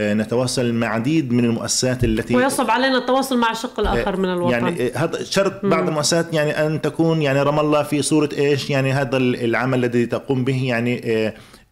نتواصل 0.00 0.72
مع 0.72 0.86
عديد 0.86 1.32
من 1.32 1.44
المؤسسات 1.44 2.04
التي 2.04 2.36
ويصعب 2.36 2.70
علينا 2.70 2.98
التواصل 2.98 3.38
مع 3.38 3.50
الشق 3.50 3.80
الآخر 3.80 4.16
من 4.16 4.28
الوطن. 4.28 4.52
يعني 4.52 4.90
هذا 4.94 5.24
شرط 5.24 5.66
بعض 5.66 5.88
المؤسسات 5.88 6.34
يعني 6.34 6.66
أن 6.66 6.80
تكون 6.80 7.22
يعني 7.22 7.42
رام 7.42 7.60
الله 7.60 7.82
في 7.82 8.02
صورة 8.02 8.28
إيش 8.38 8.70
يعني 8.70 8.92
هذا 8.92 9.16
العمل 9.16 9.78
الذي 9.78 10.06
تقوم 10.06 10.44
به 10.44 10.64
يعني 10.64 11.02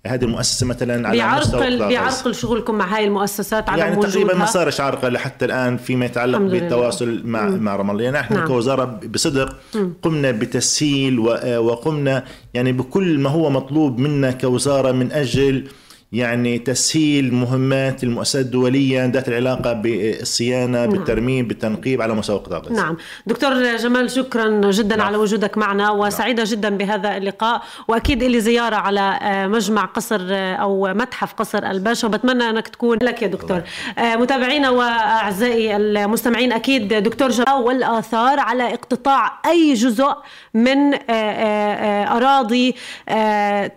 هذه 0.07 0.25
المؤسسة 0.25 0.67
مثلا 0.67 1.09
على 1.09 1.17
بيعرقل 1.17 1.89
بيعرقل 1.89 2.35
شغلكم 2.35 2.75
مع 2.75 2.97
هاي 2.97 3.05
المؤسسات 3.05 3.69
على 3.69 3.81
يعني 3.81 3.97
تقريبا 3.97 4.35
ما 4.35 4.47
صارش 4.47 4.81
عرقل 4.81 5.13
لحتى 5.13 5.45
الآن 5.45 5.77
فيما 5.77 6.07
يتعلق 6.07 6.39
بالتواصل 6.39 7.23
مع 7.25 7.49
مم. 7.49 7.63
مع 7.63 7.77
رام 7.77 7.91
الله 7.91 8.03
يعني 8.03 8.21
إحنا 8.21 8.37
نعم. 8.37 8.47
كوزارة 8.47 8.85
بصدق 8.85 9.57
قمنا 10.03 10.31
بتسهيل 10.31 11.19
وقمنا 11.59 12.25
يعني 12.55 12.73
بكل 12.73 13.19
ما 13.19 13.31
هو 13.31 13.51
مطلوب 13.51 13.99
منا 13.99 14.31
كوزارة 14.31 14.93
من 14.93 15.13
أجل 15.13 15.65
يعني 16.15 16.59
تسهيل 16.59 17.35
مهمات 17.35 18.05
المؤسسات 18.05 18.45
الدولية 18.45 19.05
ذات 19.07 19.29
العلاقة 19.29 19.73
بالصيانة 19.73 20.79
نعم. 20.79 20.91
بالترميم 20.91 21.47
بالتنقيب 21.47 22.03
على 22.03 22.15
مستوى 22.15 22.39
قطاع 22.39 22.59
غزة 22.59 22.75
نعم 22.75 22.97
دكتور 23.27 23.77
جمال 23.77 24.11
شكرا 24.11 24.71
جدا 24.71 24.97
نعم. 24.97 25.07
على 25.07 25.17
وجودك 25.17 25.59
معنا 25.59 25.91
وسعيدة 25.91 26.43
نعم. 26.43 26.53
جدا 26.53 26.69
بهذا 26.77 27.17
اللقاء 27.17 27.63
وأكيد 27.89 28.23
لي 28.23 28.41
زيارة 28.41 28.77
على 28.77 29.19
مجمع 29.49 29.85
قصر 29.85 30.21
أو 30.31 30.95
متحف 30.95 31.33
قصر 31.33 31.59
الباشا 31.59 32.09
وبتمنى 32.09 32.51
أنك 32.51 32.69
تكون 32.69 32.99
لك 33.03 33.23
يا 33.23 33.27
دكتور 33.27 33.63
طبعا. 33.97 34.17
متابعينا 34.17 34.71
وأعزائي 34.71 35.77
المستمعين 35.77 36.53
أكيد 36.53 36.95
دكتور 36.95 37.29
جمال 37.29 37.63
والآثار 37.63 38.41
على 38.41 38.75
اقتطاع 38.75 39.41
أي 39.47 39.75
جزء 39.75 40.15
من 40.55 40.95
أراضي 42.09 42.75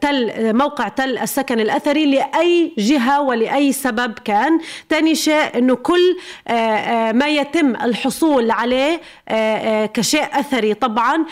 تل 0.02 0.54
موقع 0.56 0.88
تل 0.88 1.18
السكن 1.18 1.60
الأثري 1.60 2.27
لأي 2.34 2.74
جهة 2.78 3.22
ولأي 3.22 3.72
سبب 3.72 4.20
كان. 4.20 4.60
تاني 4.90 5.16
شيء 5.16 5.58
أنه 5.58 5.76
كل 5.76 6.18
ما 7.14 7.28
يتم 7.28 7.76
الحصول 7.76 8.52
عليه 8.52 9.02
كشيء 9.94 10.40
أثري. 10.40 10.74
طبعا 10.74 11.26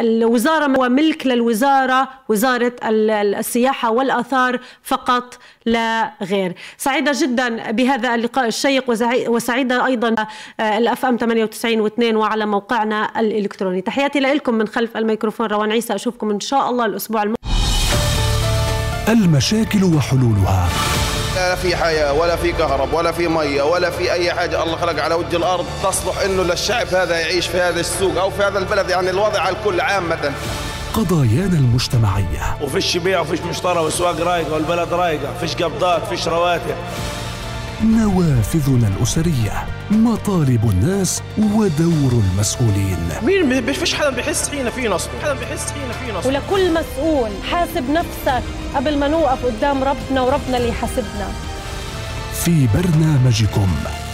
الوزارة 0.00 0.80
وملك 0.80 1.26
للوزارة 1.26 2.08
وزارة 2.28 2.72
السياحة 2.84 3.90
والآثار 3.90 4.60
فقط 4.82 5.38
لا 5.66 6.12
غير. 6.22 6.54
سعيدة 6.76 7.12
جدا 7.14 7.70
بهذا 7.70 8.14
اللقاء 8.14 8.46
الشيق 8.46 8.84
وسعيدة 9.28 9.86
أيضا 9.86 10.14
الأف 10.60 11.04
أم 11.04 11.16
98 11.16 11.88
و2 11.88 12.14
وعلى 12.14 12.46
موقعنا 12.46 13.20
الإلكتروني. 13.20 13.80
تحياتي 13.80 14.20
لكم 14.20 14.54
من 14.54 14.68
خلف 14.68 14.96
الميكروفون 14.96 15.46
روان 15.46 15.72
عيسى. 15.72 15.94
أشوفكم 15.94 16.30
إن 16.30 16.40
شاء 16.40 16.70
الله 16.70 16.84
الأسبوع 16.84 17.22
المقبل 17.22 17.37
المشاكل 19.12 19.84
وحلولها. 19.84 20.68
لا 21.36 21.54
في 21.54 21.76
حياة 21.76 22.12
ولا 22.12 22.36
في 22.36 22.52
كهرب 22.52 22.92
ولا 22.92 23.12
في 23.12 23.28
مية 23.28 23.62
ولا 23.62 23.90
في 23.90 24.12
أي 24.12 24.34
حاجة. 24.34 24.62
الله 24.62 24.76
خلق 24.76 25.02
على 25.02 25.14
وجه 25.14 25.36
الأرض 25.36 25.66
تصلح 25.82 26.20
إنه 26.24 26.42
للشعب 26.42 26.86
هذا 26.86 27.20
يعيش 27.20 27.46
في 27.46 27.60
هذا 27.60 27.80
السوق 27.80 28.18
أو 28.18 28.30
في 28.30 28.42
هذا 28.42 28.58
البلد 28.58 28.90
يعني 28.90 29.10
الوضع 29.10 29.40
على 29.40 29.56
الكل 29.56 29.80
عامة. 29.80 30.32
قضايانا 30.94 31.58
المجتمعية. 31.58 32.56
وفيش 32.62 32.96
بيع 32.96 33.20
وفيش 33.20 33.40
مشترى 33.40 33.78
والسواق 33.78 34.20
رايقة 34.20 34.52
والبلد 34.52 34.92
رايقة 34.92 35.34
فيش 35.40 35.54
قبضات 35.54 36.06
فيش 36.08 36.28
رواتب. 36.28 36.76
نوافذنا 37.84 38.88
الأسرية 38.88 39.66
مطالب 39.90 40.70
الناس 40.70 41.22
ودور 41.38 42.12
المسؤولين. 42.12 42.98
مين 43.22 43.48
فيش 43.72 43.94
حدا 43.94 44.10
بيحس 44.10 44.48
حين 44.48 44.70
في 44.70 44.88
نصب 44.88 45.08
حدا 45.22 45.34
بيحس 45.34 45.72
حين 45.72 45.92
في 45.92 46.18
نصب 46.18 46.26
ولكل 46.28 46.74
مسؤول 46.74 47.30
حاسب 47.50 47.90
نفسك 47.90 48.42
قبل 48.74 48.98
ما 48.98 49.08
نوقف 49.08 49.44
قدام 49.46 49.84
ربنا 49.84 50.20
وربنا 50.20 50.56
اللي 50.56 50.68
يحاسبنا. 50.68 51.28
في 52.44 52.68
برنامجكم 52.74 53.68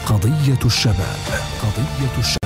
قضية 0.06 0.58
الشباب. 0.64 1.18
قضية 1.62 2.18
الشباب. 2.18 2.43